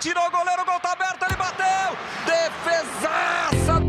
Tirou 0.00 0.24
o 0.28 0.30
goleiro, 0.30 0.62
o 0.62 0.64
gol 0.64 0.78
tá 0.78 0.92
aberto, 0.92 1.24
ele 1.24 1.34
bateu! 1.34 1.96
Defesaça! 2.24 3.80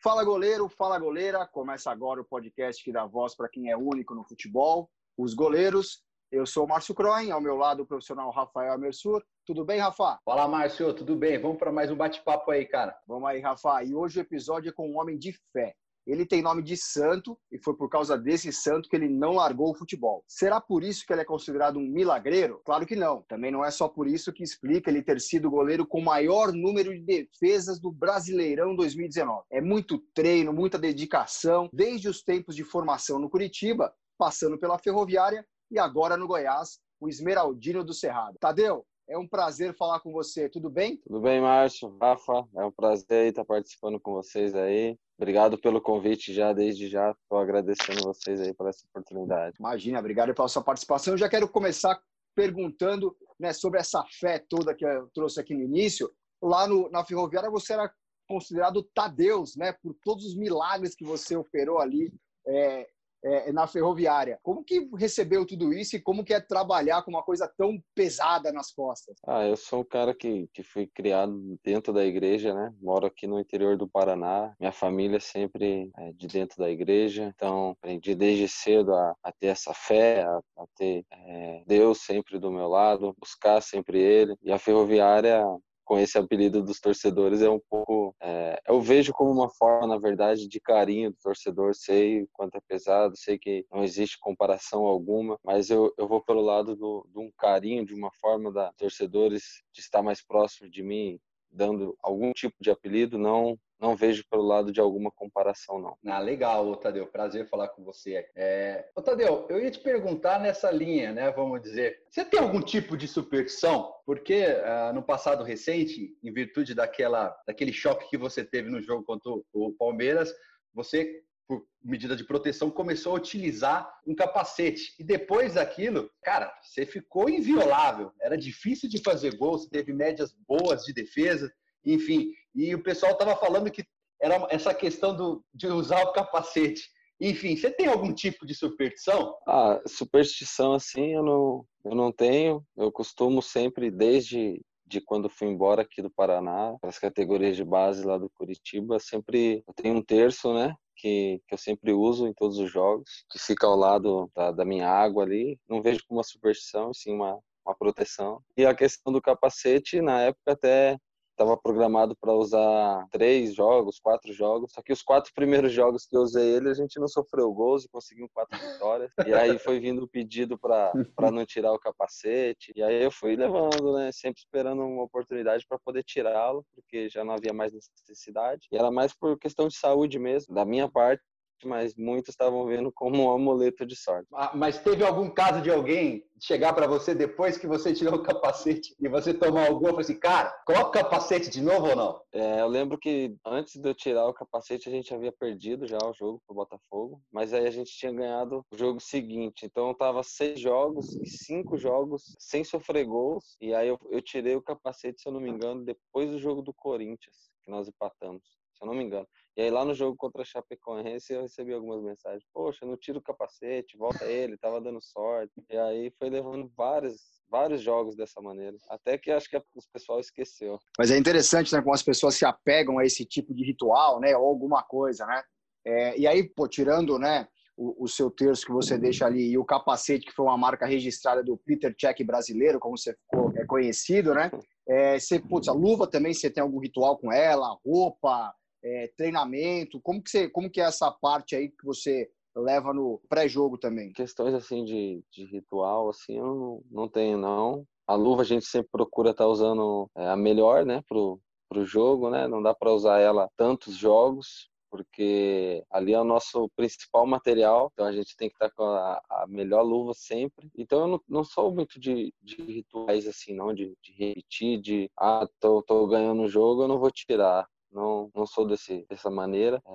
Fala 0.00 0.22
goleiro, 0.22 0.68
fala 0.68 1.00
goleira. 1.00 1.44
Começa 1.44 1.90
agora 1.90 2.20
o 2.20 2.24
podcast 2.24 2.80
que 2.80 2.92
dá 2.92 3.04
voz 3.06 3.34
para 3.34 3.48
quem 3.48 3.72
é 3.72 3.76
único 3.76 4.14
no 4.14 4.22
futebol, 4.22 4.88
os 5.16 5.34
goleiros. 5.34 6.04
Eu 6.30 6.46
sou 6.46 6.64
o 6.64 6.68
Márcio 6.68 6.94
Croin, 6.94 7.32
ao 7.32 7.40
meu 7.40 7.56
lado 7.56 7.82
o 7.82 7.86
profissional 7.86 8.30
Rafael 8.30 8.74
Amersur. 8.74 9.20
Tudo 9.44 9.64
bem, 9.64 9.80
Rafa? 9.80 10.20
Fala, 10.24 10.46
Márcio, 10.46 10.94
tudo 10.94 11.16
bem? 11.16 11.40
Vamos 11.40 11.58
para 11.58 11.72
mais 11.72 11.90
um 11.90 11.96
bate-papo 11.96 12.52
aí, 12.52 12.66
cara. 12.66 12.96
Vamos 13.04 13.28
aí, 13.28 13.40
Rafa. 13.40 13.82
E 13.82 13.96
hoje 13.96 14.20
o 14.20 14.22
episódio 14.22 14.68
é 14.68 14.72
com 14.72 14.88
um 14.88 14.96
homem 14.96 15.18
de 15.18 15.32
fé. 15.52 15.74
Ele 16.08 16.24
tem 16.24 16.40
nome 16.40 16.62
de 16.62 16.74
santo 16.74 17.38
e 17.52 17.58
foi 17.58 17.76
por 17.76 17.90
causa 17.90 18.16
desse 18.16 18.50
santo 18.50 18.88
que 18.88 18.96
ele 18.96 19.10
não 19.10 19.34
largou 19.34 19.70
o 19.70 19.74
futebol. 19.74 20.24
Será 20.26 20.58
por 20.58 20.82
isso 20.82 21.04
que 21.06 21.12
ele 21.12 21.20
é 21.20 21.24
considerado 21.24 21.78
um 21.78 21.86
milagreiro? 21.86 22.62
Claro 22.64 22.86
que 22.86 22.96
não. 22.96 23.22
Também 23.28 23.50
não 23.50 23.62
é 23.62 23.70
só 23.70 23.86
por 23.88 24.08
isso 24.08 24.32
que 24.32 24.42
explica 24.42 24.90
ele 24.90 25.02
ter 25.02 25.20
sido 25.20 25.48
o 25.48 25.50
goleiro 25.50 25.86
com 25.86 26.00
o 26.00 26.04
maior 26.04 26.50
número 26.50 26.94
de 26.94 27.02
defesas 27.02 27.78
do 27.78 27.92
Brasileirão 27.92 28.74
2019. 28.74 29.44
É 29.50 29.60
muito 29.60 29.98
treino, 30.14 30.50
muita 30.50 30.78
dedicação, 30.78 31.68
desde 31.72 32.08
os 32.08 32.22
tempos 32.22 32.56
de 32.56 32.64
formação 32.64 33.18
no 33.18 33.28
Curitiba, 33.28 33.92
passando 34.16 34.58
pela 34.58 34.78
Ferroviária 34.78 35.44
e 35.70 35.78
agora 35.78 36.16
no 36.16 36.26
Goiás, 36.26 36.78
o 36.98 37.08
Esmeraldino 37.08 37.84
do 37.84 37.92
Cerrado. 37.92 38.38
Tadeu, 38.40 38.84
é 39.08 39.16
um 39.16 39.28
prazer 39.28 39.74
falar 39.76 40.00
com 40.00 40.12
você, 40.12 40.48
tudo 40.48 40.70
bem? 40.70 40.98
Tudo 41.06 41.20
bem, 41.20 41.40
Márcio, 41.40 41.96
Rafa, 42.00 42.46
é 42.56 42.64
um 42.64 42.72
prazer 42.72 43.28
estar 43.28 43.44
participando 43.44 44.00
com 44.00 44.12
vocês 44.12 44.54
aí. 44.54 44.98
Obrigado 45.18 45.58
pelo 45.58 45.80
convite 45.80 46.32
já, 46.32 46.52
desde 46.52 46.88
já. 46.88 47.10
Estou 47.10 47.38
agradecendo 47.38 48.02
vocês 48.02 48.40
aí 48.40 48.54
por 48.54 48.68
essa 48.68 48.86
oportunidade. 48.86 49.56
Imagina, 49.58 49.98
obrigado 49.98 50.32
pela 50.32 50.46
sua 50.46 50.62
participação. 50.62 51.14
Eu 51.14 51.18
já 51.18 51.28
quero 51.28 51.48
começar 51.48 52.00
perguntando 52.36 53.16
né, 53.38 53.52
sobre 53.52 53.80
essa 53.80 54.04
fé 54.20 54.38
toda 54.38 54.74
que 54.74 54.86
eu 54.86 55.08
trouxe 55.12 55.40
aqui 55.40 55.54
no 55.54 55.62
início. 55.62 56.08
Lá 56.40 56.68
no, 56.68 56.88
na 56.88 57.04
Ferroviária 57.04 57.50
você 57.50 57.72
era 57.72 57.92
considerado 58.28 58.88
Tadeus, 58.94 59.56
né, 59.56 59.72
por 59.82 59.92
todos 60.04 60.24
os 60.24 60.36
milagres 60.36 60.94
que 60.94 61.04
você 61.04 61.34
operou 61.34 61.80
ali 61.80 62.12
é, 62.46 62.88
é, 63.24 63.52
na 63.52 63.66
ferroviária. 63.66 64.38
Como 64.42 64.64
que 64.64 64.88
recebeu 64.96 65.46
tudo 65.46 65.72
isso 65.72 65.96
e 65.96 66.00
como 66.00 66.24
que 66.24 66.34
é 66.34 66.40
trabalhar 66.40 67.02
com 67.02 67.10
uma 67.10 67.22
coisa 67.22 67.52
tão 67.56 67.78
pesada 67.94 68.52
nas 68.52 68.72
costas? 68.72 69.16
Ah, 69.26 69.46
eu 69.46 69.56
sou 69.56 69.80
um 69.80 69.84
cara 69.84 70.14
que, 70.14 70.48
que 70.52 70.62
fui 70.62 70.86
criado 70.86 71.58
dentro 71.64 71.92
da 71.92 72.04
igreja, 72.04 72.54
né? 72.54 72.72
Moro 72.80 73.06
aqui 73.06 73.26
no 73.26 73.40
interior 73.40 73.76
do 73.76 73.88
Paraná. 73.88 74.54
Minha 74.58 74.72
família 74.72 75.20
sempre 75.20 75.90
é 75.96 76.12
de 76.12 76.26
dentro 76.26 76.58
da 76.58 76.70
igreja, 76.70 77.32
então 77.34 77.70
aprendi 77.70 78.14
desde 78.14 78.48
cedo 78.48 78.94
a, 78.94 79.14
a 79.22 79.32
ter 79.32 79.48
essa 79.48 79.74
fé, 79.74 80.22
a, 80.22 80.38
a 80.58 80.66
ter 80.76 81.04
é, 81.10 81.62
Deus 81.66 82.00
sempre 82.00 82.38
do 82.38 82.50
meu 82.50 82.68
lado, 82.68 83.14
buscar 83.18 83.60
sempre 83.60 83.98
Ele. 83.98 84.36
E 84.42 84.52
a 84.52 84.58
ferroviária 84.58 85.44
com 85.88 85.98
esse 85.98 86.18
apelido 86.18 86.62
dos 86.62 86.78
torcedores 86.78 87.40
é 87.40 87.48
um 87.48 87.58
pouco. 87.58 88.14
É, 88.20 88.60
eu 88.68 88.78
vejo 88.78 89.10
como 89.10 89.30
uma 89.32 89.48
forma, 89.48 89.86
na 89.86 89.96
verdade, 89.96 90.46
de 90.46 90.60
carinho 90.60 91.10
do 91.10 91.16
torcedor. 91.16 91.74
Sei 91.74 92.28
quanto 92.30 92.56
é 92.58 92.60
pesado, 92.68 93.16
sei 93.16 93.38
que 93.38 93.64
não 93.72 93.82
existe 93.82 94.18
comparação 94.20 94.84
alguma, 94.84 95.38
mas 95.42 95.70
eu, 95.70 95.90
eu 95.96 96.06
vou 96.06 96.22
pelo 96.22 96.42
lado 96.42 96.76
do, 96.76 97.08
de 97.10 97.18
um 97.18 97.32
carinho, 97.38 97.86
de 97.86 97.94
uma 97.94 98.10
forma 98.20 98.52
da 98.52 98.70
torcedores 98.74 99.62
de 99.72 99.80
estar 99.80 100.02
mais 100.02 100.22
próximo 100.22 100.68
de 100.68 100.82
mim, 100.82 101.18
dando 101.50 101.96
algum 102.02 102.32
tipo 102.32 102.56
de 102.60 102.70
apelido, 102.70 103.18
não 103.18 103.58
não 103.80 103.94
vejo 103.94 104.24
pelo 104.28 104.42
lado 104.42 104.72
de 104.72 104.80
alguma 104.80 105.10
comparação, 105.10 105.78
não. 105.78 105.96
Ah, 106.06 106.18
legal, 106.18 106.74
Tadeu. 106.76 107.06
Prazer 107.06 107.48
falar 107.48 107.68
com 107.68 107.84
você. 107.84 108.28
É... 108.34 108.88
Ô, 108.94 109.00
Tadeu, 109.00 109.46
eu 109.48 109.60
ia 109.60 109.70
te 109.70 109.78
perguntar 109.78 110.40
nessa 110.40 110.70
linha, 110.70 111.12
né? 111.12 111.30
Vamos 111.30 111.62
dizer, 111.62 112.02
você 112.10 112.24
tem 112.24 112.40
algum 112.40 112.60
tipo 112.60 112.96
de 112.96 113.06
superstição? 113.06 113.94
Porque 114.04 114.44
uh, 114.44 114.92
no 114.92 115.02
passado 115.02 115.44
recente, 115.44 116.16
em 116.22 116.32
virtude 116.32 116.74
daquela, 116.74 117.36
daquele 117.46 117.72
choque 117.72 118.10
que 118.10 118.18
você 118.18 118.44
teve 118.44 118.68
no 118.68 118.82
jogo 118.82 119.04
contra 119.04 119.30
o 119.52 119.72
Palmeiras, 119.78 120.34
você 120.74 121.22
por 121.48 121.64
medida 121.82 122.14
de 122.14 122.24
proteção, 122.24 122.70
começou 122.70 123.12
a 123.12 123.16
utilizar 123.16 123.90
um 124.06 124.14
capacete. 124.14 124.94
E 124.98 125.02
depois 125.02 125.54
daquilo, 125.54 126.10
cara, 126.22 126.52
você 126.62 126.84
ficou 126.84 127.28
inviolável. 127.28 128.12
Era 128.20 128.36
difícil 128.36 128.88
de 128.88 129.02
fazer 129.02 129.36
gol, 129.36 129.58
você 129.58 129.68
teve 129.68 129.92
médias 129.92 130.32
boas 130.46 130.84
de 130.84 130.92
defesa 130.92 131.50
enfim. 131.84 132.32
E 132.54 132.74
o 132.74 132.82
pessoal 132.82 133.12
estava 133.12 133.36
falando 133.36 133.70
que 133.70 133.84
era 134.20 134.46
essa 134.50 134.74
questão 134.74 135.16
do, 135.16 135.44
de 135.54 135.66
usar 135.68 136.02
o 136.02 136.12
capacete. 136.12 136.88
Enfim, 137.20 137.56
você 137.56 137.70
tem 137.70 137.86
algum 137.86 138.12
tipo 138.12 138.46
de 138.46 138.54
superstição? 138.54 139.34
Ah, 139.46 139.80
superstição 139.86 140.72
assim 140.72 141.14
eu 141.14 141.22
não, 141.22 141.64
eu 141.84 141.94
não 141.94 142.12
tenho. 142.12 142.64
Eu 142.76 142.92
costumo 142.92 143.42
sempre, 143.42 143.90
desde 143.90 144.60
de 144.86 145.02
quando 145.02 145.28
fui 145.28 145.48
embora 145.48 145.82
aqui 145.82 146.00
do 146.00 146.10
Paraná, 146.10 146.74
para 146.80 146.88
as 146.88 146.98
categorias 146.98 147.56
de 147.56 147.64
base 147.64 148.02
lá 148.04 148.16
do 148.16 148.30
Curitiba, 148.30 148.98
sempre 148.98 149.62
eu 149.66 149.74
tenho 149.74 149.96
um 149.96 150.02
terço, 150.02 150.54
né? 150.54 150.74
Que, 150.98 151.40
que 151.46 151.54
eu 151.54 151.58
sempre 151.58 151.92
uso 151.92 152.26
em 152.26 152.32
todos 152.34 152.58
os 152.58 152.70
jogos, 152.70 153.24
que 153.30 153.38
fica 153.38 153.66
ao 153.66 153.76
lado 153.76 154.30
da, 154.34 154.50
da 154.50 154.64
minha 154.64 154.88
água 154.88 155.22
ali. 155.22 155.58
Não 155.68 155.80
vejo 155.80 156.00
como 156.08 156.18
uma 156.18 156.24
superstição, 156.24 156.92
sim 156.92 157.12
uma, 157.12 157.38
uma 157.64 157.74
proteção. 157.76 158.42
E 158.56 158.66
a 158.66 158.74
questão 158.74 159.12
do 159.12 159.22
capacete, 159.22 160.00
na 160.02 160.22
época 160.22 160.52
até 160.52 160.98
estava 161.38 161.56
programado 161.56 162.16
para 162.20 162.32
usar 162.32 163.06
três 163.12 163.54
jogos, 163.54 164.00
quatro 164.00 164.32
jogos, 164.32 164.72
só 164.72 164.82
que 164.82 164.92
os 164.92 165.02
quatro 165.02 165.32
primeiros 165.34 165.72
jogos 165.72 166.04
que 166.04 166.16
eu 166.16 166.22
usei 166.22 166.56
ele, 166.56 166.68
a 166.68 166.74
gente 166.74 166.98
não 166.98 167.06
sofreu 167.06 167.52
gols 167.52 167.84
e 167.84 167.88
conseguimos 167.88 168.30
quatro 168.34 168.58
vitórias. 168.58 169.12
E 169.24 169.32
aí 169.32 169.58
foi 169.58 169.78
vindo 169.78 170.02
o 170.02 170.08
pedido 170.08 170.58
para 170.58 171.30
não 171.30 171.46
tirar 171.46 171.72
o 171.72 171.78
capacete, 171.78 172.72
e 172.74 172.82
aí 172.82 173.04
eu 173.04 173.10
fui 173.10 173.36
levando, 173.36 173.94
né, 173.94 174.10
sempre 174.12 174.40
esperando 174.40 174.82
uma 174.82 175.04
oportunidade 175.04 175.64
para 175.68 175.78
poder 175.78 176.02
tirá-lo, 176.02 176.66
porque 176.74 177.08
já 177.08 177.24
não 177.24 177.34
havia 177.34 177.52
mais 177.52 177.72
necessidade. 177.72 178.66
E 178.72 178.76
era 178.76 178.90
mais 178.90 179.14
por 179.14 179.38
questão 179.38 179.68
de 179.68 179.76
saúde 179.76 180.18
mesmo, 180.18 180.54
da 180.54 180.64
minha 180.64 180.88
parte, 180.88 181.22
mas 181.66 181.94
muitos 181.96 182.30
estavam 182.30 182.66
vendo 182.66 182.92
como 182.92 183.24
um 183.24 183.32
amuleto 183.32 183.86
de 183.86 183.96
sorte. 183.96 184.28
Ah, 184.34 184.52
mas 184.54 184.78
teve 184.78 185.04
algum 185.04 185.30
caso 185.30 185.60
de 185.62 185.70
alguém 185.70 186.24
chegar 186.40 186.72
para 186.72 186.86
você 186.86 187.14
depois 187.14 187.58
que 187.58 187.66
você 187.66 187.92
tirou 187.92 188.14
o 188.14 188.22
capacete 188.22 188.94
e 189.00 189.08
você 189.08 189.34
tomar 189.34 189.66
alguma 189.66 189.88
e 189.88 189.92
falar 189.92 190.00
assim, 190.02 190.18
cara, 190.18 190.50
coloca 190.64 190.88
o 190.88 190.92
capacete 190.92 191.50
de 191.50 191.60
novo 191.60 191.88
ou 191.88 191.96
não? 191.96 192.20
É, 192.32 192.60
eu 192.60 192.68
lembro 192.68 192.98
que 192.98 193.34
antes 193.44 193.76
de 193.76 193.88
eu 193.88 193.94
tirar 193.94 194.26
o 194.26 194.34
capacete 194.34 194.88
a 194.88 194.92
gente 194.92 195.12
havia 195.12 195.32
perdido 195.32 195.86
já 195.86 195.98
o 195.98 196.12
jogo 196.12 196.40
pro 196.46 196.54
Botafogo, 196.54 197.20
mas 197.32 197.52
aí 197.52 197.66
a 197.66 197.70
gente 197.70 197.90
tinha 197.90 198.12
ganhado 198.12 198.64
o 198.70 198.76
jogo 198.76 199.00
seguinte, 199.00 199.66
então 199.66 199.94
tava 199.94 200.22
seis 200.22 200.60
jogos 200.60 201.14
e 201.16 201.26
cinco 201.26 201.76
jogos 201.76 202.36
sem 202.38 202.62
sofrer 202.62 203.04
gols 203.04 203.56
e 203.60 203.74
aí 203.74 203.88
eu, 203.88 203.98
eu 204.10 204.22
tirei 204.22 204.54
o 204.54 204.62
capacete, 204.62 205.20
se 205.20 205.28
eu 205.28 205.32
não 205.32 205.40
me 205.40 205.50
engano, 205.50 205.84
depois 205.84 206.30
do 206.30 206.38
jogo 206.38 206.62
do 206.62 206.72
Corinthians, 206.72 207.50
que 207.64 207.70
nós 207.70 207.88
empatamos, 207.88 208.42
se 208.74 208.82
eu 208.82 208.86
não 208.86 208.94
me 208.94 209.04
engano. 209.04 209.26
E 209.58 209.62
aí 209.62 209.70
lá 209.72 209.84
no 209.84 209.92
jogo 209.92 210.16
contra 210.16 210.42
a 210.42 210.44
Chapecoense 210.44 211.32
eu 211.32 211.42
recebi 211.42 211.72
algumas 211.72 212.00
mensagens. 212.00 212.44
Poxa, 212.54 212.86
não 212.86 212.96
tira 212.96 213.18
o 213.18 213.22
capacete, 213.22 213.96
volta 213.96 214.24
ele, 214.24 214.56
tava 214.56 214.80
dando 214.80 215.02
sorte. 215.02 215.52
E 215.68 215.76
aí 215.76 216.12
foi 216.16 216.30
levando 216.30 216.70
vários, 216.76 217.20
vários 217.50 217.82
jogos 217.82 218.14
dessa 218.14 218.40
maneira. 218.40 218.76
Até 218.88 219.18
que 219.18 219.32
acho 219.32 219.50
que 219.50 219.56
o 219.56 219.62
pessoal 219.92 220.20
esqueceu. 220.20 220.78
Mas 220.96 221.10
é 221.10 221.18
interessante, 221.18 221.74
né, 221.74 221.82
como 221.82 221.92
as 221.92 222.04
pessoas 222.04 222.36
se 222.36 222.44
apegam 222.44 223.00
a 223.00 223.04
esse 223.04 223.24
tipo 223.24 223.52
de 223.52 223.64
ritual, 223.64 224.20
né, 224.20 224.36
ou 224.36 224.46
alguma 224.46 224.84
coisa, 224.84 225.26
né? 225.26 225.42
É, 225.84 226.16
e 226.16 226.24
aí, 226.24 226.44
pô, 226.44 226.68
tirando, 226.68 227.18
né, 227.18 227.48
o, 227.76 228.04
o, 228.04 228.06
seu 228.06 228.30
terço 228.30 228.64
que 228.64 228.72
você 228.72 228.96
deixa 228.96 229.26
ali 229.26 229.50
e 229.50 229.58
o 229.58 229.64
capacete 229.64 230.24
que 230.24 230.32
foi 230.32 230.44
uma 230.44 230.56
marca 230.56 230.86
registrada 230.86 231.42
do 231.42 231.56
Peter 231.56 231.92
Check 231.96 232.24
brasileiro, 232.24 232.78
como 232.78 232.96
você 232.96 233.12
ficou 233.12 233.52
é 233.56 233.66
conhecido, 233.66 234.34
né? 234.34 234.52
É, 234.88 235.18
você, 235.18 235.40
putz, 235.40 235.66
a 235.66 235.72
luva 235.72 236.06
também, 236.06 236.32
você 236.32 236.48
tem 236.48 236.62
algum 236.62 236.78
ritual 236.78 237.18
com 237.18 237.32
ela, 237.32 237.76
roupa, 237.84 238.54
é, 238.82 239.10
treinamento? 239.16 240.00
Como 240.00 240.22
que, 240.22 240.30
você, 240.30 240.48
como 240.48 240.70
que 240.70 240.80
é 240.80 240.84
essa 240.84 241.10
parte 241.10 241.56
aí 241.56 241.68
que 241.68 241.84
você 241.84 242.30
leva 242.56 242.92
no 242.92 243.20
pré-jogo 243.28 243.78
também? 243.78 244.12
Questões 244.12 244.54
assim 244.54 244.84
de, 244.84 245.22
de 245.30 245.44
ritual, 245.44 246.08
assim, 246.08 246.38
eu 246.38 246.46
não, 246.46 246.82
não 246.90 247.08
tenho, 247.08 247.38
não. 247.38 247.84
A 248.06 248.14
luva 248.14 248.42
a 248.42 248.44
gente 248.44 248.64
sempre 248.64 248.88
procura 248.90 249.30
estar 249.30 249.44
tá 249.44 249.48
usando 249.50 250.10
é, 250.16 250.28
a 250.28 250.36
melhor, 250.36 250.84
né, 250.84 251.02
pro, 251.08 251.40
pro 251.68 251.84
jogo, 251.84 252.30
né? 252.30 252.48
Não 252.48 252.62
dá 252.62 252.74
para 252.74 252.92
usar 252.92 253.20
ela 253.20 253.48
tantos 253.56 253.94
jogos, 253.94 254.70
porque 254.90 255.84
ali 255.90 256.14
é 256.14 256.20
o 256.20 256.24
nosso 256.24 256.70
principal 256.74 257.26
material, 257.26 257.90
então 257.92 258.06
a 258.06 258.12
gente 258.12 258.34
tem 258.36 258.48
que 258.48 258.54
estar 258.54 258.70
tá 258.70 258.74
com 258.74 258.84
a, 258.84 259.20
a 259.28 259.46
melhor 259.46 259.82
luva 259.82 260.14
sempre. 260.14 260.70
Então 260.76 261.00
eu 261.00 261.06
não, 261.06 261.20
não 261.28 261.44
sou 261.44 261.74
muito 261.74 262.00
de, 262.00 262.32
de, 262.42 262.62
rituais 262.62 263.26
assim, 263.26 263.54
não, 263.54 263.74
de, 263.74 263.94
de 264.02 264.12
repetir, 264.12 264.80
de 264.80 265.10
ah, 265.18 265.46
tô, 265.60 265.82
tô 265.82 266.06
ganhando 266.06 266.42
o 266.42 266.48
jogo, 266.48 266.82
eu 266.82 266.88
não 266.88 266.98
vou 266.98 267.10
tirar 267.10 267.68
não, 267.90 268.30
não 268.34 268.46
sou 268.46 268.66
desse, 268.66 269.06
dessa 269.08 269.30
maneira, 269.30 269.82
é, 269.86 269.90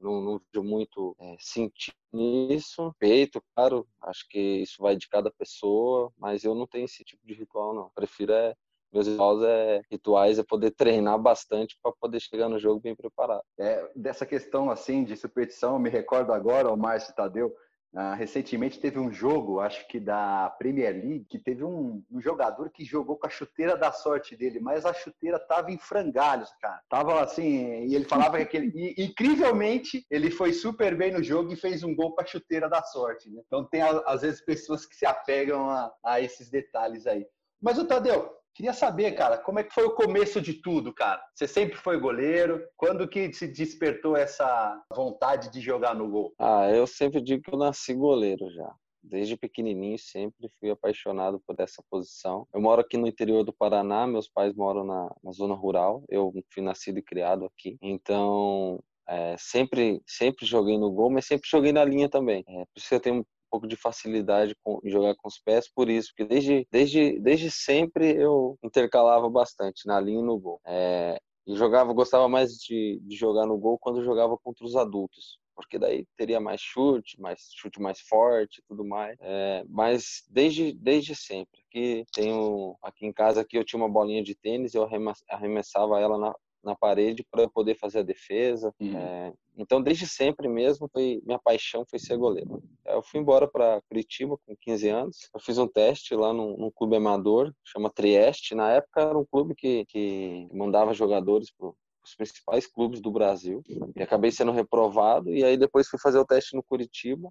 não, 0.00 0.20
não 0.20 0.40
vejo 0.52 0.64
muito 0.64 1.16
é, 1.18 1.36
sentido 1.38 1.96
nisso. 2.12 2.94
Peito, 2.98 3.42
claro, 3.54 3.86
acho 4.02 4.28
que 4.28 4.38
isso 4.38 4.82
vai 4.82 4.96
de 4.96 5.08
cada 5.08 5.30
pessoa, 5.30 6.12
mas 6.18 6.44
eu 6.44 6.54
não 6.54 6.66
tenho 6.66 6.84
esse 6.84 7.04
tipo 7.04 7.26
de 7.26 7.34
ritual, 7.34 7.74
não. 7.74 7.90
Prefiro 7.94 8.32
é, 8.32 8.54
meus 8.92 9.06
rituais 9.06 9.42
é, 9.42 9.82
rituais 9.90 10.38
é 10.38 10.42
poder 10.42 10.70
treinar 10.70 11.18
bastante 11.18 11.78
para 11.82 11.92
poder 12.00 12.20
chegar 12.20 12.48
no 12.48 12.58
jogo 12.58 12.80
bem 12.80 12.94
preparado. 12.94 13.42
É, 13.58 13.90
dessa 13.94 14.24
questão 14.24 14.70
assim 14.70 15.04
de 15.04 15.16
superstição, 15.16 15.74
eu 15.74 15.78
me 15.78 15.90
recordo 15.90 16.32
agora, 16.32 16.72
o 16.72 16.76
Márcio 16.76 17.14
Tadeu, 17.14 17.54
Uh, 17.96 18.14
recentemente 18.14 18.78
teve 18.78 18.98
um 18.98 19.10
jogo, 19.10 19.58
acho 19.58 19.88
que 19.88 19.98
da 19.98 20.54
Premier 20.58 20.92
League, 20.92 21.24
que 21.30 21.38
teve 21.38 21.64
um, 21.64 22.04
um, 22.12 22.20
jogador 22.20 22.68
que 22.68 22.84
jogou 22.84 23.16
com 23.16 23.26
a 23.26 23.30
chuteira 23.30 23.74
da 23.74 23.90
sorte 23.90 24.36
dele, 24.36 24.60
mas 24.60 24.84
a 24.84 24.92
chuteira 24.92 25.38
tava 25.38 25.70
em 25.70 25.78
frangalhos, 25.78 26.50
cara. 26.60 26.82
Tava 26.90 27.22
assim, 27.22 27.86
e 27.86 27.94
ele 27.94 28.04
falava 28.04 28.36
que 28.36 28.42
aquele. 28.42 28.70
E, 28.74 29.02
incrivelmente, 29.02 30.04
ele 30.10 30.30
foi 30.30 30.52
super 30.52 30.94
bem 30.94 31.10
no 31.10 31.22
jogo 31.22 31.50
e 31.50 31.56
fez 31.56 31.82
um 31.82 31.96
gol 31.96 32.14
com 32.14 32.20
a 32.20 32.26
chuteira 32.26 32.68
da 32.68 32.82
sorte. 32.82 33.30
Né? 33.30 33.40
Então 33.46 33.64
tem, 33.64 33.80
às 33.80 34.20
vezes, 34.20 34.44
pessoas 34.44 34.84
que 34.84 34.94
se 34.94 35.06
apegam 35.06 35.70
a, 35.70 35.90
a 36.04 36.20
esses 36.20 36.50
detalhes 36.50 37.06
aí. 37.06 37.26
Mas 37.62 37.78
o 37.78 37.86
Tadeu, 37.86 38.30
Queria 38.56 38.72
saber, 38.72 39.12
cara, 39.12 39.36
como 39.36 39.58
é 39.58 39.64
que 39.64 39.74
foi 39.74 39.84
o 39.84 39.94
começo 39.94 40.40
de 40.40 40.54
tudo, 40.54 40.90
cara? 40.90 41.22
Você 41.34 41.46
sempre 41.46 41.76
foi 41.76 42.00
goleiro? 42.00 42.66
Quando 42.74 43.06
que 43.06 43.30
se 43.30 43.46
despertou 43.46 44.16
essa 44.16 44.82
vontade 44.90 45.52
de 45.52 45.60
jogar 45.60 45.94
no 45.94 46.08
gol? 46.08 46.32
Ah, 46.38 46.66
eu 46.70 46.86
sempre 46.86 47.20
digo 47.20 47.42
que 47.42 47.52
eu 47.52 47.58
nasci 47.58 47.92
goleiro 47.92 48.50
já. 48.50 48.74
Desde 49.02 49.36
pequenininho 49.36 49.98
sempre 49.98 50.48
fui 50.58 50.70
apaixonado 50.70 51.38
por 51.46 51.54
essa 51.58 51.84
posição. 51.90 52.48
Eu 52.54 52.62
moro 52.62 52.80
aqui 52.80 52.96
no 52.96 53.06
interior 53.06 53.44
do 53.44 53.52
Paraná, 53.52 54.06
meus 54.06 54.26
pais 54.26 54.54
moram 54.54 54.84
na, 54.84 55.14
na 55.22 55.32
zona 55.32 55.54
rural. 55.54 56.02
Eu 56.08 56.32
fui 56.50 56.62
nascido 56.62 56.98
e 56.98 57.02
criado 57.02 57.44
aqui. 57.44 57.76
Então, 57.82 58.82
é, 59.06 59.36
sempre 59.38 60.00
sempre 60.06 60.46
joguei 60.46 60.78
no 60.78 60.90
gol, 60.90 61.10
mas 61.10 61.26
sempre 61.26 61.46
joguei 61.46 61.72
na 61.72 61.84
linha 61.84 62.08
também. 62.08 62.42
É, 62.48 62.64
por 62.64 62.78
isso 62.78 62.94
eu 62.94 63.00
tenho 63.00 63.26
pouco 63.50 63.66
de 63.66 63.76
facilidade 63.76 64.54
com, 64.62 64.80
em 64.84 64.90
jogar 64.90 65.14
com 65.16 65.28
os 65.28 65.38
pés 65.38 65.68
por 65.68 65.88
isso, 65.88 66.10
porque 66.10 66.24
desde, 66.24 66.66
desde, 66.70 67.18
desde 67.20 67.50
sempre 67.50 68.16
eu 68.16 68.58
intercalava 68.62 69.28
bastante 69.28 69.86
na 69.86 70.00
linha 70.00 70.20
e 70.20 70.24
no 70.24 70.38
gol. 70.38 70.60
É, 70.66 71.18
e 71.46 71.54
jogava, 71.54 71.92
gostava 71.92 72.28
mais 72.28 72.52
de, 72.58 73.00
de 73.02 73.16
jogar 73.16 73.46
no 73.46 73.56
gol 73.56 73.78
quando 73.78 74.02
jogava 74.02 74.36
contra 74.36 74.64
os 74.64 74.74
adultos, 74.74 75.38
porque 75.54 75.78
daí 75.78 76.04
teria 76.16 76.40
mais 76.40 76.60
chute, 76.60 77.20
mais 77.20 77.48
chute 77.54 77.80
mais 77.80 78.00
forte, 78.00 78.62
tudo 78.68 78.84
mais. 78.84 79.16
É, 79.20 79.64
mas 79.68 80.24
desde 80.28 80.72
desde 80.72 81.14
sempre, 81.14 81.60
que 81.70 82.04
tenho 82.12 82.76
aqui 82.82 83.06
em 83.06 83.12
casa 83.12 83.40
aqui 83.40 83.56
eu 83.56 83.64
tinha 83.64 83.80
uma 83.80 83.88
bolinha 83.88 84.22
de 84.22 84.34
tênis, 84.34 84.74
eu 84.74 84.88
arremessava 85.28 86.00
ela 86.00 86.18
na, 86.18 86.34
na 86.66 86.74
parede 86.74 87.24
para 87.30 87.48
poder 87.48 87.76
fazer 87.76 88.00
a 88.00 88.02
defesa. 88.02 88.74
Uhum. 88.80 88.98
É, 88.98 89.32
então, 89.56 89.80
desde 89.80 90.06
sempre 90.06 90.48
mesmo, 90.48 90.88
foi, 90.92 91.22
minha 91.24 91.38
paixão 91.38 91.84
foi 91.88 91.98
ser 91.98 92.16
goleiro. 92.18 92.62
Eu 92.84 93.02
fui 93.02 93.20
embora 93.20 93.48
para 93.48 93.80
Curitiba 93.88 94.36
com 94.44 94.56
15 94.60 94.88
anos. 94.88 95.30
Eu 95.32 95.40
fiz 95.40 95.56
um 95.56 95.68
teste 95.68 96.14
lá 96.14 96.32
num, 96.32 96.56
num, 96.56 96.70
clube 96.70 96.96
amador, 96.96 97.54
chama 97.64 97.88
Trieste. 97.88 98.54
Na 98.54 98.72
época 98.72 99.00
era 99.00 99.16
um 99.16 99.24
clube 99.24 99.54
que, 99.54 99.86
que 99.86 100.48
mandava 100.52 100.92
jogadores 100.92 101.50
para 101.56 101.68
os 101.68 102.14
principais 102.14 102.66
clubes 102.66 103.00
do 103.00 103.10
Brasil. 103.10 103.62
E 103.94 104.02
acabei 104.02 104.30
sendo 104.30 104.52
reprovado. 104.52 105.32
E 105.32 105.44
aí 105.44 105.56
depois 105.56 105.88
fui 105.88 105.98
fazer 105.98 106.18
o 106.18 106.26
teste 106.26 106.56
no 106.56 106.62
Curitiba, 106.62 107.30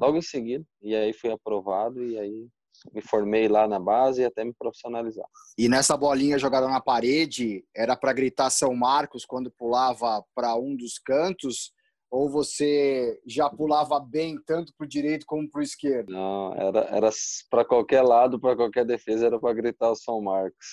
logo 0.00 0.16
em 0.16 0.22
seguida. 0.22 0.64
E 0.82 0.94
aí 0.96 1.12
fui 1.12 1.30
aprovado. 1.30 2.02
E 2.02 2.18
aí 2.18 2.48
me 2.92 3.02
formei 3.02 3.48
lá 3.48 3.68
na 3.68 3.78
base 3.78 4.22
e 4.22 4.24
até 4.24 4.44
me 4.44 4.52
profissionalizar. 4.52 5.26
E 5.58 5.68
nessa 5.68 5.96
bolinha 5.96 6.38
jogada 6.38 6.68
na 6.68 6.80
parede, 6.80 7.64
era 7.74 7.96
para 7.96 8.12
gritar 8.12 8.50
São 8.50 8.74
Marcos 8.74 9.24
quando 9.24 9.50
pulava 9.50 10.24
para 10.34 10.54
um 10.56 10.76
dos 10.76 10.98
cantos? 10.98 11.72
Ou 12.10 12.28
você 12.28 13.20
já 13.24 13.48
pulava 13.48 14.00
bem 14.00 14.36
tanto 14.44 14.72
para 14.76 14.84
o 14.84 14.88
direito 14.88 15.24
como 15.26 15.48
para 15.48 15.60
o 15.60 15.62
esquerdo? 15.62 16.12
Não, 16.12 16.52
era, 16.54 16.80
era 16.96 17.10
para 17.48 17.64
qualquer 17.64 18.02
lado, 18.02 18.40
para 18.40 18.56
qualquer 18.56 18.84
defesa, 18.84 19.26
era 19.26 19.38
para 19.38 19.54
gritar 19.54 19.90
o 19.90 19.94
São 19.94 20.20
Marcos. 20.20 20.66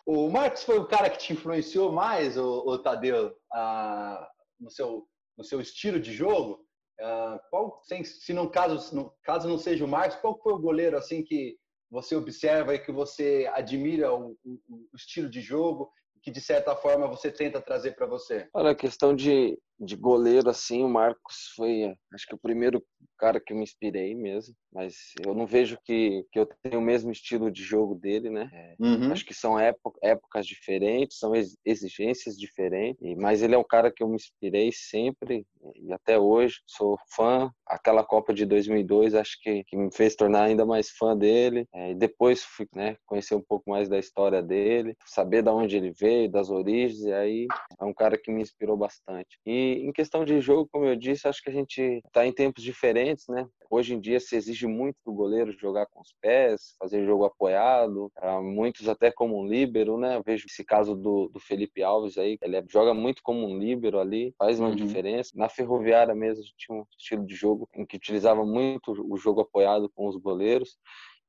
o 0.06 0.30
Marcos 0.30 0.64
foi 0.64 0.78
o 0.78 0.88
cara 0.88 1.10
que 1.10 1.20
te 1.20 1.32
influenciou 1.32 1.90
mais, 1.90 2.36
o, 2.38 2.64
o 2.68 2.78
Tadeu, 2.78 3.34
a, 3.54 4.28
no, 4.60 4.70
seu, 4.70 5.08
no 5.38 5.44
seu 5.46 5.62
estilo 5.62 6.02
de 6.02 6.12
jogo? 6.12 6.60
Uh, 7.00 7.40
qual, 7.50 7.82
se 7.84 8.34
não 8.34 8.48
caso, 8.48 9.12
caso 9.24 9.50
não 9.50 9.58
seja 9.58 9.84
o 9.84 9.88
Marcos, 9.88 10.18
qual 10.18 10.40
foi 10.42 10.54
o 10.54 10.60
goleiro 10.60 10.98
assim 10.98 11.24
que 11.24 11.58
você 11.90 12.16
observa 12.16 12.74
e 12.74 12.80
que 12.80 12.92
você 12.92 13.50
admira 13.54 14.14
o, 14.14 14.38
o, 14.44 14.60
o 14.70 14.96
estilo 14.96 15.30
de 15.30 15.42
jogo 15.42 15.92
que 16.24 16.32
de 16.32 16.40
certa 16.40 16.74
forma 16.76 17.06
você 17.08 17.30
tenta 17.30 17.62
trazer 17.62 17.96
para 17.96 18.08
você? 18.08 18.48
Olha, 18.54 18.72
a 18.72 18.76
questão 18.76 19.14
de, 19.14 19.60
de 19.80 19.96
goleiro 19.96 20.50
assim, 20.50 20.84
o 20.84 20.90
Marcos 20.90 21.52
foi, 21.56 21.94
acho 22.14 22.28
que 22.28 22.36
o 22.36 22.40
primeiro 22.40 22.84
cara 23.18 23.40
que 23.40 23.54
eu 23.54 23.58
me 23.58 23.64
inspirei 23.64 24.16
mesmo, 24.16 24.56
mas 24.72 24.96
eu 25.26 25.34
não 25.34 25.46
vejo 25.46 25.78
que, 25.84 26.26
que 26.32 26.40
eu 26.40 26.46
tenho 26.62 26.80
o 26.80 26.82
mesmo 26.82 27.12
estilo 27.12 27.52
de 27.52 27.64
jogo 27.64 27.96
dele, 27.96 28.30
né? 28.30 28.50
É, 28.54 28.76
uhum. 28.80 29.12
Acho 29.12 29.26
que 29.26 29.34
são 29.34 29.58
épocas 29.60 30.46
diferentes, 30.46 31.20
são 31.20 31.34
exigências 31.66 32.38
diferentes, 32.38 32.98
mas 33.18 33.42
ele 33.42 33.56
é 33.56 33.58
um 33.58 33.64
cara 33.64 33.92
que 33.92 34.04
eu 34.04 34.08
me 34.08 34.16
inspirei 34.16 34.72
sempre 34.72 35.46
e 35.76 35.94
até 35.94 36.20
hoje 36.20 36.62
sou 36.66 36.98
fã. 37.16 37.52
Aquela 37.66 38.04
Copa 38.04 38.34
de 38.34 38.46
2002 38.46 39.16
acho 39.16 39.40
que, 39.42 39.64
que 39.66 39.78
me 39.78 39.92
fez 39.92 40.16
tornar 40.16 40.44
ainda 40.44 40.66
mais 40.66 40.90
fã 40.90 41.16
dele. 41.16 41.68
É, 41.74 41.92
e 41.92 41.96
depois 41.96 42.44
fui 42.44 42.68
né, 42.76 42.98
conhecer 43.06 43.36
um 43.36 43.42
pouco 43.42 43.70
mais 43.70 43.88
da 43.88 43.98
história 43.98 44.42
dele, 44.42 44.96
saber 45.06 45.42
da 45.42 45.54
onde 45.54 45.78
ele 45.78 45.92
veio, 45.92 46.32
das 46.32 46.50
origens, 46.50 47.02
e 47.02 47.14
aí 47.14 47.48
é 47.80 47.86
um 47.86 47.94
cara 47.94 48.18
que 48.18 48.32
me 48.32 48.42
inspirou 48.42 48.76
bastante. 48.76 49.40
E 49.46 49.63
em 49.64 49.92
questão 49.92 50.24
de 50.24 50.40
jogo, 50.42 50.68
como 50.72 50.86
eu 50.86 50.96
disse, 50.96 51.28
acho 51.28 51.42
que 51.42 51.50
a 51.50 51.54
gente 51.54 51.82
está 52.06 52.26
em 52.26 52.32
tempos 52.32 52.64
diferentes, 52.64 53.28
né? 53.28 53.48
Hoje 53.70 53.96
em 53.96 54.00
dia 54.00 54.20
se 54.20 54.36
exige 54.36 54.68
muito 54.68 54.98
do 55.06 55.14
goleiro 55.14 55.52
jogar 55.52 55.88
com 55.88 56.02
os 56.02 56.14
pés, 56.22 56.76
fazer 56.80 57.06
jogo 57.06 57.26
apoiado, 57.26 58.12
muitos 58.42 58.88
até 58.88 59.12
como 59.12 59.42
um 59.42 59.48
líbero, 59.48 59.98
né? 59.98 60.16
Eu 60.16 60.24
vejo 60.24 60.46
esse 60.48 60.64
caso 60.64 60.96
do, 60.96 61.30
do 61.30 61.40
Felipe 61.40 61.82
Alves 61.82 62.18
aí, 62.18 62.38
ele 62.42 62.58
é, 62.58 62.64
joga 62.70 62.94
muito 62.94 63.22
como 63.24 63.48
um 63.48 63.58
líbero 63.58 64.00
ali, 64.00 64.34
faz 64.38 64.60
uma 64.60 64.70
uhum. 64.70 64.76
diferença. 64.76 65.32
Na 65.36 65.50
Ferroviária 65.50 66.14
mesmo 66.14 66.44
tinha 66.58 66.78
um 66.78 66.86
estilo 66.98 67.26
de 67.26 67.36
jogo 67.36 67.68
em 67.76 67.86
que 67.86 67.98
utilizava 67.98 68.46
muito 68.46 68.92
o 69.10 69.18
jogo 69.18 69.42
apoiado 69.42 69.90
com 69.94 70.08
os 70.08 70.16
goleiros. 70.18 70.78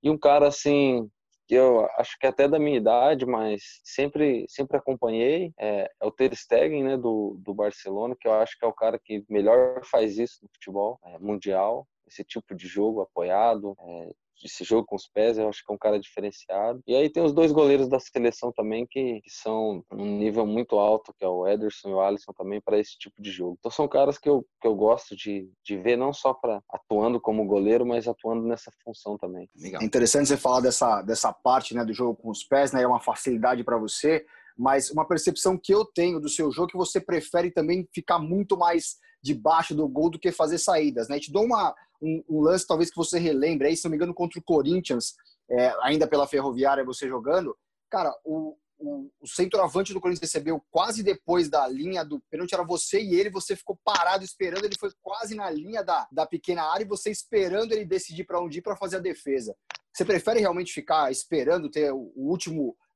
E 0.03 0.11
um 0.11 0.19
cara 0.19 0.49
assim, 0.49 1.09
que 1.47 1.55
eu 1.55 1.87
acho 1.99 2.19
que 2.19 2.27
até 2.27 2.49
da 2.49 2.59
minha 2.59 2.77
idade, 2.77 3.27
mas 3.27 3.63
sempre 3.85 4.47
sempre 4.49 4.77
acompanhei, 4.77 5.53
é, 5.59 5.91
é, 6.01 6.07
o 6.07 6.11
Ter 6.11 6.35
Stegen, 6.35 6.83
né, 6.85 6.97
do, 6.97 7.37
do 7.41 7.55
Barcelona, 7.55 8.17
que 8.19 8.27
eu 8.29 8.33
acho 8.35 8.59
que 8.59 8.65
é 8.65 8.69
o 8.69 8.73
cara 8.73 8.99
que 8.99 9.25
melhor 9.29 9.85
faz 9.85 10.19
isso 10.19 10.39
no 10.43 10.49
futebol 10.55 10.99
é, 11.05 11.19
mundial, 11.19 11.87
esse 12.07 12.25
tipo 12.25 12.55
de 12.55 12.67
jogo 12.67 13.01
apoiado, 13.01 13.77
é, 13.81 14.13
esse 14.43 14.65
jogo 14.65 14.87
com 14.87 14.97
os 14.97 15.07
pés, 15.07 15.39
eu 15.39 15.49
acho 15.49 15.65
que 15.65 15.73
é 15.73 15.75
um 15.75 15.79
cara 15.79 15.99
diferenciado. 15.99 16.81
E 16.87 16.95
aí 16.95 17.11
tem 17.11 17.23
os 17.23 17.33
dois 17.33 17.53
goleiros 17.53 17.89
da 17.89 17.99
seleção 18.01 18.53
também 18.53 18.87
que, 18.87 19.21
que 19.23 19.31
são 19.31 19.85
um 19.93 20.05
nível 20.19 20.47
muito 20.47 20.77
alto, 20.79 21.15
que 21.17 21.25
é 21.25 21.29
o 21.29 21.47
Ederson 21.47 21.91
e 21.91 21.93
o 21.93 22.01
Alisson 22.01 22.33
também 22.33 22.61
para 22.61 22.79
esse 22.79 22.99
tipo 22.99 23.21
de 23.23 23.31
jogo. 23.31 23.57
Então 23.59 23.71
são 23.71 23.89
caras 23.89 24.19
que 24.19 24.29
eu, 24.29 24.45
que 24.61 24.67
eu 24.67 24.75
gosto 24.75 25.17
de, 25.17 25.51
de 25.65 25.77
ver 25.77 25.97
não 25.97 26.13
só 26.13 26.35
para 26.35 26.61
atuando 26.71 27.21
como 27.21 27.47
goleiro, 27.47 27.87
mas 27.87 28.09
atuando 28.09 28.47
nessa 28.47 28.71
função 28.85 29.17
também. 29.17 29.49
Legal. 29.57 29.83
É 29.83 29.85
interessante 29.85 30.29
você 30.29 30.37
falar 30.37 30.61
dessa, 30.61 31.03
dessa 31.03 31.33
parte 31.33 31.75
né, 31.75 31.85
do 31.85 31.93
jogo 31.93 32.17
com 32.17 32.31
os 32.31 32.45
pés, 32.45 32.73
né? 32.73 32.83
É 32.83 32.87
uma 32.87 33.01
facilidade 33.01 33.65
para 33.65 33.79
você, 33.79 34.25
mas 34.57 34.91
uma 34.91 35.07
percepção 35.07 35.59
que 35.59 35.75
eu 35.75 35.85
tenho 35.85 36.21
do 36.21 36.29
seu 36.29 36.51
jogo 36.53 36.69
é 36.69 36.73
que 36.73 36.79
você 36.79 37.01
prefere 37.01 37.51
também 37.51 37.89
ficar 37.93 38.19
muito 38.19 38.57
mais 38.57 38.97
debaixo 39.23 39.75
do 39.75 39.89
gol 39.89 40.11
do 40.11 40.19
que 40.19 40.31
fazer 40.31 40.59
saídas, 40.59 41.09
né? 41.09 41.19
Te 41.19 41.33
dou 41.33 41.45
uma, 41.45 41.75
um, 42.01 42.23
um, 42.29 42.41
lance 42.41 42.67
talvez 42.67 42.91
que 42.91 42.97
você 42.97 43.19
relembre 43.19 43.69
aí, 43.69 43.77
se 43.77 43.85
não 43.85 43.91
me 43.91 43.97
engano, 43.97 44.15
contra 44.15 44.39
o 44.39 44.43
Corinthians, 44.43 45.15
é, 45.51 45.75
ainda 45.83 46.07
pela 46.07 46.27
Ferroviária, 46.27 46.85
você 46.85 47.09
jogando. 47.09 47.57
Cara, 47.91 48.15
o, 48.25 48.57
o, 48.79 49.11
o 49.21 49.27
centroavante 49.27 49.93
do 49.93 50.01
Corinthians 50.01 50.31
recebeu 50.31 50.63
quase 50.71 51.03
depois 51.03 51.49
da 51.49 51.67
linha 51.67 52.05
do 52.05 52.21
pênalti, 52.31 52.53
era 52.53 52.63
você 52.63 53.01
e 53.01 53.15
ele, 53.15 53.31
você 53.31 53.57
ficou 53.57 53.79
parado 53.83 54.25
esperando, 54.25 54.65
ele 54.65 54.79
foi 54.79 54.91
quase 55.03 55.35
na 55.35 55.51
linha 55.51 55.83
da, 55.83 56.07
da 56.13 56.27
pequena 56.27 56.63
área 56.63 56.85
e 56.85 56.89
você 56.89 57.11
esperando 57.11 57.73
ele 57.73 57.85
decidir 57.85 58.25
para 58.25 58.41
onde 58.41 58.59
ir 58.59 58.63
para 58.63 58.77
fazer 58.77 58.97
a 58.97 59.01
defesa. 59.01 59.57
Você 59.93 60.05
prefere 60.05 60.41
realmente 60.41 60.73
ficar 60.73 61.11
esperando 61.11 61.71
ter 61.71 61.93
o, 61.93 62.13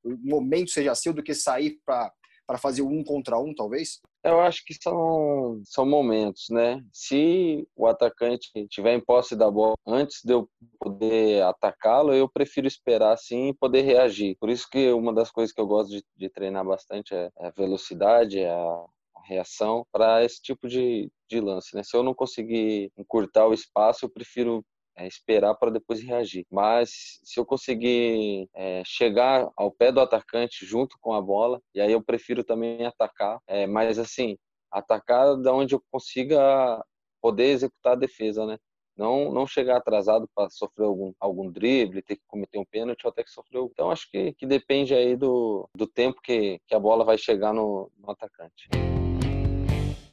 o 0.03 0.17
momento 0.17 0.71
seja 0.71 0.95
seu 0.95 1.13
do 1.13 1.23
que 1.23 1.35
sair 1.35 1.79
para 1.85 2.59
fazer 2.59 2.83
um 2.83 3.03
contra 3.05 3.39
um, 3.39 3.55
talvez? 3.55 4.01
Eu 4.25 4.41
acho 4.41 4.65
que 4.65 4.75
são, 4.75 5.61
são 5.65 5.87
momentos, 5.87 6.47
né? 6.51 6.85
Se 6.93 7.67
o 7.77 7.87
atacante 7.87 8.51
tiver 8.69 8.95
em 8.95 9.01
posse 9.01 9.37
da 9.37 9.51
bola 9.51 9.77
antes 9.87 10.21
de 10.25 10.33
eu 10.33 10.49
poder 10.79 11.43
atacá-lo, 11.43 12.13
eu 12.13 12.29
prefiro 12.29 12.67
esperar 12.67 13.13
assim 13.13 13.49
e 13.49 13.55
poder 13.55 13.83
reagir. 13.83 14.37
Por 14.41 14.51
isso 14.51 14.69
que 14.71 14.91
uma 14.93 15.13
das 15.13 15.31
coisas 15.31 15.55
que 15.55 15.61
eu 15.61 15.67
gosto 15.67 15.91
de, 15.91 16.05
de 16.17 16.29
treinar 16.29 16.65
bastante 16.65 17.15
é 17.15 17.31
a 17.39 17.51
velocidade, 17.51 18.41
é 18.41 18.51
a 18.51 18.85
reação 19.25 19.87
para 19.93 20.25
esse 20.25 20.41
tipo 20.43 20.67
de, 20.67 21.11
de 21.29 21.41
lance. 21.41 21.77
Né? 21.77 21.83
Se 21.83 21.97
eu 21.97 22.03
não 22.03 22.15
conseguir 22.15 22.91
encurtar 22.97 23.47
o 23.47 23.55
espaço, 23.55 24.05
eu 24.05 24.11
prefiro 24.11 24.65
é 24.99 25.07
esperar 25.07 25.55
para 25.55 25.71
depois 25.71 26.03
reagir. 26.03 26.45
Mas 26.51 27.21
se 27.23 27.39
eu 27.39 27.47
conseguir 27.47 28.49
é, 28.55 28.83
chegar 28.85 29.49
ao 29.57 29.71
pé 29.71 29.93
do 29.93 30.01
atacante 30.01 30.67
junto 30.67 30.97
com 31.01 31.15
a 31.15 31.23
bola, 31.23 31.61
e 31.75 31.81
aí 31.81 31.93
eu 31.93 32.03
prefiro 32.03 32.43
também 32.45 32.85
atacar, 32.85 33.39
é, 33.47 33.67
mas 33.67 33.99
assim, 33.99 34.37
atacar 34.71 35.37
da 35.37 35.55
onde 35.55 35.75
eu 35.75 35.83
consiga 35.91 36.83
poder 37.23 37.51
executar 37.51 37.93
a 37.95 37.97
defesa, 37.97 38.45
né? 38.47 38.59
Não, 38.97 39.33
não 39.33 39.47
chegar 39.47 39.77
atrasado 39.77 40.29
para 40.35 40.51
sofrer 40.51 40.85
algum, 40.85 41.13
algum 41.21 41.49
drible, 41.51 42.03
ter 42.03 42.17
que 42.17 42.23
cometer 42.27 42.59
um 42.59 42.65
pênalti 42.65 43.07
ou 43.07 43.11
até 43.13 43.23
que 43.23 43.31
sofrer. 43.31 43.63
Então 43.63 43.93
acho 43.93 44.11
que, 44.11 44.33
que 44.35 44.45
depende 44.45 44.93
aí 44.93 45.17
do, 45.17 45.69
do 45.73 45.87
tempo 45.87 46.21
que, 46.21 46.61
que 46.67 46.75
a 46.75 46.81
bola 46.81 47.05
vai 47.05 47.17
chegar 47.17 47.53
no, 47.53 47.93
no 47.97 48.11
atacante. 48.11 48.69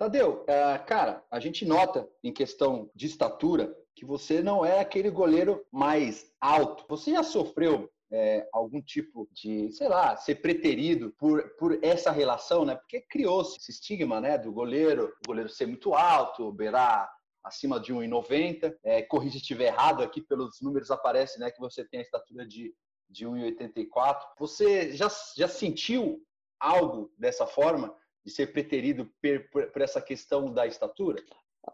Tadeu, 0.05 0.43
uh, 0.43 0.85
cara, 0.85 1.25
a 1.31 1.39
gente 1.39 1.65
nota 1.65 2.07
em 2.23 2.31
questão 2.31 2.91
de 2.93 3.07
estatura 3.07 3.75
que 3.95 4.05
você 4.05 4.43
não 4.43 4.63
é 4.63 4.79
aquele 4.79 5.09
goleiro 5.09 5.65
mais 5.71 6.31
alto. 6.39 6.85
Você 6.87 7.09
já 7.09 7.23
sofreu 7.23 7.91
é, 8.11 8.47
algum 8.53 8.83
tipo 8.83 9.27
de, 9.31 9.71
sei 9.71 9.87
lá, 9.87 10.15
ser 10.15 10.35
preterido 10.35 11.11
por, 11.17 11.49
por 11.57 11.83
essa 11.83 12.11
relação, 12.11 12.63
né? 12.63 12.75
Porque 12.75 13.01
criou-se 13.01 13.57
esse 13.57 13.71
estigma, 13.71 14.21
né, 14.21 14.37
do 14.37 14.51
goleiro, 14.51 15.11
o 15.23 15.27
goleiro 15.27 15.49
ser 15.49 15.65
muito 15.65 15.95
alto, 15.95 16.51
beirar 16.51 17.11
acima 17.43 17.79
de 17.79 17.91
1,90. 17.91 18.77
É, 18.83 19.01
corrija 19.01 19.31
se 19.31 19.39
estiver 19.39 19.73
errado 19.73 20.03
aqui, 20.03 20.21
pelos 20.21 20.61
números 20.61 20.91
aparece, 20.91 21.39
né, 21.39 21.49
que 21.49 21.59
você 21.59 21.83
tem 21.83 22.01
a 22.01 22.03
estatura 22.03 22.45
de, 22.45 22.75
de 23.09 23.25
1,84. 23.25 24.21
Você 24.37 24.95
já, 24.95 25.09
já 25.35 25.47
sentiu 25.47 26.21
algo 26.59 27.11
dessa 27.17 27.47
forma? 27.47 27.91
De 28.25 28.31
ser 28.31 28.51
preterido 28.51 29.09
por, 29.51 29.69
por, 29.71 29.81
essa 29.81 30.01
questão 30.01 30.51
da 30.51 30.65
estatura? 30.65 31.23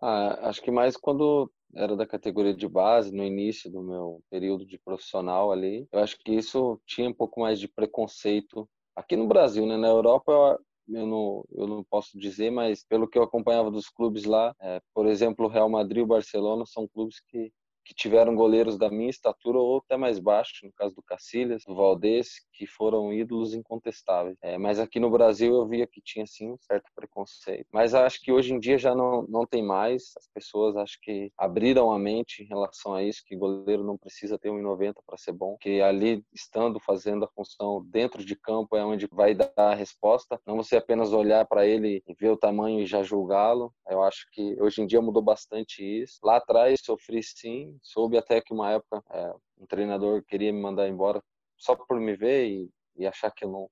Ah, 0.02 0.50
acho 0.50 0.62
que 0.62 0.70
mais 0.70 0.98
quando 0.98 1.52
era 1.74 1.96
da 1.96 2.06
categoria 2.06 2.54
de 2.54 2.68
base, 2.68 3.12
no 3.12 3.24
início 3.24 3.72
do 3.72 3.82
meu 3.82 4.22
período 4.30 4.66
de 4.66 4.78
profissional 4.78 5.52
ali, 5.52 5.88
eu 5.92 6.00
acho 6.00 6.18
que 6.18 6.34
isso 6.34 6.80
tinha 6.86 7.10
um 7.10 7.14
pouco 7.14 7.40
mais 7.40 7.60
de 7.60 7.68
preconceito 7.68 8.70
aqui 8.96 9.16
no 9.16 9.28
Brasil, 9.28 9.66
né? 9.66 9.78
Na 9.78 9.88
Europa 9.88 10.60
eu 10.90 11.06
não, 11.06 11.46
eu 11.54 11.68
não 11.68 11.84
posso 11.86 12.18
dizer, 12.18 12.52
mas 12.52 12.84
pelo 12.84 13.08
que 13.08 13.18
eu 13.18 13.24
acompanhava 13.24 13.72
dos 13.72 13.88
clubes 13.88 14.26
lá, 14.26 14.54
é, 14.60 14.82
por 14.94 15.08
exemplo, 15.08 15.46
o 15.46 15.50
Real 15.50 15.70
Madrid 15.70 16.00
e 16.00 16.04
o 16.04 16.08
Barcelona 16.08 16.66
são 16.66 16.88
clubes 16.88 17.22
que 17.22 17.52
que 17.84 17.96
tiveram 17.96 18.36
goleiros 18.36 18.78
da 18.78 18.90
minha 18.90 19.10
estatura 19.10 19.58
ou 19.58 19.80
até 19.80 19.98
mais 19.98 20.20
baixo, 20.20 20.66
no 20.66 20.72
caso 20.74 20.96
do 20.96 21.04
Cacilhas, 21.04 21.64
do 21.66 21.76
Valdez, 21.76 22.42
que 22.62 22.68
foram 22.68 23.12
ídolos 23.12 23.56
incontestáveis. 23.56 24.38
É, 24.40 24.56
mas 24.56 24.78
aqui 24.78 25.00
no 25.00 25.10
Brasil 25.10 25.56
eu 25.56 25.68
via 25.68 25.88
que 25.88 26.00
tinha 26.00 26.28
sim 26.28 26.52
um 26.52 26.58
certo 26.60 26.92
preconceito. 26.96 27.66
Mas 27.74 27.96
acho 27.96 28.22
que 28.22 28.32
hoje 28.32 28.54
em 28.54 28.60
dia 28.60 28.78
já 28.78 28.94
não, 28.94 29.24
não 29.24 29.48
tem 29.48 29.64
mais. 29.64 30.14
As 30.16 30.28
pessoas 30.28 30.78
acho 30.78 31.00
que 31.02 31.32
abriram 31.36 31.92
a 31.92 31.98
mente 31.98 32.44
em 32.44 32.46
relação 32.46 32.94
a 32.94 33.02
isso, 33.02 33.24
que 33.26 33.36
goleiro 33.36 33.84
não 33.84 33.98
precisa 33.98 34.38
ter 34.38 34.50
1,90 34.50 34.94
para 35.08 35.18
ser 35.18 35.32
bom, 35.32 35.58
que 35.60 35.82
ali 35.82 36.24
estando 36.32 36.80
fazendo 36.80 37.26
a 37.26 37.30
função 37.30 37.84
dentro 37.90 38.24
de 38.24 38.36
campo 38.36 38.78
é 38.78 38.86
onde 38.86 39.08
vai 39.12 39.34
dar 39.34 39.52
a 39.58 39.74
resposta, 39.74 40.40
não 40.46 40.58
você 40.58 40.78
apenas 40.78 41.12
olhar 41.14 41.48
para 41.48 41.66
ele 41.66 42.04
e 42.08 42.14
ver 42.14 42.30
o 42.30 42.38
tamanho 42.38 42.82
e 42.82 42.86
já 42.86 43.02
julgá-lo. 43.02 43.74
Eu 43.90 44.04
acho 44.04 44.28
que 44.32 44.56
hoje 44.62 44.84
em 44.84 44.86
dia 44.86 45.02
mudou 45.02 45.24
bastante 45.24 45.84
isso. 45.84 46.20
Lá 46.24 46.38
atrás 46.38 46.80
sofri 46.84 47.24
sim, 47.24 47.76
soube 47.82 48.20
até 48.20 48.40
que 48.40 48.54
uma 48.54 48.72
época 48.72 49.04
é, 49.10 49.34
um 49.58 49.66
treinador 49.66 50.24
queria 50.24 50.54
me 50.54 50.62
mandar 50.62 50.88
embora 50.88 51.24
só 51.62 51.76
por 51.76 52.00
me 52.00 52.16
ver 52.16 52.48
e, 52.48 52.70
e 52.98 53.06
achar 53.08 53.32
que 53.32 53.46
eu 53.46 53.50
não, 53.50 53.70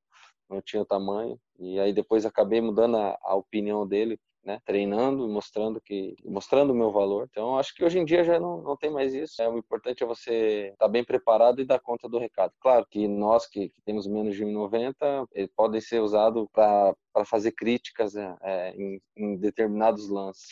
não 0.49 0.61
tinha 0.61 0.81
o 0.81 0.85
tamanho. 0.85 1.37
E 1.57 1.79
aí 1.79 1.91
depois 1.91 2.25
acabei 2.25 2.61
mudando 2.61 2.97
a, 2.97 3.17
a 3.21 3.35
opinião 3.35 3.85
dele, 3.87 4.19
né? 4.43 4.59
Treinando, 4.63 5.27
mostrando 5.27 5.81
que 5.81 6.15
mostrando 6.23 6.71
o 6.71 6.75
meu 6.75 6.91
valor. 6.91 7.27
Então 7.29 7.57
acho 7.57 7.73
que 7.73 7.83
hoje 7.83 7.99
em 7.99 8.05
dia 8.05 8.23
já 8.23 8.39
não, 8.39 8.61
não 8.61 8.77
tem 8.77 8.91
mais 8.91 9.13
isso. 9.13 9.41
É 9.41 9.49
o 9.49 9.57
importante 9.57 10.03
é 10.03 10.05
você 10.05 10.69
estar 10.73 10.85
tá 10.85 10.87
bem 10.87 11.03
preparado 11.03 11.59
e 11.59 11.65
dar 11.65 11.79
conta 11.79 12.07
do 12.07 12.19
recado. 12.19 12.53
Claro 12.59 12.85
que 12.89 13.07
nós 13.07 13.47
que, 13.47 13.69
que 13.69 13.81
temos 13.81 14.07
menos 14.07 14.35
de 14.35 14.45
1,90 14.45 15.27
eles 15.33 15.49
podem 15.55 15.81
ser 15.81 15.99
usados 16.01 16.47
para 16.53 16.95
fazer 17.25 17.51
críticas 17.53 18.15
é, 18.15 18.71
em, 18.75 19.01
em 19.17 19.35
determinados 19.35 20.09
lances. 20.09 20.49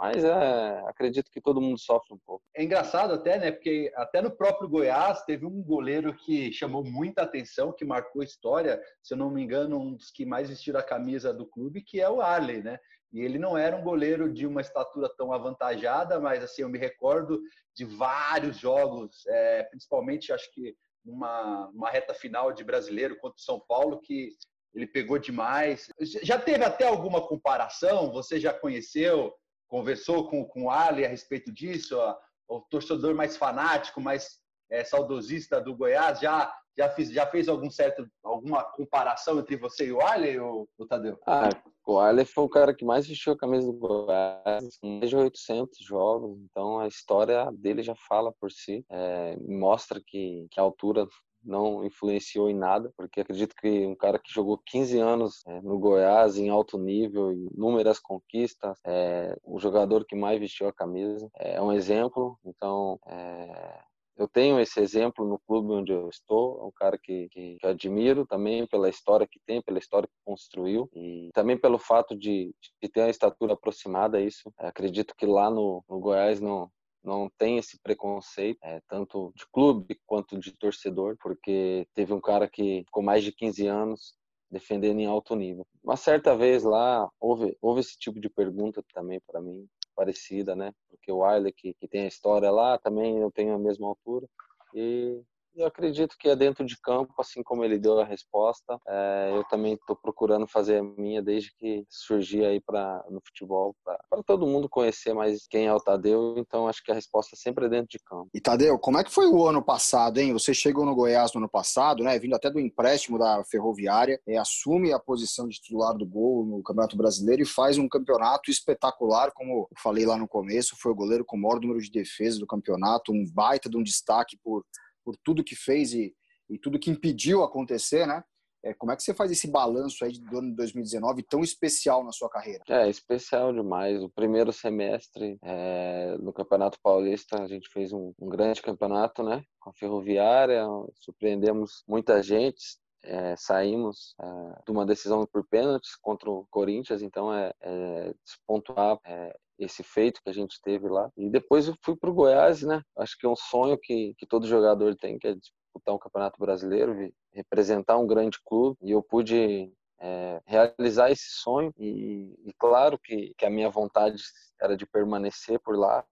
Mas 0.00 0.24
é, 0.24 0.82
acredito 0.86 1.30
que 1.30 1.42
todo 1.42 1.60
mundo 1.60 1.78
sofre 1.78 2.14
um 2.14 2.18
pouco. 2.24 2.42
É 2.56 2.64
engraçado 2.64 3.12
até, 3.12 3.38
né? 3.38 3.52
Porque 3.52 3.92
até 3.94 4.22
no 4.22 4.30
próprio 4.30 4.66
Goiás 4.66 5.22
teve 5.26 5.44
um 5.44 5.62
goleiro 5.62 6.14
que 6.14 6.50
chamou 6.50 6.82
muita 6.82 7.20
atenção, 7.20 7.70
que 7.70 7.84
marcou 7.84 8.22
história, 8.22 8.82
se 9.02 9.12
eu 9.12 9.18
não 9.18 9.30
me 9.30 9.42
engano, 9.42 9.78
um 9.78 9.94
dos 9.94 10.10
que 10.10 10.24
mais 10.24 10.48
vestiu 10.48 10.74
a 10.78 10.82
camisa 10.82 11.34
do 11.34 11.44
clube, 11.44 11.82
que 11.82 12.00
é 12.00 12.08
o 12.08 12.22
Arley, 12.22 12.62
né? 12.62 12.78
E 13.12 13.20
ele 13.20 13.38
não 13.38 13.58
era 13.58 13.76
um 13.76 13.82
goleiro 13.82 14.32
de 14.32 14.46
uma 14.46 14.62
estatura 14.62 15.06
tão 15.18 15.34
avantajada, 15.34 16.18
mas 16.18 16.42
assim, 16.42 16.62
eu 16.62 16.70
me 16.70 16.78
recordo 16.78 17.38
de 17.76 17.84
vários 17.84 18.56
jogos, 18.56 19.26
é, 19.26 19.64
principalmente 19.64 20.32
acho 20.32 20.50
que 20.54 20.74
uma, 21.04 21.68
uma 21.74 21.90
reta 21.90 22.14
final 22.14 22.54
de 22.54 22.64
brasileiro 22.64 23.18
contra 23.18 23.36
o 23.36 23.42
São 23.42 23.60
Paulo, 23.68 24.00
que 24.00 24.30
ele 24.72 24.86
pegou 24.86 25.18
demais. 25.18 25.92
Já 26.22 26.38
teve 26.38 26.64
até 26.64 26.86
alguma 26.86 27.26
comparação? 27.26 28.10
Você 28.12 28.40
já 28.40 28.54
conheceu? 28.54 29.34
Conversou 29.70 30.28
com, 30.28 30.44
com 30.44 30.64
o 30.64 30.70
Ali 30.70 31.06
a 31.06 31.08
respeito 31.08 31.50
disso? 31.50 31.96
Ó, 31.96 32.16
o 32.48 32.60
torcedor 32.62 33.14
mais 33.14 33.36
fanático, 33.36 34.00
mais 34.00 34.40
é, 34.68 34.84
saudosista 34.84 35.60
do 35.60 35.74
Goiás 35.74 36.20
já 36.20 36.52
já, 36.78 36.88
fiz, 36.88 37.10
já 37.12 37.26
fez 37.26 37.48
algum 37.48 37.68
certo, 37.68 38.08
alguma 38.22 38.64
comparação 38.64 39.38
entre 39.38 39.56
você 39.56 39.88
e 39.88 39.92
o 39.92 40.00
Ali, 40.00 40.38
ou, 40.38 40.68
ou 40.78 40.86
Tadeu? 40.86 41.18
Ah, 41.26 41.50
o 41.86 41.98
Ali 41.98 42.24
foi 42.24 42.44
o 42.44 42.48
cara 42.48 42.74
que 42.74 42.84
mais 42.84 43.06
vestiu 43.06 43.32
a 43.32 43.36
camisa 43.36 43.66
do 43.66 43.72
Goiás, 43.72 44.78
mais 44.82 45.10
de 45.10 45.16
800 45.16 45.84
jogos, 45.84 46.38
então 46.44 46.78
a 46.78 46.86
história 46.86 47.50
dele 47.52 47.82
já 47.82 47.94
fala 48.08 48.32
por 48.40 48.50
si, 48.50 48.84
é, 48.88 49.36
mostra 49.40 50.00
que, 50.04 50.46
que 50.50 50.58
a 50.58 50.62
altura 50.62 51.06
não 51.42 51.84
influenciou 51.84 52.48
em 52.48 52.54
nada, 52.54 52.92
porque 52.96 53.20
acredito 53.20 53.54
que 53.56 53.86
um 53.86 53.94
cara 53.94 54.18
que 54.18 54.32
jogou 54.32 54.58
15 54.66 54.98
anos 54.98 55.42
é, 55.46 55.60
no 55.60 55.78
Goiás 55.78 56.36
em 56.36 56.48
alto 56.48 56.78
nível, 56.78 57.32
inúmeras 57.32 57.98
conquistas, 57.98 58.78
é 58.86 59.36
o 59.42 59.58
jogador 59.58 60.04
que 60.04 60.16
mais 60.16 60.38
vestiu 60.38 60.68
a 60.68 60.72
camisa, 60.72 61.28
é 61.36 61.60
um 61.60 61.72
exemplo. 61.72 62.38
Então, 62.44 62.98
é, 63.06 63.80
eu 64.20 64.28
tenho 64.28 64.60
esse 64.60 64.78
exemplo 64.80 65.26
no 65.26 65.38
clube 65.38 65.72
onde 65.72 65.92
eu 65.92 66.08
estou, 66.10 66.60
é 66.60 66.64
um 66.66 66.72
cara 66.72 66.98
que, 67.02 67.26
que, 67.30 67.56
que 67.56 67.66
admiro 67.66 68.26
também 68.26 68.66
pela 68.66 68.88
história 68.90 69.26
que 69.26 69.40
tem, 69.46 69.62
pela 69.62 69.78
história 69.78 70.06
que 70.06 70.14
construiu 70.24 70.90
e 70.94 71.30
também 71.32 71.58
pelo 71.58 71.78
fato 71.78 72.14
de, 72.14 72.54
de 72.82 72.88
ter 72.90 73.00
uma 73.00 73.08
estatura 73.08 73.54
aproximada 73.54 74.18
a 74.18 74.20
isso. 74.20 74.52
acredito 74.58 75.14
que 75.16 75.24
lá 75.24 75.50
no, 75.50 75.82
no 75.88 75.98
Goiás 75.98 76.38
não, 76.38 76.70
não 77.02 77.30
tem 77.38 77.58
esse 77.58 77.78
preconceito, 77.80 78.58
é, 78.62 78.80
tanto 78.88 79.32
de 79.34 79.46
clube 79.50 79.98
quanto 80.06 80.38
de 80.38 80.52
torcedor, 80.52 81.16
porque 81.20 81.86
teve 81.94 82.12
um 82.12 82.20
cara 82.20 82.48
que 82.48 82.82
ficou 82.84 83.02
mais 83.02 83.24
de 83.24 83.32
15 83.32 83.66
anos 83.66 84.14
defendendo 84.50 84.98
em 84.98 85.06
alto 85.06 85.34
nível. 85.36 85.66
Uma 85.82 85.96
certa 85.96 86.36
vez 86.36 86.64
lá, 86.64 87.08
houve, 87.20 87.56
houve 87.60 87.80
esse 87.80 87.96
tipo 87.98 88.20
de 88.20 88.28
pergunta 88.28 88.82
também 88.92 89.20
para 89.26 89.40
mim, 89.40 89.66
parecida, 89.94 90.56
né? 90.56 90.72
Porque 90.88 91.12
o 91.12 91.24
Arley, 91.24 91.52
que, 91.52 91.74
que 91.74 91.86
tem 91.86 92.02
a 92.02 92.08
história 92.08 92.50
lá, 92.50 92.78
também 92.78 93.18
eu 93.18 93.30
tenho 93.30 93.54
a 93.54 93.58
mesma 93.58 93.88
altura. 93.88 94.26
E 94.74 95.22
eu 95.54 95.66
acredito 95.66 96.16
que 96.18 96.28
é 96.28 96.36
dentro 96.36 96.64
de 96.64 96.78
campo, 96.80 97.12
assim 97.18 97.42
como 97.42 97.64
ele 97.64 97.78
deu 97.78 97.98
a 98.00 98.04
resposta. 98.04 98.78
É, 98.86 99.30
eu 99.34 99.44
também 99.44 99.74
estou 99.74 99.96
procurando 99.96 100.46
fazer 100.46 100.78
a 100.78 100.82
minha 100.82 101.22
desde 101.22 101.52
que 101.56 101.84
surgi 101.88 102.44
aí 102.44 102.60
para 102.60 103.04
no 103.10 103.20
futebol, 103.24 103.74
para 103.84 104.22
todo 104.22 104.46
mundo 104.46 104.68
conhecer 104.68 105.12
mais 105.14 105.46
quem 105.48 105.66
é 105.66 105.74
o 105.74 105.80
Tadeu. 105.80 106.34
Então 106.36 106.68
acho 106.68 106.82
que 106.82 106.90
a 106.90 106.94
resposta 106.94 107.36
sempre 107.36 107.66
é 107.66 107.68
dentro 107.68 107.88
de 107.88 107.98
campo. 108.04 108.28
E 108.34 108.40
Tadeu, 108.40 108.78
como 108.78 108.98
é 108.98 109.04
que 109.04 109.12
foi 109.12 109.26
o 109.26 109.46
ano 109.46 109.62
passado, 109.62 110.18
hein? 110.18 110.32
Você 110.32 110.54
chegou 110.54 110.84
no 110.84 110.94
Goiás 110.94 111.32
no 111.32 111.38
ano 111.40 111.48
passado, 111.48 112.02
né? 112.02 112.18
Vindo 112.18 112.34
até 112.34 112.50
do 112.50 112.60
empréstimo 112.60 113.18
da 113.18 113.42
Ferroviária, 113.44 114.20
é, 114.26 114.36
assume 114.36 114.92
a 114.92 114.98
posição 114.98 115.48
de 115.48 115.60
titular 115.60 115.96
do 115.96 116.06
gol 116.06 116.44
no 116.44 116.62
Campeonato 116.62 116.96
Brasileiro 116.96 117.42
e 117.42 117.46
faz 117.46 117.78
um 117.78 117.88
campeonato 117.88 118.50
espetacular, 118.50 119.32
como 119.34 119.52
eu 119.52 119.68
falei 119.82 120.06
lá 120.06 120.16
no 120.16 120.28
começo. 120.28 120.76
Foi 120.80 120.92
o 120.92 120.94
goleiro 120.94 121.24
com 121.24 121.36
o 121.36 121.40
maior 121.40 121.60
número 121.60 121.80
de 121.80 121.90
defesas 121.90 122.38
do 122.38 122.46
campeonato, 122.46 123.12
um 123.12 123.24
baita 123.32 123.68
de 123.68 123.76
um 123.76 123.82
destaque 123.82 124.38
por 124.42 124.64
por 125.10 125.16
tudo 125.24 125.42
que 125.42 125.56
fez 125.56 125.92
e, 125.92 126.14
e 126.48 126.56
tudo 126.56 126.78
que 126.78 126.90
impediu 126.90 127.42
acontecer, 127.42 128.06
né? 128.06 128.22
É, 128.62 128.74
como 128.74 128.92
é 128.92 128.96
que 128.96 129.02
você 129.02 129.14
faz 129.14 129.30
esse 129.32 129.50
balanço 129.50 130.04
aí 130.04 130.12
do 130.12 130.38
ano 130.38 130.50
de 130.50 130.56
2019 130.56 131.22
tão 131.22 131.40
especial 131.40 132.04
na 132.04 132.12
sua 132.12 132.28
carreira? 132.28 132.62
É, 132.68 132.88
especial 132.88 133.52
demais. 133.54 134.02
O 134.02 134.10
primeiro 134.10 134.52
semestre 134.52 135.38
é, 135.42 136.16
no 136.20 136.30
Campeonato 136.30 136.78
Paulista, 136.82 137.42
a 137.42 137.48
gente 137.48 137.70
fez 137.70 137.90
um, 137.90 138.12
um, 138.20 138.28
grande 138.28 138.60
campeonato, 138.60 139.22
né? 139.22 139.42
Com 139.58 139.70
a 139.70 139.72
Ferroviária, 139.72 140.66
surpreendemos 141.00 141.82
muita 141.88 142.22
gente. 142.22 142.62
É, 143.02 143.34
saímos 143.36 144.14
é, 144.20 144.62
de 144.64 144.70
uma 144.70 144.84
decisão 144.84 145.26
por 145.26 145.46
pênaltis 145.48 145.96
contra 145.96 146.30
o 146.30 146.46
Corinthians, 146.50 147.02
então 147.02 147.32
é, 147.32 147.52
é 147.60 148.14
despontuar 148.24 148.98
é, 149.04 149.34
esse 149.58 149.82
feito 149.82 150.20
que 150.22 150.30
a 150.30 150.34
gente 150.34 150.60
teve 150.62 150.88
lá. 150.88 151.10
E 151.16 151.28
depois 151.28 151.68
eu 151.68 151.74
fui 151.82 151.96
para 151.96 152.10
o 152.10 152.14
Goiás, 152.14 152.62
né? 152.62 152.82
Acho 152.96 153.16
que 153.18 153.26
é 153.26 153.28
um 153.28 153.36
sonho 153.36 153.78
que, 153.78 154.14
que 154.18 154.26
todo 154.26 154.46
jogador 154.46 154.96
tem, 154.96 155.18
que 155.18 155.28
é 155.28 155.34
disputar 155.34 155.94
um 155.94 155.98
campeonato 155.98 156.38
brasileiro, 156.38 157.12
representar 157.32 157.98
um 157.98 158.06
grande 158.06 158.38
clube. 158.44 158.76
E 158.82 158.90
eu 158.90 159.02
pude 159.02 159.72
é, 160.00 160.40
realizar 160.46 161.10
esse 161.10 161.28
sonho. 161.28 161.72
E, 161.78 162.34
e 162.44 162.52
claro 162.58 162.98
que, 162.98 163.34
que 163.36 163.44
a 163.44 163.50
minha 163.50 163.70
vontade 163.70 164.22
era 164.60 164.76
de 164.76 164.86
permanecer 164.86 165.60
por 165.60 165.76
lá. 165.76 166.04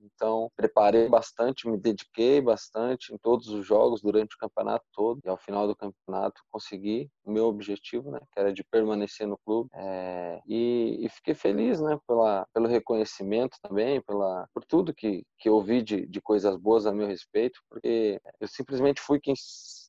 Então, 0.00 0.50
preparei 0.56 1.08
bastante, 1.08 1.68
me 1.68 1.76
dediquei 1.76 2.40
bastante 2.40 3.12
em 3.12 3.18
todos 3.18 3.48
os 3.48 3.66
jogos 3.66 4.00
durante 4.00 4.34
o 4.34 4.38
campeonato 4.38 4.84
todo. 4.92 5.20
E 5.24 5.28
ao 5.28 5.36
final 5.36 5.66
do 5.66 5.76
campeonato, 5.76 6.40
consegui 6.50 7.10
o 7.24 7.30
meu 7.30 7.46
objetivo, 7.46 8.10
né, 8.10 8.20
que 8.32 8.40
era 8.40 8.52
de 8.52 8.64
permanecer 8.64 9.26
no 9.26 9.38
clube. 9.38 9.70
É, 9.74 10.40
e, 10.46 10.98
e, 11.04 11.08
fiquei 11.08 11.34
feliz, 11.34 11.80
né, 11.80 11.98
pela, 12.06 12.46
pelo 12.52 12.66
reconhecimento 12.66 13.58
também, 13.62 14.00
pela, 14.02 14.48
por 14.54 14.64
tudo 14.64 14.94
que, 14.94 15.24
que 15.38 15.50
ouvi 15.50 15.82
de, 15.82 16.06
de 16.06 16.20
coisas 16.20 16.56
boas 16.56 16.86
a 16.86 16.92
meu 16.92 17.06
respeito, 17.06 17.60
porque 17.68 18.20
eu 18.40 18.48
simplesmente 18.48 19.00
fui 19.00 19.20
quem, 19.20 19.34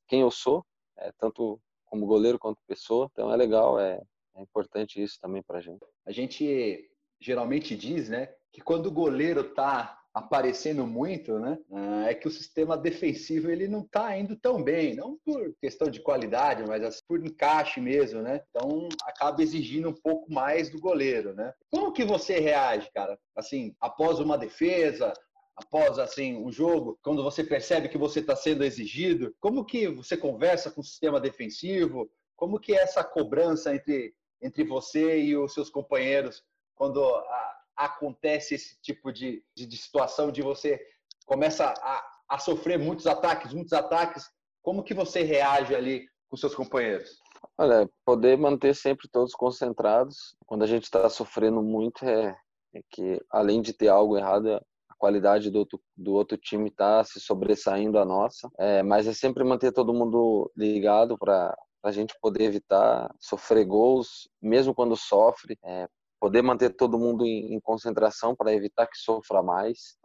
quem 0.07 0.21
eu 0.21 0.31
sou, 0.31 0.65
é, 0.97 1.11
tanto 1.17 1.59
como 1.85 2.05
goleiro 2.05 2.39
quanto 2.39 2.59
pessoa. 2.67 3.09
Então 3.11 3.31
é 3.31 3.35
legal, 3.35 3.79
é, 3.79 4.01
é 4.35 4.41
importante 4.41 5.01
isso 5.01 5.17
também 5.21 5.41
para 5.41 5.59
a 5.59 5.61
gente. 5.61 5.85
A 6.05 6.11
gente 6.11 6.89
geralmente 7.19 7.75
diz, 7.75 8.09
né, 8.09 8.33
que 8.51 8.61
quando 8.61 8.87
o 8.87 8.91
goleiro 8.91 9.41
está 9.41 9.97
aparecendo 10.13 10.85
muito, 10.87 11.37
né, 11.37 11.59
é 12.07 12.13
que 12.13 12.27
o 12.27 12.31
sistema 12.31 12.75
defensivo 12.75 13.51
ele 13.51 13.67
não 13.67 13.81
está 13.81 14.17
indo 14.17 14.35
tão 14.35 14.63
bem, 14.63 14.95
não 14.95 15.17
por 15.23 15.53
questão 15.61 15.89
de 15.89 16.01
qualidade, 16.01 16.63
mas 16.67 16.83
assim, 16.83 17.01
por 17.07 17.23
encaixe 17.23 17.79
mesmo, 17.79 18.21
né? 18.23 18.41
Então 18.49 18.89
acaba 19.03 19.43
exigindo 19.43 19.89
um 19.89 19.93
pouco 19.93 20.31
mais 20.33 20.71
do 20.71 20.79
goleiro, 20.79 21.35
né? 21.35 21.53
Como 21.69 21.91
que 21.91 22.03
você 22.03 22.39
reage, 22.39 22.89
cara? 22.91 23.19
Assim, 23.35 23.75
após 23.79 24.19
uma 24.19 24.39
defesa, 24.39 25.13
após 25.55 25.99
assim 25.99 26.35
um 26.35 26.51
jogo, 26.51 26.97
quando 27.03 27.23
você 27.23 27.43
percebe 27.43 27.89
que 27.89 27.97
você 27.97 28.19
está 28.19 28.35
sendo 28.35 28.63
exigido, 28.63 29.35
como 29.39 29.65
que 29.65 29.87
você 29.87 30.17
conversa 30.17 30.71
com 30.71 30.81
o 30.81 30.83
sistema 30.85 31.19
defensivo? 31.19 32.09
Como 32.35 32.59
que 32.59 32.73
é 32.73 32.81
essa 32.81 33.03
cobrança 33.03 33.75
entre 33.75 34.15
entre 34.41 34.63
você 34.63 35.19
e 35.19 35.35
os 35.35 35.53
seus 35.53 35.69
companheiros 35.69 36.43
quando 36.75 37.03
a, 37.03 37.56
acontece 37.77 38.55
esse 38.55 38.81
tipo 38.81 39.11
de, 39.11 39.43
de, 39.55 39.65
de 39.65 39.77
situação 39.77 40.31
de 40.31 40.41
você 40.41 40.79
começa 41.25 41.65
a, 41.65 42.03
a, 42.29 42.39
sofrer 42.39 42.79
muitos 42.79 43.05
ataques, 43.05 43.53
muitos 43.53 43.73
ataques, 43.73 44.25
como 44.63 44.83
que 44.83 44.93
você 44.93 45.21
reage 45.21 45.75
ali 45.75 46.07
com 46.29 46.37
seus 46.37 46.55
companheiros? 46.55 47.19
Olha, 47.57 47.89
poder 48.05 48.37
manter 48.37 48.73
sempre 48.73 49.07
todos 49.09 49.33
concentrados. 49.33 50.35
Quando 50.45 50.63
a 50.63 50.67
gente 50.67 50.83
está 50.83 51.07
sofrendo 51.09 51.61
muito, 51.61 52.03
é, 52.05 52.35
é, 52.73 52.81
que 52.89 53.21
além 53.29 53.61
de 53.61 53.73
ter 53.73 53.89
algo 53.89 54.17
errado, 54.17 54.55
a 54.55 54.95
qualidade 54.97 55.49
do 55.49 55.59
outro, 55.59 55.81
do 55.95 56.13
outro 56.13 56.37
time 56.37 56.69
está 56.69 57.03
se 57.03 57.19
sobressaindo 57.19 57.99
a 57.99 58.05
nossa. 58.05 58.49
É, 58.57 58.81
mas 58.83 59.07
é 59.07 59.13
sempre 59.13 59.43
manter 59.43 59.71
todo 59.71 59.93
mundo 59.93 60.51
ligado 60.55 61.17
para 61.17 61.55
a 61.83 61.91
gente 61.91 62.15
poder 62.21 62.43
evitar 62.43 63.13
sofrer 63.19 63.65
gols, 63.65 64.29
mesmo 64.41 64.73
quando 64.73 64.95
sofre, 64.95 65.57
é, 65.63 65.87
poder 66.19 66.41
manter 66.41 66.69
todo 66.75 66.99
mundo 66.99 67.25
em, 67.25 67.53
em 67.53 67.59
concentração 67.59 68.35
para 68.35 68.53
evitar 68.53 68.87
que 68.87 68.97
sofra 68.97 69.41
mais. 69.41 69.97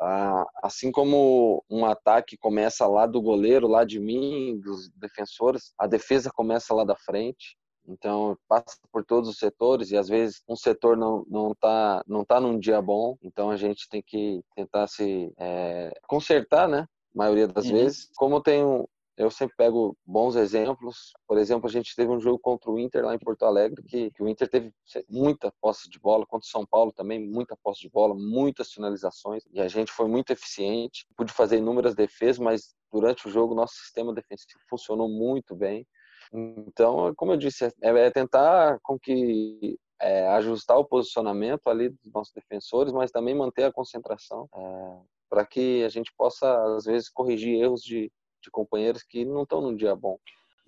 Ah, 0.00 0.44
assim 0.62 0.90
como 0.90 1.64
um 1.70 1.84
ataque 1.84 2.36
começa 2.36 2.86
lá 2.86 3.06
do 3.06 3.22
goleiro, 3.22 3.68
lá 3.68 3.84
de 3.84 4.00
mim, 4.00 4.58
dos 4.60 4.90
defensores, 4.96 5.72
a 5.78 5.86
defesa 5.86 6.30
começa 6.34 6.74
lá 6.74 6.84
da 6.84 6.96
frente. 6.96 7.56
Então 7.86 8.36
passa 8.48 8.78
por 8.90 9.04
todos 9.04 9.28
os 9.28 9.38
setores 9.38 9.90
e 9.90 9.96
às 9.96 10.08
vezes 10.08 10.42
um 10.48 10.56
setor 10.56 10.96
não 10.96 11.24
não 11.28 11.54
tá 11.54 12.02
não 12.06 12.24
tá 12.24 12.40
num 12.40 12.58
dia 12.58 12.80
bom. 12.80 13.16
Então 13.22 13.50
a 13.50 13.56
gente 13.56 13.88
tem 13.88 14.02
que 14.02 14.42
tentar 14.56 14.86
se 14.88 15.32
é, 15.38 15.92
consertar, 16.08 16.68
né? 16.68 16.86
A 17.14 17.18
maioria 17.18 17.46
das 17.46 17.66
uhum. 17.66 17.72
vezes. 17.72 18.08
Como 18.16 18.40
tem 18.40 18.64
um, 18.64 18.84
eu 19.16 19.30
sempre 19.30 19.56
pego 19.56 19.96
bons 20.04 20.34
exemplos. 20.34 21.12
Por 21.26 21.38
exemplo, 21.38 21.68
a 21.68 21.72
gente 21.72 21.94
teve 21.94 22.10
um 22.10 22.20
jogo 22.20 22.38
contra 22.38 22.70
o 22.70 22.78
Inter 22.78 23.04
lá 23.04 23.14
em 23.14 23.18
Porto 23.18 23.44
Alegre, 23.44 23.82
que, 23.82 24.10
que, 24.10 24.22
o 24.22 24.28
Inter 24.28 24.48
teve 24.48 24.72
muita 25.08 25.52
posse 25.60 25.88
de 25.88 25.98
bola, 25.98 26.26
contra 26.26 26.46
o 26.46 26.50
São 26.50 26.66
Paulo 26.66 26.92
também, 26.92 27.20
muita 27.20 27.56
posse 27.62 27.82
de 27.82 27.90
bola, 27.90 28.14
muitas 28.14 28.72
finalizações, 28.72 29.44
e 29.52 29.60
a 29.60 29.68
gente 29.68 29.92
foi 29.92 30.08
muito 30.08 30.32
eficiente. 30.32 31.06
Pude 31.16 31.32
fazer 31.32 31.58
inúmeras 31.58 31.94
defesas, 31.94 32.38
mas 32.38 32.74
durante 32.92 33.28
o 33.28 33.30
jogo 33.30 33.54
nosso 33.54 33.74
sistema 33.74 34.12
defensivo 34.12 34.60
funcionou 34.68 35.08
muito 35.08 35.54
bem. 35.54 35.86
Então, 36.32 37.14
como 37.16 37.32
eu 37.32 37.36
disse, 37.36 37.64
é, 37.64 37.72
é 37.82 38.10
tentar 38.10 38.78
com 38.82 38.98
que 38.98 39.78
é, 40.00 40.26
ajustar 40.28 40.76
o 40.76 40.84
posicionamento 40.84 41.68
ali 41.68 41.88
dos 41.88 42.12
nossos 42.12 42.32
defensores, 42.32 42.92
mas 42.92 43.12
também 43.12 43.34
manter 43.34 43.64
a 43.64 43.72
concentração 43.72 44.48
é, 44.54 45.00
para 45.30 45.46
que 45.46 45.84
a 45.84 45.88
gente 45.88 46.12
possa, 46.16 46.76
às 46.76 46.84
vezes, 46.84 47.08
corrigir 47.08 47.60
erros 47.60 47.82
de, 47.82 48.10
de 48.44 48.50
companheiros 48.50 49.02
que 49.02 49.24
não 49.24 49.42
estão 49.42 49.60
num 49.60 49.74
dia 49.74 49.94
bom. 49.96 50.18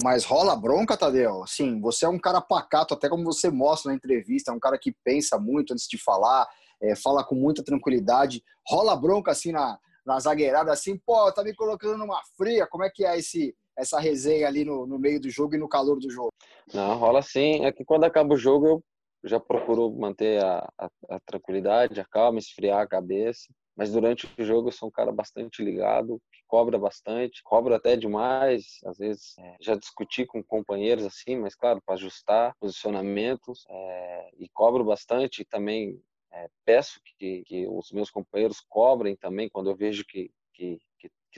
Mas 0.02 0.24
rola 0.24 0.54
bronca, 0.54 0.96
Tadeu? 0.96 1.46
Sim, 1.46 1.80
você 1.80 2.04
é 2.04 2.08
um 2.08 2.18
cara 2.18 2.40
pacato, 2.40 2.92
até 2.92 3.08
como 3.08 3.24
você 3.24 3.50
mostra 3.50 3.90
na 3.90 3.96
entrevista, 3.96 4.50
é 4.50 4.54
um 4.54 4.60
cara 4.60 4.78
que 4.78 4.94
pensa 5.04 5.38
muito 5.38 5.72
antes 5.72 5.88
de 5.88 5.96
falar, 5.96 6.46
é, 6.82 6.94
fala 6.94 7.24
com 7.24 7.34
muita 7.34 7.64
tranquilidade. 7.64 8.42
Rola 8.68 8.94
bronca 8.94 9.30
assim 9.30 9.52
na, 9.52 9.78
na 10.04 10.20
zagueirada, 10.20 10.70
assim, 10.70 10.98
pô, 10.98 11.32
tá 11.32 11.42
me 11.42 11.54
colocando 11.54 11.96
numa 11.96 12.20
fria, 12.36 12.66
como 12.66 12.84
é 12.84 12.90
que 12.90 13.06
é 13.06 13.18
esse, 13.18 13.54
essa 13.76 13.98
resenha 13.98 14.46
ali 14.46 14.64
no, 14.64 14.86
no 14.86 14.98
meio 14.98 15.20
do 15.20 15.30
jogo 15.30 15.54
e 15.54 15.58
no 15.58 15.68
calor 15.68 15.98
do 15.98 16.10
jogo? 16.10 16.30
Não, 16.74 16.98
rola 16.98 17.22
sim. 17.22 17.64
É 17.64 17.72
que 17.72 17.84
quando 17.84 18.04
acaba 18.04 18.34
o 18.34 18.38
jogo 18.38 18.84
eu 19.22 19.30
já 19.30 19.40
procuro 19.40 19.90
manter 19.90 20.44
a, 20.44 20.68
a, 20.78 20.88
a 21.10 21.20
tranquilidade, 21.26 22.00
a 22.00 22.04
calma, 22.04 22.38
esfriar 22.38 22.80
a 22.80 22.86
cabeça. 22.86 23.46
Mas 23.76 23.90
durante 23.90 24.26
o 24.38 24.44
jogo 24.44 24.68
eu 24.68 24.72
sou 24.72 24.88
um 24.88 24.92
cara 24.92 25.12
bastante 25.12 25.62
ligado, 25.62 26.20
cobra 26.46 26.78
bastante, 26.78 27.42
cobra 27.42 27.76
até 27.76 27.96
demais. 27.96 28.78
Às 28.84 28.98
vezes 28.98 29.38
é, 29.38 29.56
já 29.60 29.74
discuti 29.74 30.24
com 30.24 30.42
companheiros 30.42 31.04
assim, 31.04 31.36
mas 31.36 31.54
claro, 31.54 31.80
para 31.84 31.94
ajustar 31.94 32.54
posicionamentos 32.58 33.64
é, 33.68 34.30
e 34.38 34.48
cobro 34.48 34.84
bastante. 34.84 35.44
Também 35.44 36.00
é, 36.32 36.48
peço 36.64 37.00
que, 37.18 37.42
que, 37.44 37.66
os 37.68 37.90
meus 37.92 38.10
companheiros 38.10 38.60
cobrem 38.68 39.16
também 39.16 39.48
quando 39.48 39.70
eu 39.70 39.76
vejo 39.76 40.04
que 40.06 40.30
que 40.56 40.78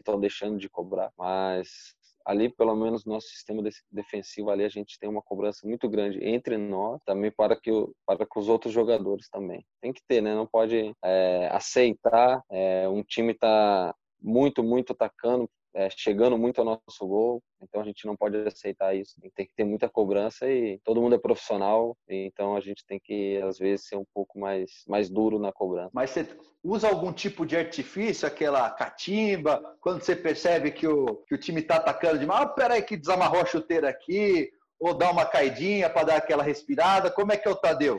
estão 0.00 0.20
deixando 0.20 0.58
de 0.58 0.68
cobrar. 0.68 1.12
Mas 1.18 1.96
ali 2.24 2.50
pelo 2.50 2.76
menos 2.76 3.06
nosso 3.06 3.28
sistema 3.28 3.62
defensivo 3.90 4.50
ali 4.50 4.62
a 4.62 4.68
gente 4.68 4.98
tem 4.98 5.08
uma 5.08 5.22
cobrança 5.22 5.66
muito 5.66 5.88
grande 5.88 6.22
entre 6.22 6.58
nós 6.58 7.00
também 7.06 7.30
para 7.30 7.56
que 7.56 7.70
para 8.04 8.26
que 8.26 8.38
os 8.38 8.50
outros 8.50 8.72
jogadores 8.72 9.30
também 9.30 9.64
tem 9.80 9.94
que 9.94 10.02
ter 10.06 10.20
né 10.20 10.34
não 10.34 10.46
pode 10.46 10.92
é, 11.02 11.48
aceitar 11.50 12.42
é, 12.50 12.86
um 12.86 13.02
time 13.02 13.32
tá 13.32 13.94
muito 14.20 14.62
muito 14.62 14.92
atacando 14.92 15.48
é, 15.74 15.88
chegando 15.90 16.36
muito 16.38 16.58
ao 16.58 16.64
nosso 16.64 17.06
gol, 17.06 17.42
então 17.62 17.80
a 17.80 17.84
gente 17.84 18.06
não 18.06 18.16
pode 18.16 18.36
aceitar 18.38 18.94
isso. 18.94 19.14
Tem 19.34 19.46
que 19.46 19.54
ter 19.54 19.64
muita 19.64 19.88
cobrança 19.88 20.50
e 20.50 20.80
todo 20.82 21.00
mundo 21.00 21.14
é 21.14 21.18
profissional, 21.18 21.96
então 22.08 22.56
a 22.56 22.60
gente 22.60 22.84
tem 22.86 22.98
que 22.98 23.40
às 23.42 23.58
vezes 23.58 23.86
ser 23.86 23.96
um 23.96 24.04
pouco 24.14 24.38
mais 24.38 24.82
mais 24.86 25.08
duro 25.08 25.38
na 25.38 25.52
cobrança. 25.52 25.90
Mas 25.92 26.10
você 26.10 26.26
usa 26.64 26.88
algum 26.88 27.12
tipo 27.12 27.46
de 27.46 27.56
artifício, 27.56 28.26
aquela 28.26 28.68
catimba, 28.70 29.62
quando 29.80 30.02
você 30.02 30.16
percebe 30.16 30.72
que 30.72 30.86
o, 30.86 31.16
que 31.28 31.34
o 31.34 31.38
time 31.38 31.60
está 31.60 31.76
atacando 31.76 32.18
demais, 32.18 32.42
ah, 32.42 32.46
peraí 32.46 32.82
que 32.82 32.96
desamarrou 32.96 33.42
a 33.42 33.46
chuteira 33.46 33.88
aqui, 33.88 34.50
ou 34.80 34.94
dá 34.94 35.10
uma 35.10 35.26
caidinha 35.26 35.90
para 35.90 36.04
dar 36.04 36.16
aquela 36.16 36.42
respirada? 36.42 37.10
Como 37.10 37.32
é 37.32 37.36
que 37.36 37.46
é 37.46 37.50
o 37.50 37.56
Tadeu? 37.56 37.98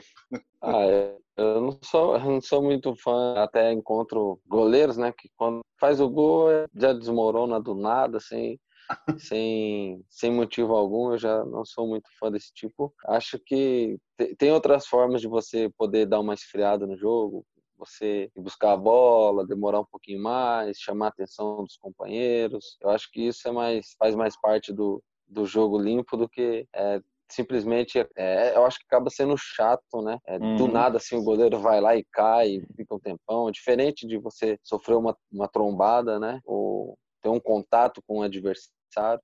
Ah, 0.62 0.84
é. 0.84 1.15
Eu 1.39 1.62
não 1.62 1.80
sou, 1.82 2.15
eu 2.15 2.19
não 2.25 2.41
sou 2.41 2.62
muito 2.62 2.93
fã, 2.95 3.36
até 3.38 3.71
encontro 3.71 4.39
goleiros, 4.45 4.97
né, 4.97 5.13
que 5.17 5.30
quando 5.38 5.62
faz 5.80 6.02
o 6.02 6.10
gol 6.10 6.52
é, 6.52 6.67
já 6.75 6.91
desmorona 6.91 7.62
do 7.62 7.73
nada, 7.73 8.19
sem, 8.19 8.60
sem, 9.34 10.04
sem 10.10 10.32
motivo 10.32 10.75
algum. 10.75 11.13
Eu 11.13 11.17
já 11.17 11.45
não 11.45 11.63
sou 11.63 11.88
muito 11.88 12.10
fã 12.19 12.30
desse 12.30 12.54
tipo. 12.54 12.93
Acho 13.08 13.39
que 13.39 13.97
tem 14.38 14.52
outras 14.52 14.86
formas 14.86 15.21
de 15.21 15.28
você 15.28 15.69
poder 15.78 16.06
dar 16.06 16.19
uma 16.19 16.34
esfriada 16.34 16.86
no 16.86 16.97
jogo, 16.97 17.45
você 17.78 18.30
buscar 18.36 18.73
a 18.73 18.78
bola, 18.78 19.47
demorar 19.47 19.80
um 19.80 19.86
pouquinho 19.86 20.21
mais, 20.21 20.78
chamar 20.78 21.06
a 21.08 21.10
atenção 21.10 21.63
dos 21.63 21.78
companheiros. 21.78 22.78
Eu 22.82 22.89
acho 22.89 23.10
que 23.12 23.21
isso 23.21 23.47
é 23.47 23.52
mais 23.52 23.95
faz 23.97 24.13
mais 24.15 24.39
parte 24.39 24.73
do, 24.73 25.02
do 25.25 25.45
jogo 25.45 25.78
limpo 25.78 26.17
do 26.17 26.28
que 26.28 26.67
é, 26.75 27.02
simplesmente 27.30 28.00
é, 28.18 28.56
eu 28.56 28.65
acho 28.65 28.80
que 28.80 28.86
acaba 28.86 29.10
sendo 29.10 29.36
chato, 29.38 30.02
né? 30.02 30.18
É, 30.28 30.38
uhum. 30.38 30.56
Do 30.56 30.68
nada 30.68 30.98
assim 30.98 31.15
o 31.15 31.24
goleiro 31.24 31.60
vai 31.60 31.80
lá 31.80 31.96
e 31.96 32.04
cai, 32.12 32.62
fica 32.76 32.96
um 32.96 33.00
tempão. 33.00 33.52
Diferente 33.52 34.08
de 34.08 34.18
você 34.18 34.58
sofrer 34.63 34.96
uma, 34.96 35.15
uma 35.32 35.48
trombada, 35.48 36.20
né? 36.20 36.39
Ou 36.46 36.98
ter 37.22 37.30
um 37.30 37.39
contato 37.39 38.02
com 38.08 38.20
o 38.20 38.24
adversário, 38.24 38.70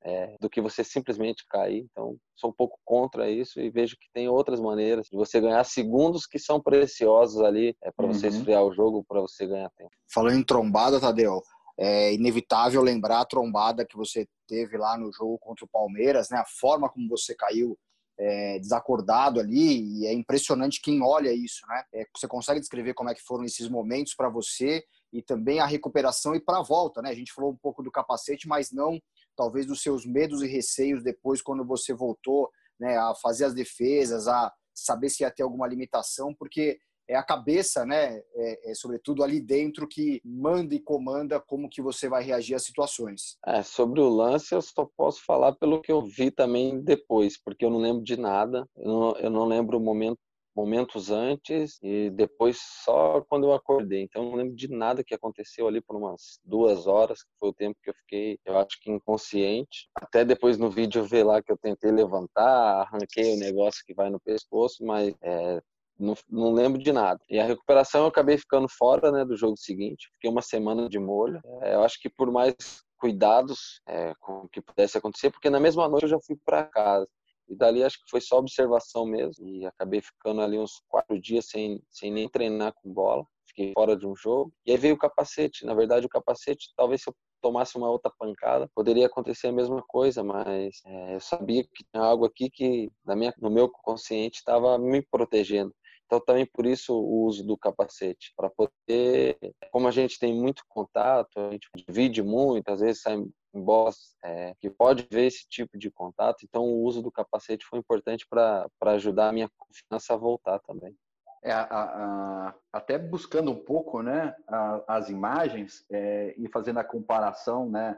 é, 0.04 0.36
do 0.40 0.50
que 0.50 0.62
você 0.62 0.84
simplesmente 0.84 1.44
cair. 1.50 1.88
Então, 1.92 2.16
sou 2.36 2.52
um 2.52 2.54
pouco 2.54 2.78
contra 2.86 3.30
isso 3.30 3.60
e 3.60 3.70
vejo 3.70 3.96
que 4.00 4.08
tem 4.14 4.30
outras 4.30 4.60
maneiras 4.60 5.08
de 5.08 5.18
você 5.18 5.42
ganhar 5.42 5.64
segundos 5.64 6.28
que 6.28 6.38
são 6.38 6.62
preciosos 6.62 7.42
ali 7.42 7.76
é, 7.84 7.92
para 7.92 8.06
uhum. 8.06 8.14
você 8.14 8.28
esfriar 8.28 8.64
o 8.64 8.74
jogo, 8.74 9.04
para 9.08 9.22
você 9.22 9.48
ganhar 9.48 9.72
tempo. 9.76 9.90
Falando 10.14 10.38
em 10.38 10.44
trombada, 10.44 11.00
Tadeu, 11.00 11.42
é 11.78 12.14
inevitável 12.14 12.82
lembrar 12.82 13.22
a 13.22 13.26
trombada 13.26 13.86
que 13.86 13.98
você 13.98 14.28
teve 14.48 14.78
lá 14.78 14.98
no 14.98 15.12
jogo 15.12 15.38
contra 15.40 15.66
o 15.66 15.70
Palmeiras, 15.70 16.30
né? 16.30 16.38
A 16.38 16.46
forma 16.46 16.90
como 16.90 17.10
você 17.10 17.36
caiu 17.36 17.78
é, 18.18 18.60
desacordado 18.60 19.40
ali 19.40 20.00
e 20.00 20.08
é 20.08 20.14
impressionante 20.14 20.82
quem 20.82 21.02
olha 21.02 21.34
isso, 21.34 21.66
né? 21.68 21.84
É, 21.94 22.06
você 22.16 22.28
consegue 22.28 22.60
descrever 22.60 22.94
como 22.94 23.10
é 23.10 23.14
que 23.14 23.22
foram 23.22 23.44
esses 23.44 23.68
momentos 23.68 24.14
para 24.16 24.30
você 24.30 24.84
e 25.12 25.22
também 25.22 25.60
a 25.60 25.66
recuperação 25.66 26.36
e 26.36 26.40
para 26.40 26.60
a 26.60 26.64
volta, 26.64 27.02
né? 27.02 27.10
A 27.10 27.16
gente 27.16 27.34
falou 27.34 27.52
um 27.52 27.58
pouco 27.58 27.84
do 27.84 27.92
capacete, 27.92 28.48
mas 28.48 28.72
não 28.72 29.00
talvez 29.36 29.66
dos 29.66 29.82
seus 29.82 30.06
medos 30.06 30.42
e 30.42 30.48
receios 30.48 31.04
depois 31.04 31.42
quando 31.42 31.66
você 31.66 31.94
voltou, 31.94 32.50
né? 32.80 32.98
A 32.98 33.14
fazer 33.16 33.46
as 33.46 33.54
defesas, 33.54 34.28
a 34.28 34.52
saber 34.74 35.10
se 35.10 35.24
ia 35.24 35.32
ter 35.32 35.44
alguma 35.44 35.68
limitação, 35.68 36.34
porque 36.34 36.80
é 37.08 37.16
a 37.16 37.24
cabeça, 37.24 37.86
né, 37.86 38.22
é, 38.36 38.72
é, 38.72 38.76
sobretudo 38.76 39.24
ali 39.24 39.40
dentro, 39.40 39.88
que 39.88 40.22
manda 40.24 40.74
e 40.74 40.80
comanda 40.80 41.40
como 41.40 41.70
que 41.70 41.82
você 41.82 42.10
vai 42.10 42.24
reagir 42.24 42.56
às 42.56 42.64
situações. 42.64 43.38
É, 43.46 43.62
sobre 43.62 44.00
o 44.00 44.10
lance, 44.10 44.54
eu 44.54 44.62
só 44.62 44.88
posso 44.98 45.24
falar 45.26 45.54
pelo 45.54 45.82
que 45.82 45.92
eu 45.92 46.02
vi 46.02 46.32
também 46.32 46.82
depois, 46.82 47.42
porque 47.42 47.66
eu 47.66 47.70
não 47.70 47.80
lembro 47.80 48.04
de 48.04 48.18
nada, 48.18 48.68
eu 48.78 48.88
não, 48.88 49.18
eu 49.18 49.30
não 49.30 49.46
lembro 49.46 49.78
o 49.78 49.82
momento 49.82 50.20
momentos 50.56 51.12
antes 51.12 51.78
e 51.84 52.10
depois 52.10 52.58
só 52.84 53.22
quando 53.28 53.46
eu 53.46 53.54
acordei. 53.54 54.04
Então 54.04 54.24
não 54.24 54.36
lembro 54.36 54.56
de 54.56 54.70
nada 54.70 55.04
que 55.04 55.14
aconteceu 55.14 55.68
ali 55.68 55.82
por 55.82 55.98
umas 55.98 56.40
duas 56.44 56.88
horas, 56.88 57.22
que 57.22 57.30
foi 57.38 57.50
o 57.50 57.54
tempo 57.54 57.78
que 57.84 57.90
eu 57.90 57.94
fiquei, 57.94 58.40
eu 58.46 58.58
acho 58.58 58.80
que 58.82 58.90
inconsciente. 58.90 59.90
Até 59.94 60.24
depois 60.24 60.58
no 60.58 60.70
vídeo 60.70 61.04
ver 61.04 61.24
lá 61.24 61.44
que 61.44 61.52
eu 61.52 61.58
tentei 61.58 61.92
levantar, 61.92 62.82
arranquei 62.82 63.36
o 63.36 63.40
negócio 63.40 63.84
que 63.86 63.94
vai 63.94 64.10
no 64.10 64.20
pescoço, 64.20 64.86
mas 64.86 65.14
é, 65.22 65.62
não, 65.98 66.14
não, 66.30 66.54
lembro 66.54 66.82
de 66.82 66.92
nada. 66.92 67.20
E 67.30 67.40
a 67.40 67.46
recuperação 67.46 68.02
eu 68.02 68.08
acabei 68.08 68.38
ficando 68.38 68.68
fora 68.68 69.12
né, 69.12 69.26
do 69.26 69.36
jogo 69.36 69.58
seguinte, 69.58 70.10
fiquei 70.14 70.30
uma 70.30 70.42
semana 70.42 70.90
de 70.90 71.00
molho. 71.00 71.40
É, 71.62 71.76
eu 71.76 71.84
acho 71.84 72.00
que 72.00 72.10
por 72.10 72.32
mais 72.32 72.56
cuidados 72.98 73.82
é, 73.88 74.14
com 74.20 74.40
o 74.40 74.50
que 74.50 74.62
pudesse 74.62 74.98
acontecer, 74.98 75.30
porque 75.32 75.50
na 75.50 75.60
mesma 75.60 75.88
noite 75.88 76.04
eu 76.04 76.10
já 76.10 76.20
fui 76.20 76.38
para 76.44 76.64
casa. 76.66 77.08
E 77.48 77.56
dali 77.56 77.84
acho 77.84 78.00
que 78.00 78.10
foi 78.10 78.22
só 78.22 78.40
observação 78.40 79.06
mesmo. 79.06 79.48
E 79.48 79.66
acabei 79.66 80.02
ficando 80.02 80.42
ali 80.42 80.58
uns 80.58 80.82
quatro 80.88 81.20
dias 81.20 81.46
sem, 81.46 81.82
sem 81.90 82.12
nem 82.12 82.28
treinar 82.28 82.74
com 82.74 82.92
bola. 82.92 83.26
Fiquei 83.48 83.72
fora 83.74 83.96
de 83.96 84.08
um 84.08 84.16
jogo. 84.16 84.52
E 84.66 84.72
aí 84.72 84.78
veio 84.78 84.96
o 84.96 84.98
capacete. 84.98 85.66
Na 85.66 85.74
verdade, 85.74 86.06
o 86.06 86.10
capacete, 86.10 86.74
talvez 86.76 87.04
se 87.04 87.10
eu 87.10 87.16
tomasse 87.42 87.78
uma 87.78 87.90
outra 87.90 88.12
pancada, 88.18 88.68
poderia 88.74 89.06
acontecer 89.06 89.48
a 89.48 89.52
mesma 89.52 89.84
coisa, 89.88 90.24
mas 90.24 90.82
é, 90.84 91.16
eu 91.16 91.20
sabia 91.20 91.64
que 91.64 91.84
tinha 91.92 92.04
algo 92.04 92.26
aqui 92.26 92.50
que 92.50 92.92
na 93.06 93.16
minha, 93.16 93.32
no 93.40 93.52
meu 93.52 93.70
consciente 93.70 94.40
estava 94.40 94.80
me 94.80 95.04
protegendo. 95.04 95.72
Então, 96.06 96.20
também 96.20 96.46
por 96.46 96.66
isso 96.66 96.94
o 96.94 97.26
uso 97.26 97.44
do 97.44 97.58
capacete, 97.58 98.32
para 98.38 98.50
poder, 98.50 99.38
como 99.72 99.88
a 99.88 99.92
gente 99.92 100.20
tem 100.20 100.34
muito 100.34 100.64
contato, 100.70 101.40
a 101.40 101.52
gente 101.52 101.68
divide 101.76 102.22
muito, 102.22 102.70
às 102.70 102.80
vezes 102.80 103.02
sai 103.02 103.16
em 103.16 103.64
boss 103.64 104.16
é, 104.24 104.54
que 104.60 104.70
pode 104.70 105.08
ver 105.10 105.28
esse 105.28 105.48
tipo 105.50 105.78
de 105.78 105.90
contato, 105.90 106.44
então 106.44 106.64
o 106.64 106.84
uso 106.84 107.02
do 107.02 107.12
capacete 107.12 107.66
foi 107.66 107.80
importante 107.80 108.26
para 108.30 108.70
ajudar 108.82 109.30
a 109.30 109.34
minha 109.34 109.50
confiança 109.58 110.14
a 110.14 110.18
voltar 110.18 110.60
também. 110.60 110.96
É, 111.46 111.52
a, 111.52 111.68
a, 111.70 112.56
até 112.74 112.98
buscando 112.98 113.52
um 113.52 113.64
pouco 113.64 114.02
né, 114.02 114.36
a, 114.48 114.98
as 114.98 115.10
imagens 115.10 115.86
é, 115.92 116.34
e 116.40 116.50
fazendo 116.50 116.80
a 116.80 116.84
comparação, 116.84 117.70
né, 117.70 117.96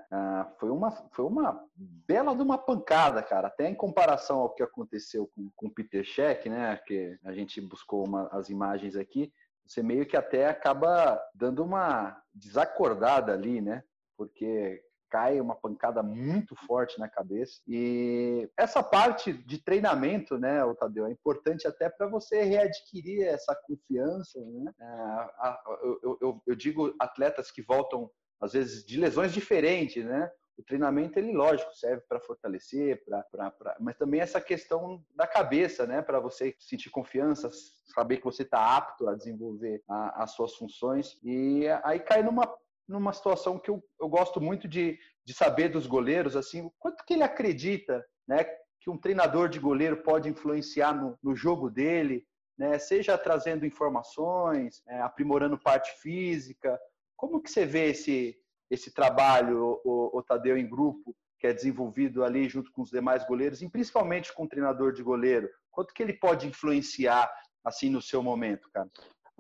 foi, 0.60 0.70
uma, 0.70 0.92
foi 0.92 1.24
uma 1.24 1.64
bela 1.78 2.36
de 2.36 2.42
uma 2.42 2.58
pancada, 2.58 3.24
cara. 3.24 3.48
Até 3.48 3.70
em 3.70 3.74
comparação 3.74 4.40
ao 4.40 4.54
que 4.54 4.62
aconteceu 4.62 5.28
com, 5.28 5.50
com 5.56 5.68
o 5.68 5.72
Peter 5.72 6.04
Sheck, 6.04 6.50
né, 6.50 6.76
que 6.86 7.18
a 7.24 7.32
gente 7.32 7.62
buscou 7.62 8.06
uma, 8.06 8.28
as 8.34 8.50
imagens 8.50 8.98
aqui, 8.98 9.32
você 9.66 9.82
meio 9.82 10.06
que 10.06 10.18
até 10.18 10.48
acaba 10.48 11.18
dando 11.34 11.64
uma 11.64 12.22
desacordada 12.34 13.34
ali, 13.34 13.62
né? 13.62 13.84
Porque 14.18 14.82
cai 15.10 15.40
uma 15.40 15.56
pancada 15.56 16.04
muito 16.04 16.56
forte 16.68 17.00
na 17.00 17.08
cabeça. 17.08 17.62
E 17.68 18.50
essa 18.58 18.84
parte 18.84 19.34
de 19.34 19.58
treinamento, 19.58 20.38
né, 20.38 20.62
Tadeu, 20.80 21.06
é 21.06 21.12
importante 21.12 21.68
até 21.68 21.90
para 21.90 22.08
você 22.08 22.44
readquirir 22.44 23.28
essa 23.28 23.56
confiança. 23.56 24.40
Né? 24.40 24.72
É, 24.80 25.58
eu, 25.82 26.18
eu, 26.22 26.42
eu, 26.46 26.56
digo 26.56 26.94
atletas 27.00 27.52
que 27.52 27.62
voltam, 27.62 28.10
às 28.40 28.54
vezes, 28.54 28.86
de 28.86 29.00
lesões 29.00 29.34
diferentes, 29.34 30.04
né? 30.06 30.30
O 30.58 30.64
treinamento, 30.64 31.20
ele, 31.20 31.34
lógico, 31.34 31.72
serve 31.76 32.04
para 32.10 32.20
fortalecer, 32.20 33.04
pra, 33.06 33.54
mas 33.80 33.96
também 33.96 34.22
essa 34.22 34.42
questão 34.42 35.04
da 35.16 35.28
cabeça, 35.28 35.86
né? 35.86 36.02
Para 36.02 36.20
você 36.20 36.56
sentir 36.58 36.90
confiança, 36.90 37.52
saber 37.94 38.18
que 38.18 38.24
você 38.24 38.42
está 38.42 38.76
apto 38.76 39.08
a 39.08 39.16
desenvolver 39.16 39.84
a, 39.88 40.24
as 40.24 40.32
suas 40.32 40.56
funções. 40.56 41.20
E 41.24 41.68
aí 41.84 42.00
cai 42.00 42.24
numa 42.24 42.52
numa 42.88 43.14
situação 43.14 43.60
que 43.60 43.70
eu, 43.70 43.84
eu 44.00 44.08
gosto 44.08 44.40
muito 44.40 44.68
de, 44.68 44.98
de 45.26 45.34
saber 45.34 45.70
dos 45.70 45.86
goleiros, 45.86 46.36
assim, 46.36 46.72
quanto 46.80 47.04
que 47.06 47.14
ele 47.14 47.24
acredita, 47.24 48.06
né, 48.28 48.46
que 48.80 48.90
um 48.90 48.98
treinador 48.98 49.50
de 49.50 49.60
goleiro 49.60 49.98
pode 50.04 50.30
influenciar 50.30 50.94
no, 50.94 51.18
no 51.22 51.36
jogo 51.36 51.70
dele, 51.70 52.26
né, 52.58 52.80
seja 52.80 53.18
trazendo 53.18 53.66
informações, 53.66 54.82
é, 54.88 55.02
aprimorando 55.02 55.60
parte 55.60 55.92
física. 56.02 56.80
Como 57.16 57.42
que 57.42 57.52
você 57.52 57.66
vê 57.66 57.90
esse, 57.90 58.38
esse 58.70 58.94
trabalho, 58.94 59.80
o, 59.84 60.18
o 60.18 60.24
Tadeu, 60.24 60.58
em 60.58 60.68
grupo, 60.68 61.16
que 61.40 61.46
é 61.46 61.54
desenvolvido 61.54 62.24
ali 62.24 62.50
junto 62.50 62.72
com 62.72 62.82
os 62.82 62.90
demais 62.90 63.26
goleiros, 63.26 63.62
e 63.62 63.70
principalmente 63.70 64.34
com 64.34 64.44
o 64.46 64.50
treinador 64.50 64.92
de 64.92 65.04
goleiro? 65.04 65.50
Quanto 65.70 65.94
que 65.94 66.02
ele 66.02 66.14
pode 66.14 66.48
influenciar 66.48 67.32
assim 67.64 67.90
no 67.90 68.02
seu 68.02 68.24
momento, 68.24 68.70
cara? 68.74 68.90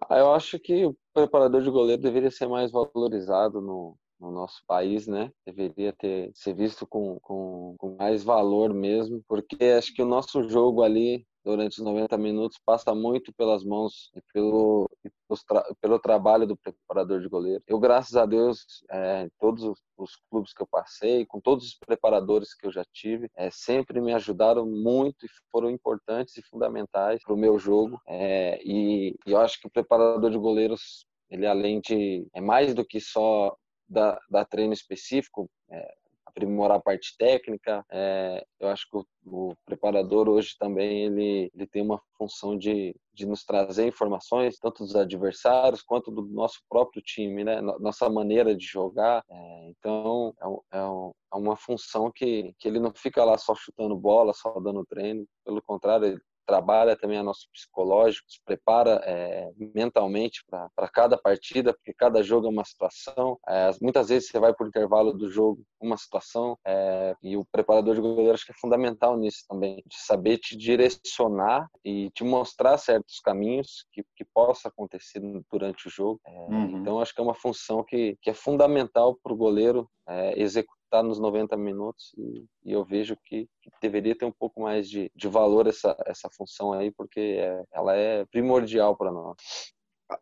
Ah, 0.07 0.19
eu 0.19 0.31
acho 0.31 0.59
que 0.59 0.93
preparador 1.17 1.63
de 1.63 1.69
goleiro 1.71 2.01
deveria 2.01 2.29
ser 2.29 2.47
mais 2.47 2.71
valorizado 2.71 3.59
no, 3.59 3.97
no 4.19 4.31
nosso 4.31 4.61
país, 4.67 5.07
né? 5.07 5.31
Deveria 5.45 5.93
ter 5.93 6.31
ser 6.33 6.53
visto 6.53 6.85
com, 6.87 7.19
com, 7.19 7.75
com, 7.77 7.95
mais 7.95 8.23
valor 8.23 8.73
mesmo, 8.73 9.23
porque 9.27 9.63
acho 9.65 9.93
que 9.93 10.01
o 10.01 10.07
nosso 10.07 10.43
jogo 10.49 10.81
ali 10.83 11.25
durante 11.43 11.79
os 11.79 11.85
90 11.85 12.17
minutos 12.17 12.59
passa 12.65 12.93
muito 12.93 13.33
pelas 13.33 13.63
mãos 13.63 14.11
e 14.13 14.21
pelo, 14.33 14.89
e 15.05 15.09
tra 15.47 15.63
pelo 15.79 15.97
trabalho 15.97 16.45
do 16.45 16.57
preparador 16.57 17.21
de 17.21 17.29
goleiro. 17.29 17.63
Eu, 17.65 17.79
graças 17.79 18.17
a 18.17 18.25
Deus, 18.25 18.83
é, 18.91 19.29
todos 19.39 19.63
os, 19.63 19.79
os, 19.97 20.17
clubes 20.29 20.51
que 20.51 20.61
eu 20.61 20.67
passei, 20.67 21.25
com 21.25 21.39
todos 21.39 21.65
os 21.65 21.75
preparadores 21.75 22.53
que 22.53 22.67
eu 22.67 22.71
já 22.71 22.83
tive, 22.91 23.29
é, 23.33 23.49
sempre 23.49 24.01
me 24.01 24.13
ajudaram 24.13 24.65
muito 24.65 25.25
e 25.25 25.29
foram 25.49 25.69
importantes 25.71 26.35
e 26.35 26.41
fundamentais 26.41 27.21
para 27.23 27.33
o 27.33 27.37
meu 27.37 27.57
jogo. 27.57 27.97
É, 28.05 28.59
e, 28.65 29.15
e 29.25 29.31
eu 29.31 29.39
acho 29.39 29.61
que 29.61 29.67
o 29.67 29.71
preparador 29.71 30.29
de 30.29 30.37
goleiros 30.37 31.07
ele 31.29 31.45
além 31.45 31.79
de 31.81 32.27
é 32.33 32.41
mais 32.41 32.73
do 32.73 32.85
que 32.85 32.99
só 32.99 33.55
dar, 33.87 34.19
dar 34.29 34.45
treino 34.45 34.73
específico, 34.73 35.49
é, 35.69 35.93
aprimorar 36.37 36.77
a 36.77 36.81
parte 36.81 37.15
técnica. 37.17 37.83
É, 37.91 38.45
eu 38.59 38.69
acho 38.69 38.87
que 38.89 38.97
o, 38.97 39.05
o, 39.25 39.55
preparador 39.65 40.29
hoje 40.29 40.55
também 40.59 41.05
ele, 41.05 41.51
ele 41.53 41.67
tem 41.67 41.81
uma 41.81 41.99
função 42.17 42.57
de, 42.57 42.95
de 43.13 43.25
nos 43.25 43.43
trazer 43.43 43.87
informações, 43.87 44.59
tanto 44.59 44.83
dos 44.83 44.95
adversários 44.95 45.81
quanto 45.81 46.11
do 46.11 46.21
nosso 46.21 46.59
próprio 46.69 47.01
time, 47.01 47.43
né? 47.43 47.59
Nossa 47.61 48.07
maneira 48.09 48.55
de 48.55 48.65
jogar. 48.65 49.23
É, 49.29 49.69
então, 49.69 50.33
é, 50.71 50.77
é, 50.77 50.81
é, 50.81 51.37
uma 51.37 51.55
função 51.55 52.11
que, 52.11 52.53
que 52.59 52.67
ele 52.67 52.79
não 52.79 52.93
fica 52.93 53.23
lá 53.23 53.37
só 53.37 53.55
chutando 53.55 53.97
bola, 53.97 54.33
só 54.33 54.59
dando 54.59 54.85
treino. 54.85 55.25
Pelo 55.43 55.61
contrário, 55.61 56.05
ele 56.07 56.21
trabalha 56.47 56.95
também 56.95 57.17
a 57.17 57.23
nosso 57.23 57.47
psicológico, 57.51 58.31
se 58.31 58.39
prepara 58.43 59.01
é, 59.03 59.51
mentalmente 59.75 60.43
para 60.49 60.89
cada 60.89 61.17
partida, 61.17 61.73
porque 61.73 61.93
cada 61.93 62.23
jogo 62.23 62.47
é 62.47 62.49
uma 62.49 62.63
situação. 62.63 63.37
É, 63.47 63.69
muitas 63.81 64.07
vezes 64.07 64.29
você 64.29 64.39
vai 64.39 64.53
por 64.53 64.67
intervalo 64.67 65.11
do 65.11 65.29
jogo 65.29 65.61
uma 65.79 65.97
situação 65.97 66.57
é, 66.65 67.15
e 67.21 67.35
o 67.35 67.45
preparador 67.51 67.93
de 67.93 68.01
goleiro 68.01 68.33
acho 68.33 68.45
que 68.45 68.53
é 68.53 68.59
fundamental 68.59 69.17
nisso 69.17 69.43
também, 69.47 69.83
de 69.85 69.97
saber 69.97 70.37
te 70.37 70.55
direcionar 70.55 71.67
e 71.83 72.09
te 72.11 72.23
mostrar 72.23 72.77
certos 72.77 73.19
caminhos 73.19 73.85
que, 73.91 74.03
que 74.15 74.25
possa 74.33 74.69
acontecer 74.69 75.21
durante 75.51 75.87
o 75.87 75.91
jogo. 75.91 76.21
Uhum. 76.25 76.79
Então 76.79 76.99
acho 76.99 77.13
que 77.13 77.19
é 77.19 77.23
uma 77.23 77.35
função 77.35 77.83
que, 77.83 78.17
que 78.21 78.29
é 78.29 78.33
fundamental 78.33 79.17
para 79.21 79.33
o 79.33 79.37
goleiro 79.37 79.89
executar 80.35 80.76
está 80.87 81.03
nos 81.03 81.19
90 81.19 81.55
minutos 81.57 82.13
e, 82.17 82.45
e 82.65 82.71
eu 82.71 82.83
vejo 82.83 83.15
que, 83.25 83.47
que, 83.61 83.69
deveria 83.81 84.17
ter 84.17 84.25
um 84.25 84.31
pouco 84.31 84.61
mais 84.61 84.89
de, 84.89 85.11
de 85.15 85.27
valor 85.27 85.67
essa, 85.67 85.95
essa 86.05 86.29
função 86.29 86.73
aí, 86.73 86.91
porque 86.91 87.19
é, 87.19 87.63
ela 87.73 87.95
é 87.95 88.25
primordial 88.25 88.95
para 88.95 89.11
nós. 89.11 89.37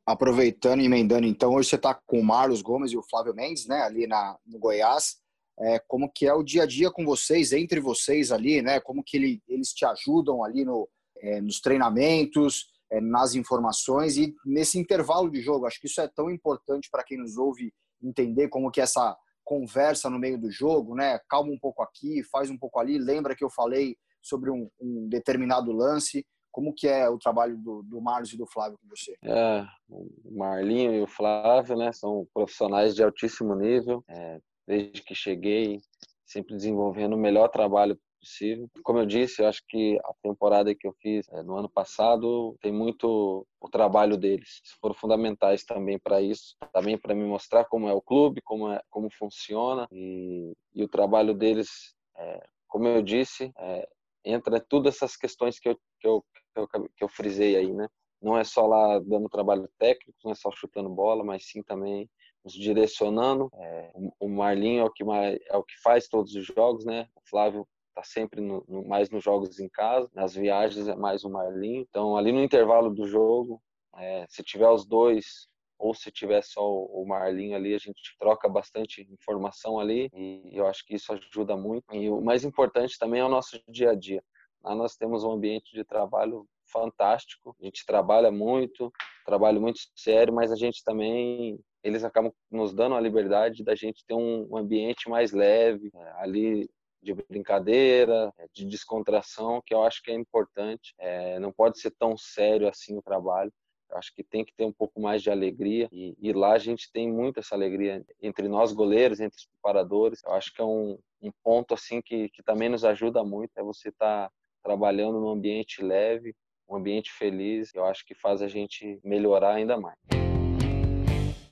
Aproveitando 0.06 0.82
e 0.82 0.86
emendando, 0.86 1.28
então, 1.28 1.54
hoje 1.54 1.70
você 1.70 1.76
está 1.76 1.94
com 1.94 2.20
o 2.20 2.24
Marlos 2.24 2.62
Gomes 2.62 2.92
e 2.92 2.98
o 2.98 3.04
Flávio 3.04 3.36
Mendes, 3.36 3.68
né, 3.68 3.82
ali 3.82 4.08
na, 4.08 4.38
no 4.46 4.60
Goiás. 4.60 5.18
É, 5.58 5.80
como 5.88 6.12
que 6.12 6.28
é 6.28 6.34
o 6.34 6.44
dia 6.44 6.64
a 6.64 6.66
dia 6.66 6.92
com 6.92 7.06
vocês, 7.06 7.54
entre 7.54 7.80
vocês 7.80 8.30
ali, 8.30 8.62
né? 8.62 8.82
Como 8.82 9.02
que 9.02 9.16
ele, 9.16 9.42
eles 9.48 9.70
te 9.70 9.86
ajudam 9.86 10.44
ali 10.44 10.66
no, 10.66 10.90
é, 11.20 11.40
nos 11.40 11.62
treinamentos, 11.62 12.66
é, 12.92 13.00
nas 13.00 13.36
informações 13.36 14.18
e 14.18 14.36
nesse 14.46 14.78
intervalo 14.78 15.30
de 15.30 15.40
jogo. 15.40 15.66
Acho 15.66 15.80
que 15.80 15.88
isso 15.88 16.02
é 16.02 16.10
tão 16.10 16.30
importante 16.30 16.90
para 16.92 17.06
quem 17.06 17.18
nos 17.18 17.38
ouve 17.38 17.74
entender 18.04 18.50
como 18.50 18.70
que 18.70 18.82
essa 18.82 19.16
conversa 19.46 20.10
no 20.10 20.20
meio 20.20 20.38
do 20.38 20.52
jogo, 20.52 20.96
né? 20.96 21.20
Calma 21.30 21.52
um 21.52 21.60
pouco 21.60 21.82
aqui, 21.82 22.24
faz 22.24 22.50
um 22.50 22.58
pouco 22.58 22.80
ali. 22.80 22.98
Lembra 22.98 23.36
que 23.36 23.44
eu 23.44 23.50
falei 23.50 23.96
sobre 24.22 24.50
um, 24.50 24.68
um 24.82 25.08
determinado 25.08 25.72
lance? 25.72 26.26
Como 26.52 26.74
que 26.74 26.88
é 26.88 27.08
o 27.08 27.20
trabalho 27.20 27.58
do, 27.58 27.84
do 27.84 28.02
Marlos 28.02 28.34
e 28.34 28.38
do 28.38 28.48
Flávio 28.48 28.78
com 28.82 28.88
você? 28.88 29.16
É, 29.24 29.66
o 29.90 30.38
Marlinho 30.38 30.94
e 30.96 31.02
o 31.02 31.08
Flávio, 31.08 31.78
né? 31.78 31.92
São 31.92 32.28
profissionais 32.34 32.96
de 32.96 33.04
altíssimo 33.04 33.54
nível. 33.56 34.04
É, 34.10 34.40
desde 34.68 35.04
que 35.04 35.14
cheguei, 35.14 35.80
sempre 36.26 36.56
desenvolvendo 36.56 37.14
o 37.14 37.20
melhor 37.20 37.50
trabalho 37.50 38.00
possível. 38.26 38.70
Como 38.84 39.00
eu 39.00 39.06
disse, 39.06 39.42
eu 39.42 39.48
acho 39.48 39.62
que 39.68 40.00
a 40.04 40.14
temporada 40.24 40.74
que 40.74 40.88
eu 40.88 40.94
fiz 41.00 41.28
é, 41.30 41.44
no 41.44 41.56
ano 41.56 41.70
passado 41.70 42.58
tem 42.62 42.72
muito 42.72 43.46
o 43.62 43.70
trabalho 43.70 44.18
deles. 44.18 44.62
Foram 44.82 44.96
fundamentais 44.96 45.64
também 45.64 46.00
para 46.00 46.22
isso, 46.22 46.56
também 46.74 46.98
para 46.98 47.14
me 47.14 47.24
mostrar 47.24 47.66
como 47.66 47.88
é 47.88 47.94
o 47.94 48.02
clube, 48.02 48.42
como 48.42 48.72
é, 48.72 48.82
como 48.90 49.10
funciona 49.12 49.88
e, 49.92 50.54
e 50.74 50.84
o 50.84 50.88
trabalho 50.90 51.34
deles, 51.36 51.96
é, 52.18 52.48
como 52.68 52.88
eu 52.88 53.02
disse, 53.02 53.52
é, 53.58 53.88
entra 54.26 54.60
tudo 54.60 54.90
essas 54.90 55.16
questões 55.16 55.60
que 55.60 55.70
eu, 55.70 55.80
que 56.00 56.08
eu 56.08 56.26
que 56.54 56.60
eu, 56.60 56.68
que 56.68 57.04
eu 57.04 57.10
frisei 57.10 57.58
aí, 57.58 57.74
né? 57.74 57.88
Não 58.22 58.38
é 58.38 58.44
só 58.44 58.66
lá 58.66 58.98
dando 59.00 59.30
trabalho 59.30 59.70
técnico, 59.78 60.18
não 60.24 60.32
é 60.32 60.36
só 60.36 60.50
chutando 60.52 60.90
bola, 60.90 61.24
mas 61.24 61.46
sim 61.50 61.62
também 61.62 62.10
nos 62.44 62.54
direcionando. 62.54 63.50
É, 63.54 63.92
o 64.20 64.30
Marlinho 64.30 64.82
é 64.82 64.84
o 64.86 64.92
que 64.92 65.04
mais, 65.04 65.38
é 65.50 65.58
o 65.58 65.64
que 65.64 65.74
faz 65.84 66.08
todos 66.08 66.34
os 66.34 66.46
jogos, 66.46 66.86
né? 66.86 67.08
O 67.16 67.22
Flávio 67.30 67.68
tá 67.96 68.04
sempre 68.04 68.42
no, 68.42 68.64
no, 68.68 68.86
mais 68.86 69.10
nos 69.10 69.24
jogos 69.24 69.60
em 69.60 69.70
casa, 69.70 70.10
nas 70.14 70.36
viagens 70.36 70.88
é 70.88 70.96
mais 70.96 71.24
o 71.24 71.30
Marlinho. 71.30 71.86
Então, 71.90 72.18
ali 72.18 72.32
no 72.32 72.44
intervalo 72.44 72.94
do 72.94 73.08
jogo, 73.08 73.62
é, 73.98 74.26
se 74.28 74.44
tiver 74.44 74.70
os 74.70 74.86
dois 74.86 75.48
ou 75.80 75.94
se 75.94 76.12
tiver 76.12 76.44
só 76.44 76.62
o 76.64 77.06
Marlinho 77.08 77.56
ali, 77.56 77.74
a 77.74 77.78
gente 77.78 78.16
troca 78.20 78.48
bastante 78.50 79.02
informação 79.12 79.80
ali 79.80 80.10
e 80.14 80.52
eu 80.54 80.68
acho 80.68 80.86
que 80.86 80.96
isso 80.96 81.12
ajuda 81.14 81.56
muito. 81.56 81.86
E 81.94 82.10
o 82.10 82.22
mais 82.22 82.44
importante 82.44 82.98
também 83.00 83.22
é 83.22 83.26
o 83.26 83.30
nosso 83.30 83.60
dia 83.68 83.92
a 83.92 83.96
dia. 83.96 84.24
Lá 84.64 84.76
nós 84.76 84.96
temos 84.96 85.24
um 85.24 85.32
ambiente 85.32 85.74
de 85.74 85.84
trabalho 85.84 86.46
fantástico, 86.72 87.56
a 87.62 87.66
gente 87.66 87.86
trabalha 87.86 88.32
muito, 88.32 88.92
trabalho 89.26 89.62
muito 89.62 89.80
sério, 89.96 90.34
mas 90.34 90.52
a 90.52 90.56
gente 90.56 90.84
também 90.84 91.60
eles 91.84 92.04
acabam 92.04 92.34
nos 92.50 92.74
dando 92.74 92.96
a 92.96 93.00
liberdade 93.00 93.64
da 93.64 93.76
gente 93.76 94.04
ter 94.08 94.16
um 94.16 94.58
ambiente 94.58 95.08
mais 95.08 95.32
leve, 95.32 95.92
é, 95.94 96.12
ali 96.24 96.68
de 97.06 97.14
brincadeira, 97.14 98.34
é, 98.38 98.48
de 98.52 98.66
descontração, 98.66 99.62
que 99.66 99.74
eu 99.74 99.84
acho 99.84 100.02
que 100.02 100.12
é 100.12 100.16
importante. 100.16 100.94
É, 100.98 101.40
não 101.40 101.52
pode 101.52 101.80
ser 101.80 101.92
tão 101.92 102.18
sério 102.18 102.68
assim 102.68 102.98
o 102.98 103.02
trabalho. 103.02 103.54
Eu 103.90 103.98
acho 103.98 104.14
que 104.14 104.24
tem 104.24 104.44
que 104.44 104.54
ter 104.54 104.66
um 104.66 104.74
pouco 104.74 105.00
mais 105.00 105.22
de 105.22 105.30
alegria 105.30 105.88
e, 105.92 106.16
e, 106.20 106.34
lá 106.34 106.54
a 106.54 106.58
gente 106.58 106.92
tem 106.92 107.10
muito 107.10 107.40
essa 107.40 107.54
alegria 107.54 108.04
entre 108.20 108.48
nós 108.48 108.74
goleiros, 108.74 109.20
entre 109.20 109.38
os 109.38 109.46
preparadores. 109.46 110.24
Eu 110.26 110.34
acho 110.34 110.52
que 110.54 110.60
é 110.60 110.66
um, 110.66 110.98
um 111.22 111.32
ponto 111.44 111.74
assim 111.74 112.02
que, 112.02 112.28
que 112.30 112.42
também 112.42 112.68
nos 112.68 112.84
ajuda 112.84 113.24
muito 113.24 113.52
é 113.56 113.64
você 113.64 113.90
estar 113.90 114.28
tá 114.28 114.32
trabalhando 114.64 115.20
num 115.20 115.30
ambiente 115.30 115.84
leve, 115.84 116.36
um 116.68 116.76
ambiente 116.76 117.12
feliz. 117.12 117.74
Eu 117.76 117.86
acho 117.86 118.04
que 118.06 118.16
faz 118.16 118.42
a 118.42 118.48
gente 118.48 119.00
melhorar 119.04 119.54
ainda 119.54 119.78
mais. 119.78 120.25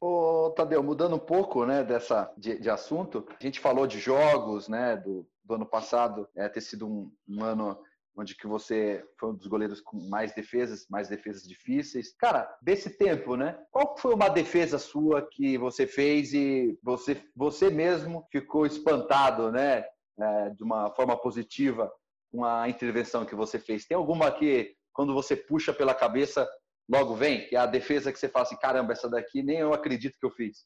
Ô, 0.05 0.49
Tadeu, 0.49 0.83
mudando 0.83 1.15
um 1.15 1.19
pouco 1.19 1.65
né, 1.65 1.81
dessa, 1.81 2.29
de, 2.37 2.59
de, 2.59 2.69
assunto, 2.69 3.25
a 3.39 3.41
gente 3.41 3.61
falou 3.61 3.87
de 3.87 3.99
jogos 3.99 4.67
né, 4.67 4.97
do, 4.97 5.25
do 5.45 5.53
ano 5.53 5.65
passado, 5.65 6.27
é, 6.35 6.49
ter 6.49 6.59
sido 6.59 6.85
um, 6.85 7.09
um 7.25 7.41
ano 7.41 7.81
onde 8.13 8.35
que 8.35 8.45
você 8.45 9.01
foi 9.17 9.29
um 9.29 9.33
dos 9.33 9.47
goleiros 9.47 9.79
com 9.79 9.97
mais 10.09 10.35
defesas, 10.35 10.85
mais 10.89 11.07
defesas 11.07 11.43
difíceis. 11.43 12.13
Cara, 12.17 12.53
desse 12.61 12.89
tempo, 12.89 13.37
né? 13.37 13.57
Qual 13.71 13.97
foi 13.97 14.13
uma 14.13 14.27
defesa 14.27 14.77
sua 14.77 15.25
que 15.25 15.57
você 15.57 15.87
fez 15.87 16.33
e 16.33 16.77
você, 16.83 17.23
você 17.33 17.69
mesmo 17.69 18.27
ficou 18.29 18.65
espantado, 18.65 19.53
né? 19.53 19.85
É, 20.19 20.49
de 20.49 20.63
uma 20.65 20.93
forma 20.93 21.15
positiva 21.15 21.89
com 22.29 22.43
a 22.43 22.67
intervenção 22.67 23.25
que 23.25 23.35
você 23.35 23.57
fez? 23.57 23.85
Tem 23.85 23.95
alguma 23.95 24.29
que, 24.29 24.75
quando 24.91 25.13
você 25.13 25.33
puxa 25.33 25.71
pela 25.71 25.95
cabeça, 25.95 26.45
logo 26.93 27.15
vem, 27.15 27.47
que 27.47 27.55
é 27.55 27.59
a 27.59 27.65
defesa 27.65 28.11
que 28.13 28.19
você 28.19 28.29
fala 28.29 28.45
assim, 28.45 28.57
caramba, 28.57 28.93
essa 28.93 29.09
daqui 29.09 29.41
nem 29.41 29.57
eu 29.57 29.73
acredito 29.73 30.17
que 30.19 30.25
eu 30.25 30.31
fiz. 30.31 30.65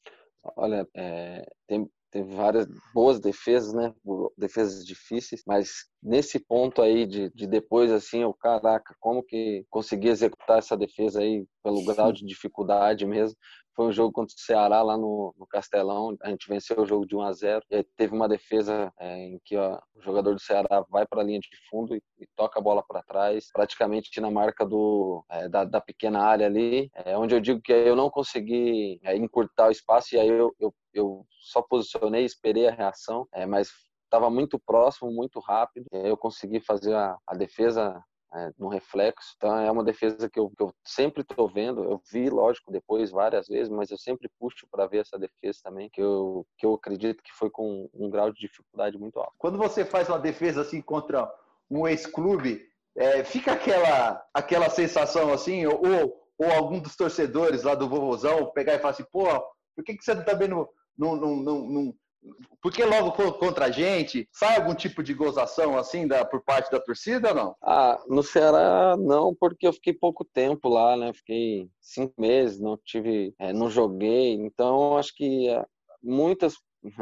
Olha, 0.56 0.86
é, 0.94 1.44
tem, 1.66 1.90
teve 2.10 2.34
várias 2.34 2.66
boas 2.94 3.18
defesas, 3.18 3.72
né? 3.72 3.92
Defesas 4.36 4.84
difíceis, 4.84 5.42
mas 5.46 5.86
nesse 6.02 6.38
ponto 6.38 6.82
aí 6.82 7.06
de, 7.06 7.30
de 7.30 7.46
depois, 7.46 7.90
assim, 7.90 8.24
o 8.24 8.34
caraca, 8.34 8.94
como 9.00 9.22
que 9.22 9.64
consegui 9.70 10.08
executar 10.08 10.58
essa 10.58 10.76
defesa 10.76 11.20
aí 11.20 11.46
pelo 11.62 11.84
grau 11.84 12.12
de 12.12 12.24
dificuldade 12.26 13.06
mesmo? 13.06 13.36
Foi 13.78 13.86
um 13.86 13.92
jogo 13.92 14.12
contra 14.12 14.34
o 14.34 14.40
Ceará 14.40 14.82
lá 14.82 14.98
no, 14.98 15.32
no 15.38 15.46
Castelão. 15.46 16.16
A 16.22 16.30
gente 16.30 16.48
venceu 16.48 16.80
o 16.80 16.84
jogo 16.84 17.06
de 17.06 17.14
1 17.14 17.22
a 17.22 17.32
0 17.32 17.64
e 17.70 17.76
aí 17.76 17.84
teve 17.96 18.12
uma 18.12 18.28
defesa 18.28 18.92
é, 18.98 19.16
em 19.18 19.40
que 19.44 19.56
ó, 19.56 19.78
o 19.94 20.00
jogador 20.02 20.34
do 20.34 20.40
Ceará 20.40 20.84
vai 20.90 21.06
para 21.06 21.20
a 21.20 21.24
linha 21.24 21.38
de 21.38 21.48
fundo 21.70 21.94
e, 21.94 22.02
e 22.18 22.26
toca 22.34 22.58
a 22.58 22.62
bola 22.62 22.82
para 22.82 23.04
trás, 23.04 23.52
praticamente 23.52 24.20
na 24.20 24.32
marca 24.32 24.66
do, 24.66 25.24
é, 25.30 25.48
da, 25.48 25.62
da, 25.62 25.80
pequena 25.80 26.24
área 26.24 26.46
ali, 26.46 26.90
é, 26.92 27.16
onde 27.16 27.36
eu 27.36 27.40
digo 27.40 27.62
que 27.62 27.72
eu 27.72 27.94
não 27.94 28.10
consegui 28.10 28.98
é, 29.04 29.16
encurtar 29.16 29.68
o 29.68 29.70
espaço 29.70 30.16
e 30.16 30.18
aí 30.18 30.28
eu, 30.28 30.52
eu, 30.58 30.74
eu 30.92 31.24
só 31.40 31.62
posicionei, 31.62 32.24
esperei 32.24 32.66
a 32.66 32.74
reação, 32.74 33.28
é, 33.32 33.46
mas 33.46 33.70
estava 34.06 34.28
muito 34.28 34.58
próximo, 34.58 35.12
muito 35.12 35.38
rápido. 35.38 35.86
Eu 35.92 36.16
consegui 36.16 36.58
fazer 36.58 36.96
a, 36.96 37.16
a 37.24 37.36
defesa 37.36 38.02
é, 38.34 38.50
no 38.58 38.68
reflexo. 38.68 39.34
Então 39.36 39.58
é 39.58 39.70
uma 39.70 39.84
defesa 39.84 40.28
que 40.28 40.38
eu, 40.38 40.50
que 40.50 40.62
eu 40.62 40.72
sempre 40.84 41.22
estou 41.22 41.48
vendo. 41.48 41.84
Eu 41.84 42.00
vi, 42.10 42.28
lógico, 42.28 42.72
depois 42.72 43.10
várias 43.10 43.48
vezes, 43.48 43.68
mas 43.68 43.90
eu 43.90 43.98
sempre 43.98 44.30
puxo 44.38 44.66
para 44.70 44.86
ver 44.86 44.98
essa 44.98 45.18
defesa 45.18 45.60
também, 45.62 45.88
que 45.90 46.00
eu, 46.00 46.46
que 46.58 46.66
eu 46.66 46.74
acredito 46.74 47.22
que 47.22 47.32
foi 47.32 47.50
com 47.50 47.88
um 47.94 48.10
grau 48.10 48.32
de 48.32 48.40
dificuldade 48.40 48.98
muito 48.98 49.18
alto. 49.18 49.34
Quando 49.38 49.58
você 49.58 49.84
faz 49.84 50.08
uma 50.08 50.18
defesa 50.18 50.62
assim 50.62 50.80
contra 50.80 51.30
um 51.70 51.86
ex-clube, 51.86 52.62
é, 52.96 53.22
fica 53.24 53.52
aquela, 53.52 54.24
aquela 54.34 54.70
sensação 54.70 55.32
assim, 55.32 55.66
ou, 55.66 55.80
ou 56.38 56.50
algum 56.52 56.80
dos 56.80 56.96
torcedores 56.96 57.62
lá 57.62 57.74
do 57.74 57.88
vovozão 57.88 58.50
pegar 58.52 58.74
e 58.74 58.78
falar 58.78 58.90
assim, 58.90 59.04
pô, 59.10 59.24
por 59.74 59.84
que, 59.84 59.96
que 59.96 60.04
você 60.04 60.22
também 60.24 60.48
não, 60.48 60.68
não, 60.96 61.16
não, 61.16 61.36
não, 61.36 61.94
porque 62.60 62.84
logo 62.84 63.12
contra 63.34 63.66
a 63.66 63.70
gente, 63.70 64.28
sai 64.32 64.56
algum 64.56 64.74
tipo 64.74 65.02
de 65.02 65.14
gozação 65.14 65.78
assim 65.78 66.06
da, 66.06 66.24
por 66.24 66.42
parte 66.42 66.70
da 66.70 66.80
torcida 66.80 67.28
ou 67.30 67.34
não? 67.34 67.56
Ah, 67.62 68.02
no 68.08 68.22
Ceará 68.22 68.96
não, 68.96 69.34
porque 69.34 69.66
eu 69.66 69.72
fiquei 69.72 69.92
pouco 69.92 70.24
tempo 70.24 70.68
lá, 70.68 70.96
né? 70.96 71.12
Fiquei 71.12 71.68
cinco 71.80 72.14
meses, 72.20 72.58
não 72.58 72.76
tive, 72.84 73.34
é, 73.38 73.52
não 73.52 73.70
joguei, 73.70 74.34
então 74.34 74.96
acho 74.96 75.14
que 75.14 75.48
é, 75.48 75.64
muitas 76.02 76.54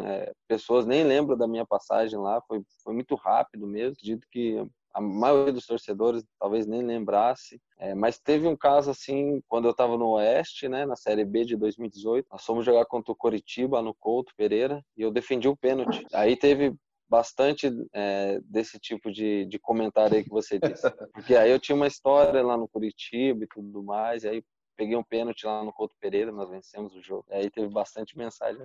é, 0.05 0.33
pessoas 0.49 0.87
nem 0.87 1.05
lembram 1.05 1.37
da 1.37 1.47
minha 1.47 1.67
passagem 1.67 2.19
lá, 2.19 2.41
foi, 2.47 2.63
foi 2.83 2.95
muito 2.95 3.15
rápido 3.15 3.67
mesmo. 3.67 3.93
Acredito 3.93 4.27
que 4.31 4.63
a 4.97 5.01
maioria 5.01 5.53
dos 5.53 5.67
torcedores 5.67 6.25
talvez 6.41 6.67
nem 6.67 6.83
lembrasse, 6.83 7.61
é, 7.79 7.95
mas 7.95 8.19
teve 8.19 8.47
um 8.47 8.57
caso 8.57 8.91
assim 8.91 9.43
quando 9.47 9.67
eu 9.67 9.73
estava 9.73 9.99
no 9.99 10.13
Oeste, 10.13 10.71
né, 10.71 10.87
na 10.87 10.97
Série 10.97 11.23
B 11.23 11.45
de 11.45 11.55
2018, 11.55 12.27
nós 12.33 12.43
fomos 12.43 12.65
jogar 12.65 12.87
contra 12.87 13.13
o 13.13 13.17
Coritiba 13.17 13.83
no 13.83 13.93
Couto 13.93 14.33
Pereira 14.35 14.83
e 14.97 15.03
eu 15.03 15.11
defendi 15.11 15.49
o 15.49 15.57
pênalti. 15.57 16.03
Aí 16.15 16.35
teve 16.35 16.75
bastante 17.11 17.71
é, 17.93 18.41
desse 18.45 18.79
tipo 18.81 19.13
de, 19.13 19.45
de 19.45 19.59
comentário 19.59 20.17
aí 20.17 20.25
que 20.25 20.31
você 20.31 20.59
disse, 20.59 20.91
porque 21.13 21.37
aí 21.37 21.51
eu 21.51 21.61
tinha 21.61 21.77
uma 21.77 21.87
história 21.87 22.43
lá 22.43 22.57
no 22.57 22.67
Curitiba 22.67 23.45
e 23.45 23.49
tudo 23.49 23.83
mais, 23.83 24.25
e 24.25 24.29
aí 24.31 24.43
peguei 24.79 24.97
um 24.97 25.05
pênalti 25.05 25.45
lá 25.45 25.63
no 25.63 25.75
Couto 25.75 25.95
Pereira, 26.01 26.33
nós 26.33 26.49
vencemos 26.49 26.95
o 26.95 27.03
jogo. 27.03 27.27
E 27.29 27.35
aí 27.35 27.51
teve 27.51 27.69
bastante 27.69 28.17
mensagem. 28.17 28.63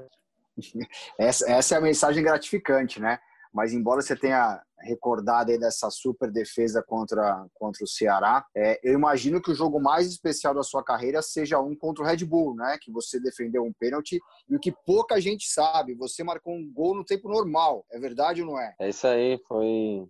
Essa, 1.20 1.50
essa 1.50 1.76
é 1.76 1.78
a 1.78 1.82
mensagem 1.82 2.22
gratificante, 2.24 3.00
né? 3.00 3.20
Mas 3.53 3.73
embora 3.73 4.01
você 4.01 4.15
tenha 4.15 4.61
recordado 4.79 5.51
aí 5.51 5.59
dessa 5.59 5.89
super 5.89 6.31
defesa 6.31 6.81
contra, 6.81 7.45
contra 7.53 7.83
o 7.83 7.87
Ceará, 7.87 8.45
é, 8.55 8.79
eu 8.83 8.93
imagino 8.93 9.41
que 9.41 9.51
o 9.51 9.55
jogo 9.55 9.79
mais 9.79 10.07
especial 10.07 10.53
da 10.53 10.63
sua 10.63 10.83
carreira 10.83 11.21
seja 11.21 11.59
um 11.59 11.75
contra 11.75 12.03
o 12.03 12.07
Red 12.07 12.25
Bull, 12.25 12.55
né? 12.55 12.77
Que 12.81 12.91
você 12.91 13.19
defendeu 13.19 13.63
um 13.63 13.73
pênalti 13.73 14.19
e 14.49 14.55
o 14.55 14.59
que 14.59 14.73
pouca 14.85 15.19
gente 15.19 15.47
sabe, 15.47 15.93
você 15.93 16.23
marcou 16.23 16.53
um 16.53 16.71
gol 16.71 16.95
no 16.95 17.05
tempo 17.05 17.29
normal. 17.29 17.85
É 17.91 17.99
verdade 17.99 18.41
ou 18.41 18.47
não 18.47 18.59
é? 18.59 18.73
É 18.79 18.89
isso 18.89 19.05
aí, 19.05 19.39
foi, 19.47 20.07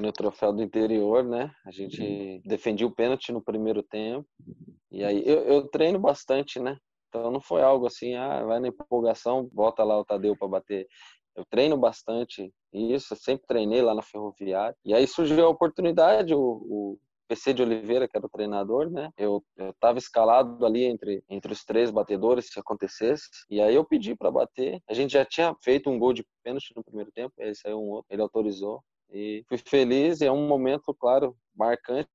no 0.00 0.12
troféu 0.12 0.52
do 0.52 0.62
interior, 0.62 1.24
né? 1.24 1.50
A 1.66 1.70
gente 1.70 2.00
uhum. 2.00 2.42
defendia 2.44 2.86
o 2.86 2.94
pênalti 2.94 3.32
no 3.32 3.42
primeiro 3.42 3.82
tempo. 3.82 4.26
E 4.90 5.02
aí 5.02 5.22
eu, 5.26 5.40
eu 5.40 5.68
treino 5.68 5.98
bastante, 5.98 6.60
né? 6.60 6.76
Então 7.08 7.30
não 7.30 7.40
foi 7.40 7.62
algo 7.62 7.86
assim, 7.86 8.14
ah, 8.14 8.42
vai 8.44 8.58
na 8.58 8.68
empolgação, 8.68 9.48
bota 9.52 9.84
lá 9.84 9.98
o 9.98 10.04
Tadeu 10.04 10.36
para 10.36 10.48
bater. 10.48 10.86
Eu 11.36 11.44
treino 11.44 11.76
bastante 11.76 12.52
isso, 12.72 13.14
sempre 13.16 13.46
treinei 13.46 13.82
lá 13.82 13.94
na 13.94 14.02
Ferroviária. 14.02 14.76
E 14.84 14.94
aí 14.94 15.06
surgiu 15.06 15.46
a 15.46 15.48
oportunidade, 15.48 16.34
o, 16.34 16.40
o 16.40 16.98
PC 17.28 17.54
de 17.54 17.62
Oliveira, 17.62 18.06
que 18.06 18.16
era 18.16 18.26
o 18.26 18.30
treinador, 18.30 18.90
né? 18.90 19.10
Eu 19.16 19.42
estava 19.58 19.98
escalado 19.98 20.64
ali 20.64 20.84
entre, 20.84 21.22
entre 21.28 21.52
os 21.52 21.64
três 21.64 21.90
batedores, 21.90 22.48
se 22.52 22.58
acontecesse. 22.58 23.28
E 23.50 23.60
aí 23.60 23.74
eu 23.74 23.84
pedi 23.84 24.14
para 24.14 24.30
bater. 24.30 24.80
A 24.88 24.94
gente 24.94 25.12
já 25.12 25.24
tinha 25.24 25.54
feito 25.62 25.90
um 25.90 25.98
gol 25.98 26.12
de 26.12 26.24
pênalti 26.42 26.72
no 26.76 26.84
primeiro 26.84 27.10
tempo, 27.12 27.34
aí 27.40 27.54
saiu 27.54 27.78
um 27.80 27.90
outro, 27.90 28.06
ele 28.10 28.22
autorizou. 28.22 28.82
E 29.10 29.44
fui 29.48 29.58
feliz, 29.58 30.20
e 30.20 30.26
é 30.26 30.32
um 30.32 30.46
momento, 30.48 30.92
claro, 30.94 31.36
marcante 31.54 32.08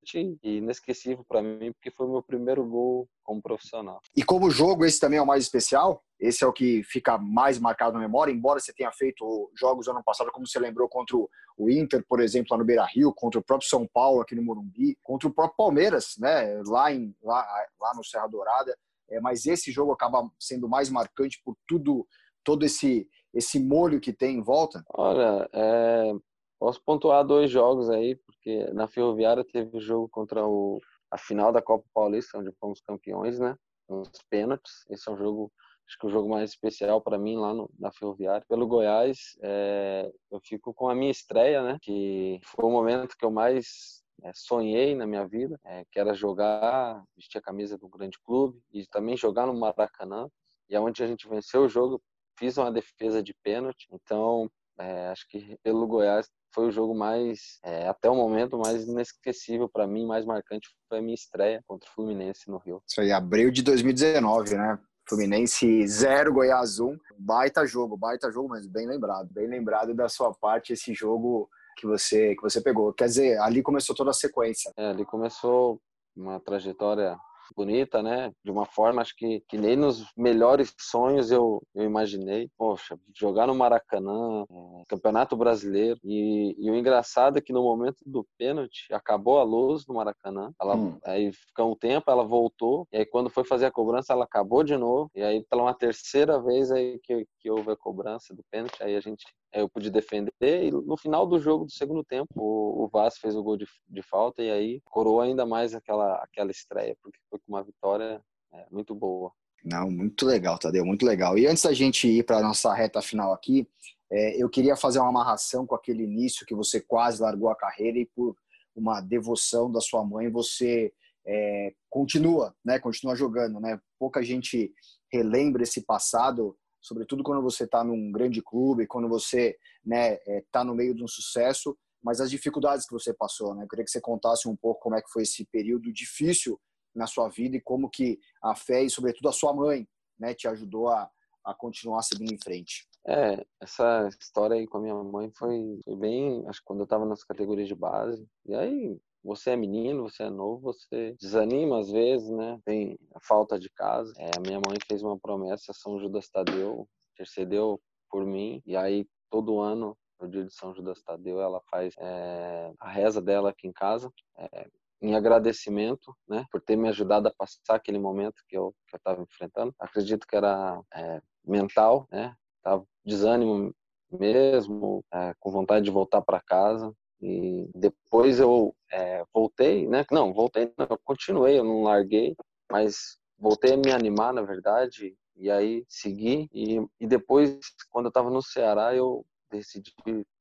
e 0.43 0.58
inesquecível 0.58 1.23
para 1.27 1.41
mim, 1.41 1.71
porque 1.71 1.91
foi 1.91 2.05
o 2.05 2.12
meu 2.12 2.21
primeiro 2.21 2.65
gol 2.65 3.08
como 3.23 3.41
profissional. 3.41 4.01
E 4.15 4.23
como 4.23 4.49
jogo, 4.49 4.86
esse 4.86 4.99
também 4.99 5.17
é 5.17 5.21
o 5.21 5.27
mais 5.27 5.43
especial? 5.43 6.03
Esse 6.19 6.43
é 6.43 6.47
o 6.47 6.53
que 6.53 6.84
fica 6.84 7.17
mais 7.17 7.58
marcado 7.60 7.93
na 7.93 7.99
memória, 7.99 8.32
embora 8.32 8.60
você 8.60 8.73
tenha 8.73 8.91
feito 8.91 9.49
jogos 9.58 9.88
ano 9.88 10.03
passado, 10.03 10.32
como 10.32 10.45
você 10.45 10.60
lembrou, 10.60 10.89
contra 10.89 11.15
o 11.15 11.69
Inter, 11.69 12.03
por 12.08 12.19
exemplo, 12.19 12.49
lá 12.51 12.58
no 12.58 12.65
Beira-Rio, 12.65 13.13
contra 13.13 13.39
o 13.39 13.43
próprio 13.43 13.69
São 13.69 13.88
Paulo 13.88 14.21
aqui 14.21 14.36
no 14.36 14.43
Morumbi, 14.43 14.97
contra 15.01 15.27
o 15.27 15.34
próprio 15.34 15.55
Palmeiras, 15.58 16.15
né, 16.19 16.62
lá, 16.67 16.91
em, 16.91 17.15
lá, 17.23 17.45
lá 17.79 17.93
no 17.95 18.03
Serra 18.03 18.27
Dourada. 18.27 18.77
É, 19.10 19.19
mas 19.19 19.45
esse 19.45 19.71
jogo 19.71 19.91
acaba 19.91 20.29
sendo 20.39 20.67
mais 20.67 20.89
marcante 20.89 21.41
por 21.43 21.55
tudo, 21.67 22.05
todo 22.43 22.65
esse 22.65 23.08
esse 23.32 23.60
molho 23.60 23.99
que 23.99 24.12
tem 24.12 24.38
em 24.38 24.41
volta? 24.41 24.84
Olha, 24.91 25.47
é, 25.53 26.12
Posso 26.60 26.82
pontuar 26.84 27.25
dois 27.25 27.49
jogos 27.49 27.89
aí, 27.89 28.17
porque 28.17 28.65
na 28.73 28.86
Ferroviária 28.86 29.45
teve 29.45 29.77
o 29.77 29.79
jogo 29.79 30.10
contra 30.10 30.45
o, 30.45 30.82
a 31.10 31.17
final 31.17 31.53
da 31.53 31.62
Copa 31.62 31.86
Paulista, 31.93 32.38
onde 32.38 32.51
fomos 32.60 32.82
campeões, 32.82 33.39
né? 33.39 33.55
Uns 33.89 34.12
pênaltis. 34.29 34.86
Esse 34.89 35.10
é 35.10 35.13
um 35.13 35.17
jogo, 35.17 35.49
acho 35.89 35.97
que 35.97 36.06
o 36.06 36.10
jogo 36.10 36.30
mais 36.30 36.52
especial 36.52 37.02
para 37.02 37.17
mim 37.17 37.36
lá 37.36 37.52
no, 37.52 37.69
na 37.78 37.91
Ferroviária. 37.91 38.45
Pelo 38.47 38.67
Goiás, 38.67 39.36
é, 39.41 40.10
eu 40.32 40.39
fico 40.39 40.71
com 40.71 40.88
a 40.88 40.93
minha 40.93 41.10
estreia, 41.10 41.63
né? 41.63 41.78
Que 41.82 42.39
foi 42.45 42.63
o 42.63 42.69
momento 42.69 43.17
que 43.17 43.25
eu 43.25 43.32
mais 43.32 44.04
é, 44.23 44.32
sonhei 44.36 44.93
na 44.95 45.08
minha 45.08 45.28
vida, 45.28 45.60
é, 45.65 45.84
que 45.91 45.99
era 45.99 46.13
jogar, 46.13 47.04
vestir 47.15 47.39
a 47.39 47.41
camisa 47.41 47.75
do 47.75 47.89
grande 47.89 48.19
clube 48.23 48.62
e 48.71 48.86
também 48.86 49.17
jogar 49.17 49.47
no 49.47 49.60
Maracanã. 49.60 50.30
E 50.69 50.75
aonde 50.75 51.04
a 51.04 51.08
gente 51.08 51.28
venceu 51.28 51.63
o 51.63 51.69
jogo, 51.69 51.99
fiz 52.38 52.56
uma 52.58 52.71
defesa 52.71 53.23
de 53.23 53.34
pênalti. 53.43 53.88
Então, 53.91 54.47
é, 54.78 55.08
acho 55.08 55.28
que 55.28 55.58
pelo 55.63 55.88
Goiás 55.88 56.30
foi 56.54 56.67
o 56.67 56.71
jogo 56.71 56.93
mais, 56.93 57.60
é, 57.63 57.88
até 57.88 58.08
o 58.10 58.15
momento, 58.15 58.60
mais 58.60 58.88
inesquecível 58.88 59.67
para 59.67 59.88
mim, 59.88 60.06
mais 60.06 60.23
marcante 60.23 60.69
foi 60.88 60.99
a 60.99 61.02
minha 61.02 61.15
estreia 61.15 61.63
contra 61.67 61.89
o 61.89 61.93
Fluminense 61.93 62.47
no 62.47 62.58
Rio. 62.58 62.82
Isso 62.88 63.02
aí, 63.02 63.12
abril 63.12 63.52
de 63.52 63.63
2019, 63.63 64.56
né? 64.56 64.80
Fluminense 65.10 65.88
0, 65.88 66.32
Goiás 66.32 66.80
1. 66.80 66.95
Baita 67.17 67.65
jogo, 67.65 67.98
baita 67.98 68.32
jogo, 68.32 68.48
mas 68.48 68.67
bem 68.67 68.88
lembrado. 68.88 69.28
Bem 69.32 69.48
lembrado 69.48 69.93
da 69.95 70.08
sua 70.08 70.32
parte 70.32 70.74
esse 70.74 70.93
jogo 70.93 71.50
que 71.76 71.88
você 71.88 72.36
que 72.36 72.41
você 72.43 72.62
pegou. 72.62 72.93
Quer 72.93 73.06
dizer, 73.06 73.39
ali 73.39 73.63
começou 73.63 73.95
toda 73.95 74.12
a 74.12 74.13
sequência. 74.13 74.72
É, 74.78 74.91
ali 74.91 75.04
começou 75.04 75.82
uma 76.15 76.39
trajetória 76.39 77.17
bonita, 77.56 78.02
né? 78.02 78.32
De 78.44 78.52
uma 78.52 78.66
forma, 78.66 79.02
acho 79.02 79.16
que, 79.16 79.42
que 79.48 79.58
nem 79.58 79.76
nos 79.76 80.06
melhores 80.18 80.74
sonhos 80.80 81.32
eu, 81.32 81.62
eu 81.76 81.84
imaginei. 81.84 82.50
Poxa, 82.58 82.98
jogar 83.16 83.48
no 83.48 83.56
Maracanã, 83.56 84.44
é, 84.44 84.84
Campeonato 84.88 85.36
Brasileiro. 85.36 86.00
E, 86.04 86.56
e, 86.58 86.70
o 86.70 86.76
engraçado 86.76 87.38
é 87.38 87.42
que 87.42 87.54
no 87.54 87.64
momento 87.64 87.98
do 88.06 88.26
pênalti, 88.38 88.88
acabou 88.92 89.40
a 89.40 89.44
luz 89.44 89.86
no 89.88 89.96
Maracanã. 89.96 90.52
Ela, 90.62 90.76
hum. 90.76 90.98
Aí 91.06 91.32
ficou 91.32 91.72
um 91.72 91.76
tempo, 91.76 92.10
ela 92.10 92.24
voltou. 92.24 92.88
E 92.92 92.98
aí 92.98 93.06
quando 93.06 93.30
foi 93.30 93.44
fazer 93.44 93.66
a 93.66 93.72
cobrança, 93.72 94.14
ela 94.14 94.26
acabou 94.26 94.64
de 94.64 94.78
novo. 94.78 95.10
E 95.16 95.22
aí 95.22 95.44
pela 95.50 95.64
uma 95.64 95.74
terceira 95.74 96.42
vez 96.42 96.72
aí 96.72 97.00
que, 97.04 97.26
que 97.40 97.50
houve 97.50 97.72
a 97.72 97.78
cobrança 97.78 98.34
do 98.34 98.44
pênalti, 98.52 98.82
aí 98.82 98.96
a 98.96 99.00
gente 99.00 99.26
eu 99.54 99.68
pude 99.70 99.90
defender 99.90 100.66
e 100.66 100.72
no 100.72 100.98
final 100.98 101.26
do 101.26 101.40
jogo 101.40 101.66
do 101.66 101.72
segundo 101.72 102.04
tempo 102.04 102.30
o, 102.36 102.86
o 102.86 103.12
fez 103.20 103.36
o 103.36 103.44
gol 103.44 103.58
de, 103.58 103.66
de 103.88 104.02
falta 104.02 104.44
e 104.44 104.52
aí 104.52 104.82
coroou 104.86 105.22
ainda 105.22 105.46
mais 105.46 105.74
aquela 105.74 106.16
aquela 106.24 106.52
estreia 106.52 106.96
porque 107.02 107.20
foi 107.30 107.40
uma 107.48 107.64
vitória 107.64 108.22
é, 108.54 108.66
muito 108.72 108.94
boa. 108.96 109.32
Não, 109.64 109.92
muito 109.92 110.26
legal, 110.26 110.58
Tadeu, 110.58 110.86
muito 110.86 111.06
legal. 111.06 111.38
E 111.38 111.46
antes 111.46 111.64
da 111.64 111.74
gente 111.74 112.08
ir 112.08 112.24
para 112.24 112.42
nossa 112.42 112.74
reta 112.74 113.02
final 113.02 113.34
aqui, 113.34 113.68
é, 114.12 114.42
eu 114.42 114.50
queria 114.50 114.76
fazer 114.76 115.00
uma 115.00 115.10
amarração 115.10 115.68
com 115.68 115.76
aquele 115.76 116.04
início 116.04 116.46
que 116.46 116.56
você 116.56 116.80
quase 116.80 117.22
largou 117.22 117.50
a 117.50 117.56
carreira 117.56 118.00
e 118.00 118.06
por 118.06 118.36
uma 118.76 119.02
devoção 119.02 119.72
da 119.72 119.82
sua 119.82 120.04
mãe 120.06 120.30
você 120.30 120.94
é, 121.28 121.74
continua, 121.90 122.56
né? 122.64 122.80
Continua 122.80 123.16
jogando, 123.16 123.60
né? 123.60 123.80
Pouca 124.00 124.24
gente 124.24 124.74
relembra 125.12 125.64
esse 125.64 125.86
passado 125.86 126.58
sobretudo 126.82 127.24
quando 127.24 127.42
você 127.42 127.63
está 127.65 127.84
num 127.84 128.12
grande 128.12 128.42
clube, 128.42 128.88
quando 128.88 129.08
você 129.08 129.50
está 129.50 129.60
né, 129.86 130.13
é, 130.28 130.44
tá 130.52 130.63
no 130.63 130.76
meio 130.76 130.96
de 130.96 131.04
um 131.04 131.08
sucesso, 131.08 131.78
mas 132.02 132.22
as 132.22 132.30
dificuldades 132.30 132.86
que 132.86 132.94
você 132.94 133.13
passou, 133.13 133.54
né? 133.54 133.63
Eu 133.63 133.68
queria 133.68 133.84
que 133.84 133.92
você 133.92 134.00
contasse 134.00 134.48
um 134.48 134.56
pouco 134.56 134.82
como 134.82 134.96
é 134.96 135.02
que 135.02 135.10
foi 135.10 135.24
esse 135.24 135.46
período 135.46 135.92
difícil 135.92 136.60
na 136.96 137.06
sua 137.06 137.28
vida 137.30 137.58
e 137.58 137.62
como 137.62 137.89
que 137.89 138.20
a 138.42 138.56
fé 138.56 138.84
e 138.84 138.89
sobretudo 138.89 139.30
a 139.30 139.34
sua 139.34 139.54
mãe, 139.54 139.88
né, 140.18 140.34
te 140.34 140.48
ajudou 140.48 140.89
a, 140.89 141.10
a 141.46 141.54
continuar 141.54 142.02
seguindo 142.04 142.34
em 142.34 142.39
frente. 142.42 142.88
É, 143.08 143.46
essa 143.62 144.10
história 144.20 144.56
aí 144.56 144.68
com 144.68 144.78
a 144.78 144.82
minha 144.82 144.96
mãe 144.96 145.32
foi, 145.32 145.80
foi 145.84 145.96
bem, 145.96 146.46
acho 146.48 146.60
que 146.60 146.65
quando 146.65 146.80
eu 146.80 146.84
estava 146.86 147.06
nas 147.06 147.24
categorias 147.24 147.68
de 147.68 147.76
base. 147.76 148.28
E 148.46 148.54
aí 148.56 149.00
você 149.23 149.51
é 149.51 149.55
menino, 149.55 150.03
você 150.03 150.23
é 150.23 150.29
novo, 150.29 150.62
você 150.62 151.15
desanima 151.19 151.79
às 151.79 151.91
vezes, 151.91 152.29
né? 152.29 152.60
Tem 152.65 152.97
a 153.13 153.19
falta 153.21 153.60
de 153.60 153.69
casa. 153.69 154.13
É, 154.17 154.32
a 154.38 154.39
minha 154.39 154.60
mãe 154.60 154.77
fez 154.88 155.03
uma 155.03 155.19
promessa, 155.19 155.73
São 155.73 155.99
Judas 155.99 156.29
Tadeu, 156.29 156.88
intercedeu 157.13 157.79
por 158.10 158.25
mim, 158.25 158.62
e 158.65 158.75
aí 158.75 159.05
todo 159.29 159.60
ano, 159.60 159.95
no 160.19 160.27
dia 160.27 160.43
de 160.43 160.53
São 160.53 160.73
Judas 160.73 161.01
Tadeu, 161.03 161.39
ela 161.39 161.62
faz 161.69 161.93
é, 161.97 162.73
a 162.79 162.89
reza 162.89 163.21
dela 163.21 163.51
aqui 163.51 163.67
em 163.67 163.73
casa, 163.73 164.12
é, 164.38 164.67
em 165.01 165.15
agradecimento, 165.15 166.13
né, 166.27 166.45
por 166.51 166.62
ter 166.62 166.75
me 166.75 166.89
ajudado 166.89 167.27
a 167.27 167.34
passar 167.38 167.75
aquele 167.75 167.99
momento 167.99 168.43
que 168.47 168.58
eu 168.58 168.73
estava 168.93 169.21
enfrentando. 169.21 169.73
Acredito 169.79 170.27
que 170.27 170.36
era 170.36 170.82
é, 170.93 171.21
mental, 171.45 172.08
né? 172.12 172.36
Tava 172.62 172.86
desânimo 173.05 173.73
mesmo, 174.12 175.03
é, 175.13 175.34
com 175.39 175.51
vontade 175.51 175.86
de 175.86 175.91
voltar 175.91 176.21
para 176.21 176.41
casa. 176.41 176.93
E 177.21 177.69
depois 177.75 178.39
eu 178.39 178.75
é, 178.91 179.23
voltei, 179.34 179.88
né? 179.88 180.05
Não, 180.12 180.34
voltei, 180.34 180.71
não, 180.77 180.88
eu 180.89 180.99
continuei, 181.03 181.60
eu 181.60 181.63
não 181.63 181.84
larguei, 181.84 182.36
mas 182.71 183.17
voltei 183.38 183.73
a 183.73 183.77
me 183.77 183.91
animar, 183.91 184.34
na 184.34 184.41
verdade, 184.41 185.15
e 185.36 185.51
aí 185.51 185.86
segui. 185.88 186.49
E, 186.53 186.79
e 186.99 187.08
depois, 187.08 187.60
quando 187.89 188.05
eu 188.05 188.10
estava 188.10 188.29
no 188.29 188.41
Ceará, 188.41 188.95
eu 188.95 189.25
decidi 189.51 189.93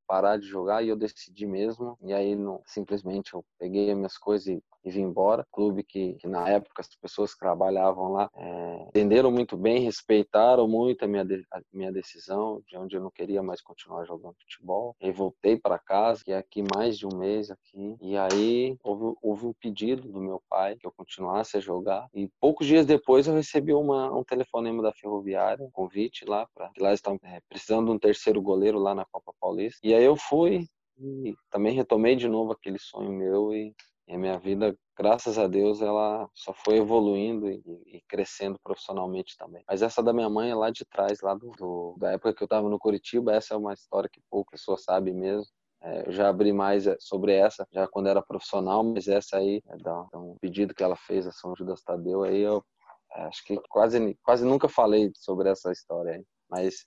parar 0.09 0.39
de 0.39 0.47
jogar 0.47 0.83
e 0.83 0.89
eu 0.89 0.97
decidi 0.97 1.47
mesmo. 1.47 1.97
E 2.03 2.13
aí, 2.13 2.35
simplesmente, 2.65 3.35
eu 3.35 3.45
peguei 3.59 3.91
as 3.91 3.97
minhas 3.97 4.17
coisas 4.17 4.49
e 4.49 4.63
e 4.85 4.91
vim 4.91 5.03
embora. 5.03 5.47
Clube 5.53 5.83
que, 5.83 6.15
que 6.15 6.27
na 6.27 6.49
época 6.49 6.81
as 6.81 6.89
pessoas 6.97 7.35
que 7.35 7.41
trabalhavam 7.41 8.13
lá 8.13 8.31
é, 8.35 8.85
entenderam 8.89 9.31
muito 9.31 9.57
bem, 9.57 9.81
respeitaram 9.81 10.67
muito 10.67 11.05
a 11.05 11.09
minha, 11.09 11.25
de, 11.25 11.45
a 11.53 11.61
minha 11.73 11.93
decisão 11.93 12.63
de 12.67 12.77
onde 12.77 12.97
eu 12.97 13.03
não 13.03 13.11
queria 13.11 13.43
mais 13.43 13.61
continuar 13.61 14.05
jogando 14.05 14.37
futebol. 14.41 14.97
E 15.01 15.11
voltei 15.11 15.57
para 15.57 15.79
casa, 15.79 16.23
que 16.25 16.33
aqui 16.33 16.63
mais 16.75 16.99
de 16.99 17.07
um 17.07 17.17
mês 17.17 17.51
aqui. 17.51 17.97
E 18.01 18.17
aí 18.17 18.77
houve, 18.83 19.17
houve 19.23 19.47
um 19.47 19.53
pedido 19.53 20.09
do 20.09 20.21
meu 20.21 20.43
pai 20.49 20.77
que 20.77 20.87
eu 20.87 20.93
continuasse 20.93 21.57
a 21.57 21.61
jogar. 21.61 22.09
E 22.15 22.31
poucos 22.41 22.67
dias 22.67 22.87
depois 22.87 23.27
eu 23.27 23.35
recebi 23.35 23.73
uma, 23.73 24.13
um 24.17 24.25
telefonema 24.25 24.83
da 24.83 24.93
Ferroviária, 24.93 25.65
um 25.65 25.71
convite 25.71 26.25
lá 26.25 26.47
para 26.55 26.71
lá 26.79 26.93
estão 26.93 27.19
é, 27.25 27.41
precisando 27.49 27.87
de 27.87 27.93
um 27.93 27.99
terceiro 27.99 28.41
goleiro 28.41 28.79
lá 28.79 28.95
na 28.95 29.05
Copa 29.05 29.33
Paulista. 29.41 29.79
E 29.83 29.93
aí 29.99 30.05
eu 30.05 30.17
fui 30.17 30.67
e 30.99 31.35
também 31.51 31.75
retomei 31.75 32.17
de 32.17 32.29
novo 32.29 32.53
aquele 32.53 32.79
sonho 32.79 33.13
meu 33.13 33.53
e 33.53 33.75
e 34.09 34.15
a 34.15 34.19
minha 34.19 34.39
vida, 34.39 34.75
graças 34.97 35.39
a 35.39 35.47
Deus, 35.47 35.83
ela 35.83 36.29
só 36.35 36.55
foi 36.55 36.79
evoluindo 36.79 37.51
e, 37.51 37.63
e, 37.87 38.01
crescendo 38.09 38.59
profissionalmente 38.65 39.37
também. 39.37 39.63
Mas 39.69 39.83
essa 39.83 40.03
da 40.03 40.15
minha 40.15 40.31
mãe 40.31 40.51
é 40.51 40.55
lá 40.55 40.71
de 40.71 40.85
trás, 40.87 41.21
lá 41.21 41.35
do, 41.35 41.51
do 41.51 41.95
da 41.99 42.13
época 42.13 42.33
que 42.33 42.43
eu 42.43 42.47
estava 42.47 42.69
no 42.71 42.79
Curitiba, 42.79 43.35
essa 43.35 43.53
é 43.53 43.57
uma 43.57 43.75
história 43.75 44.09
que 44.11 44.23
poucas 44.31 44.63
pessoas 44.63 44.83
sabem 44.83 45.13
mesmo. 45.13 45.47
É, 45.83 46.09
eu 46.09 46.13
já 46.13 46.29
abri 46.31 46.55
mais 46.55 46.87
é, 46.87 46.97
sobre 46.99 47.35
essa, 47.35 47.69
já 47.71 47.87
quando 47.87 48.09
era 48.09 48.23
profissional, 48.23 48.83
mas 48.83 49.07
essa 49.09 49.37
aí, 49.37 49.63
é 49.69 49.77
da, 49.77 50.09
um 50.15 50.37
pedido 50.41 50.75
que 50.75 50.83
ela 50.83 50.97
fez 50.97 51.27
a 51.27 51.31
São 51.31 51.55
Judas 51.55 51.83
Tadeu, 51.83 52.25
aí 52.25 52.41
eu 52.41 52.65
é, 53.13 53.23
acho 53.25 53.45
que 53.45 53.61
quase, 53.69 54.19
quase 54.23 54.45
nunca 54.45 54.71
falei 54.71 55.13
sobre 55.15 55.51
essa 55.51 55.71
história 55.71 56.15
aí. 56.15 56.25
Mas 56.49 56.87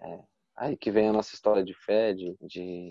é, 0.00 0.20
aí 0.56 0.76
que 0.76 0.90
vem 0.90 1.08
a 1.08 1.12
nossa 1.12 1.34
história 1.34 1.64
de 1.64 1.74
fé, 1.74 2.12
de, 2.12 2.36
de 2.40 2.90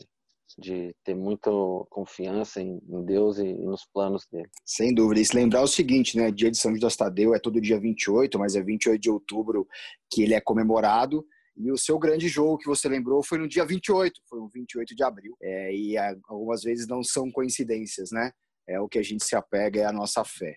de 0.58 0.95
ter 1.04 1.15
muita 1.15 1.49
confiança 1.89 2.62
em, 2.62 2.80
Deus 3.04 3.38
e, 3.39 3.54
nos 3.54 3.86
planos 3.86 4.25
dele. 4.32 4.49
Sem 4.63 4.93
dúvida. 4.93 5.19
E 5.19 5.25
se 5.25 5.36
lembrar 5.36 5.62
o 5.62 5.67
seguinte, 5.67 6.17
né? 6.17 6.32
Dia 6.32 6.51
de 6.51 6.58
São 6.58 6.73
Judas 6.73 6.95
Tadeu 6.95 7.34
é 7.34 7.39
todo 7.39 7.62
dia 7.62 7.80
28, 7.80 8.38
mas 8.39 8.56
é 8.56 8.62
28 8.62 9.01
de 9.01 9.10
outubro 9.10 9.67
que 10.12 10.23
ele 10.23 10.34
é 10.34 10.41
comemorado. 10.41 11.25
E 11.58 11.71
o 11.71 11.78
seu 11.78 11.97
grande 11.97 12.28
jogo 12.28 12.58
que 12.58 12.67
você 12.67 12.88
lembrou 12.88 13.23
foi 13.23 13.38
no 13.38 13.47
dia 13.47 13.65
28, 13.65 14.21
foi 14.30 14.39
no 14.39 14.49
28 14.49 14.95
de 14.95 15.04
abril. 15.04 15.36
É, 15.41 15.73
e 15.73 15.97
algumas 16.28 16.63
vezes 16.63 16.88
não 16.88 17.04
são 17.04 17.32
coincidências, 17.32 18.12
né? 18.12 18.32
É 18.67 18.80
o 18.80 18.88
que 18.89 18.97
a 18.97 19.04
gente 19.04 19.23
se 19.23 19.36
apega, 19.36 19.82
é 19.82 19.86
a 19.86 19.93
nossa 19.93 20.23
fé. 20.25 20.56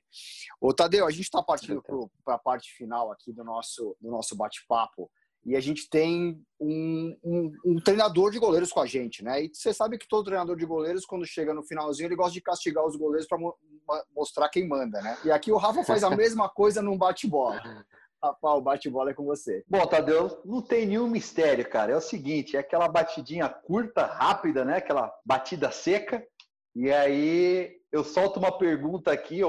Ô, 0.61 0.73
Tadeu, 0.73 1.07
a 1.07 1.11
gente 1.11 1.25
está 1.25 1.43
partindo 1.43 1.83
para 2.25 2.35
a 2.35 2.39
parte 2.39 2.73
final 2.73 3.13
aqui 3.13 3.33
do 3.33 3.45
nosso, 3.45 3.97
do 4.01 4.11
nosso 4.11 4.35
bate-papo 4.35 5.11
e 5.49 5.57
a 5.57 5.61
gente 5.61 5.89
tem 5.89 6.39
um, 6.61 7.17
um, 7.25 7.53
um, 7.65 7.81
treinador 7.81 8.31
de 8.31 8.39
goleiros 8.39 8.71
com 8.71 8.81
a 8.81 8.87
gente, 8.87 9.25
né? 9.25 9.45
E 9.45 9.51
você 9.53 9.73
sabe 9.73 9.97
que 9.97 10.07
todo 10.07 10.27
treinador 10.27 10.57
de 10.57 10.67
goleiros, 10.67 11.07
quando 11.07 11.25
chega 11.25 11.55
no 11.55 11.63
finalzinho, 11.63 12.07
ele 12.07 12.17
gosta 12.17 12.35
de 12.35 12.43
castigar 12.43 12.85
os 12.85 12.97
goleiros 12.97 13.27
para 13.27 13.39
mo 13.39 13.57
mostrar 14.15 14.51
quem 14.51 14.69
manda, 14.69 15.01
né? 15.01 15.17
E 15.25 15.31
aqui 15.31 15.51
o 15.51 15.57
Rafa 15.57 15.83
faz 15.83 16.05
a 16.05 16.11
mesma 16.11 16.47
coisa 16.53 16.83
num 16.83 16.99
bate-bola. 16.99 17.87
Rafa, 18.23 18.49
o 18.51 18.61
bate-bola 18.61 19.13
é 19.13 19.15
com 19.15 19.25
você. 19.25 19.65
Bom, 19.67 19.87
Tadeu, 19.87 20.43
não 20.45 20.61
tem 20.61 20.85
nenhum 20.85 21.09
mistério, 21.09 21.67
cara. 21.67 21.93
É 21.93 21.97
o 21.97 22.01
seguinte, 22.03 22.55
é 22.55 22.61
aquela 22.61 22.87
batidinha 22.87 23.49
curta, 23.49 24.05
rápida, 24.05 24.63
né? 24.67 24.77
Aquela 24.77 25.11
batida 25.25 25.71
seca. 25.71 26.23
E 26.79 26.93
aí 26.93 27.73
eu 27.91 28.05
solto 28.05 28.39
uma 28.39 28.57
pergunta 28.57 29.11
aqui, 29.11 29.41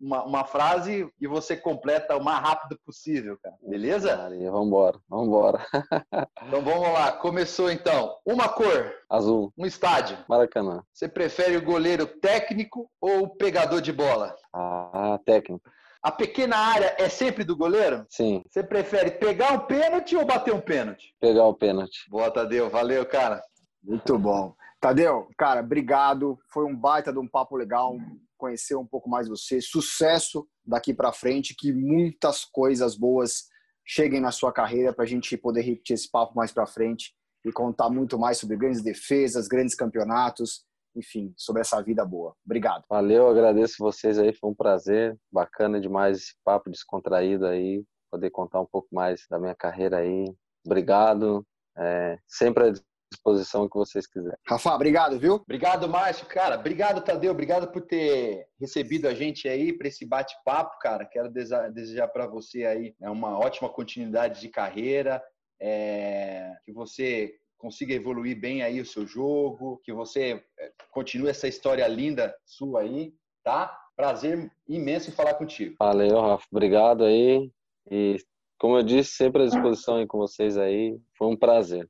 uma, 0.00 0.24
uma 0.24 0.44
frase, 0.46 1.06
e 1.20 1.26
você 1.26 1.54
completa 1.54 2.16
o 2.16 2.24
mais 2.24 2.40
rápido 2.40 2.80
possível, 2.82 3.36
cara. 3.42 3.56
Beleza? 3.60 4.16
Maria, 4.16 4.50
vambora, 4.50 4.98
vambora. 5.06 5.66
então 6.46 6.62
vamos 6.62 6.90
lá, 6.90 7.12
começou 7.12 7.70
então. 7.70 8.16
Uma 8.24 8.48
cor. 8.48 8.90
Azul. 9.10 9.52
Um 9.58 9.66
estádio. 9.66 10.16
Maracanã. 10.26 10.82
Você 10.90 11.06
prefere 11.06 11.58
o 11.58 11.62
goleiro 11.62 12.06
técnico 12.06 12.90
ou 12.98 13.24
o 13.24 13.36
pegador 13.36 13.82
de 13.82 13.92
bola? 13.92 14.34
Ah, 14.50 15.20
técnico. 15.26 15.70
A 16.02 16.10
pequena 16.10 16.56
área 16.56 16.96
é 16.98 17.10
sempre 17.10 17.44
do 17.44 17.54
goleiro? 17.54 18.06
Sim. 18.08 18.42
Você 18.48 18.62
prefere 18.62 19.10
pegar 19.10 19.52
um 19.52 19.66
pênalti 19.66 20.16
ou 20.16 20.24
bater 20.24 20.54
um 20.54 20.60
pênalti? 20.60 21.14
Pegar 21.20 21.44
o 21.44 21.52
pênalti. 21.52 22.08
Boa, 22.08 22.30
Tadeu. 22.30 22.70
Valeu, 22.70 23.04
cara. 23.04 23.42
Muito 23.84 24.18
bom. 24.18 24.54
Tadeu, 24.80 25.28
cara, 25.36 25.60
obrigado. 25.60 26.38
Foi 26.52 26.64
um 26.64 26.74
baita 26.74 27.12
de 27.12 27.18
um 27.18 27.26
papo 27.26 27.56
legal, 27.56 27.96
conhecer 28.36 28.76
um 28.76 28.86
pouco 28.86 29.10
mais 29.10 29.28
você. 29.28 29.60
Sucesso 29.60 30.46
daqui 30.64 30.94
para 30.94 31.12
frente, 31.12 31.54
que 31.56 31.72
muitas 31.72 32.44
coisas 32.44 32.96
boas 32.96 33.48
cheguem 33.84 34.20
na 34.20 34.30
sua 34.30 34.52
carreira 34.52 34.92
para 34.92 35.04
a 35.04 35.08
gente 35.08 35.36
poder 35.36 35.62
repetir 35.62 35.94
esse 35.94 36.10
papo 36.10 36.36
mais 36.36 36.52
para 36.52 36.66
frente 36.66 37.14
e 37.44 37.50
contar 37.50 37.88
muito 37.88 38.18
mais 38.18 38.38
sobre 38.38 38.56
grandes 38.56 38.82
defesas, 38.82 39.48
grandes 39.48 39.74
campeonatos, 39.74 40.64
enfim, 40.94 41.32
sobre 41.36 41.62
essa 41.62 41.80
vida 41.82 42.04
boa. 42.04 42.34
Obrigado. 42.44 42.84
Valeu, 42.88 43.28
agradeço 43.28 43.76
vocês 43.78 44.18
aí, 44.18 44.32
foi 44.34 44.50
um 44.50 44.54
prazer, 44.54 45.16
bacana 45.32 45.80
demais 45.80 46.18
esse 46.18 46.34
papo 46.44 46.70
descontraído 46.70 47.46
aí, 47.46 47.84
poder 48.10 48.30
contar 48.30 48.60
um 48.60 48.66
pouco 48.66 48.88
mais 48.92 49.24
da 49.30 49.38
minha 49.38 49.54
carreira 49.54 49.98
aí. 49.98 50.32
Obrigado, 50.64 51.46
é, 51.76 52.18
sempre 52.26 52.74
disposição 53.10 53.68
que 53.68 53.76
vocês 53.76 54.06
quiserem. 54.06 54.38
Rafa, 54.46 54.74
obrigado, 54.74 55.18
viu? 55.18 55.34
Obrigado, 55.34 55.88
Márcio. 55.88 56.26
Cara, 56.26 56.58
obrigado, 56.58 57.02
Tadeu. 57.02 57.32
Obrigado 57.32 57.68
por 57.68 57.82
ter 57.82 58.46
recebido 58.60 59.08
a 59.08 59.14
gente 59.14 59.48
aí 59.48 59.72
para 59.72 59.88
esse 59.88 60.06
bate-papo, 60.06 60.78
cara. 60.80 61.04
Quero 61.04 61.30
desejar 61.30 62.08
para 62.08 62.26
você 62.26 62.64
aí 62.64 62.94
né, 63.00 63.08
uma 63.10 63.38
ótima 63.38 63.68
continuidade 63.68 64.40
de 64.40 64.48
carreira, 64.48 65.22
é... 65.60 66.54
que 66.64 66.72
você 66.72 67.34
consiga 67.58 67.92
evoluir 67.92 68.38
bem 68.38 68.62
aí 68.62 68.80
o 68.80 68.86
seu 68.86 69.06
jogo, 69.06 69.80
que 69.84 69.92
você 69.92 70.42
é, 70.58 70.72
continue 70.92 71.28
essa 71.28 71.48
história 71.48 71.86
linda 71.88 72.34
sua 72.46 72.82
aí, 72.82 73.12
tá? 73.42 73.76
Prazer 73.96 74.50
imenso 74.68 75.10
em 75.10 75.12
falar 75.12 75.34
contigo. 75.34 75.74
Valeu, 75.78 76.20
Rafa. 76.20 76.46
Obrigado 76.52 77.04
aí. 77.04 77.50
E, 77.90 78.16
como 78.60 78.78
eu 78.78 78.82
disse, 78.84 79.10
sempre 79.10 79.42
à 79.42 79.46
disposição 79.46 79.96
aí 79.96 80.06
com 80.06 80.18
vocês 80.18 80.56
aí. 80.56 80.96
Foi 81.16 81.26
um 81.26 81.36
prazer. 81.36 81.88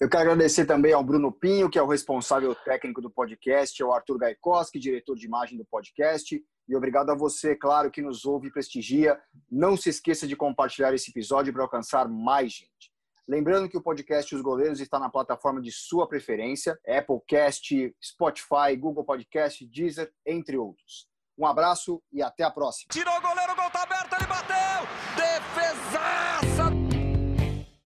Eu 0.00 0.08
quero 0.08 0.30
agradecer 0.30 0.64
também 0.64 0.92
ao 0.92 1.02
Bruno 1.02 1.32
Pinho, 1.32 1.68
que 1.68 1.76
é 1.76 1.82
o 1.82 1.88
responsável 1.88 2.54
técnico 2.54 3.02
do 3.02 3.10
podcast, 3.10 3.82
ao 3.82 3.92
Arthur 3.92 4.16
Gaikoski, 4.16 4.78
diretor 4.78 5.16
de 5.16 5.26
imagem 5.26 5.58
do 5.58 5.64
podcast, 5.64 6.40
e 6.68 6.76
obrigado 6.76 7.10
a 7.10 7.16
você, 7.16 7.56
claro, 7.56 7.90
que 7.90 8.00
nos 8.00 8.24
ouve 8.24 8.46
e 8.46 8.52
prestigia. 8.52 9.20
Não 9.50 9.76
se 9.76 9.88
esqueça 9.88 10.24
de 10.24 10.36
compartilhar 10.36 10.94
esse 10.94 11.10
episódio 11.10 11.52
para 11.52 11.64
alcançar 11.64 12.08
mais 12.08 12.52
gente. 12.52 12.92
Lembrando 13.26 13.68
que 13.68 13.76
o 13.76 13.82
podcast 13.82 14.32
Os 14.36 14.40
Goleiros 14.40 14.78
está 14.78 15.00
na 15.00 15.10
plataforma 15.10 15.60
de 15.60 15.72
sua 15.72 16.08
preferência, 16.08 16.78
Applecast, 16.86 17.92
Spotify, 18.00 18.76
Google 18.78 19.04
Podcast, 19.04 19.66
Deezer, 19.66 20.12
entre 20.24 20.56
outros. 20.56 21.08
Um 21.36 21.44
abraço 21.44 22.00
e 22.12 22.22
até 22.22 22.44
a 22.44 22.52
próxima. 22.52 22.90
Tirou 22.92 23.16
o 23.16 23.20
goleiro, 23.20 23.52
o 23.52 23.56
gol 23.56 23.70
tá 23.70 23.82
aberto, 23.82 24.12
ele 24.14 24.26
bateu! 24.28 24.86
Defesa! 25.16 25.97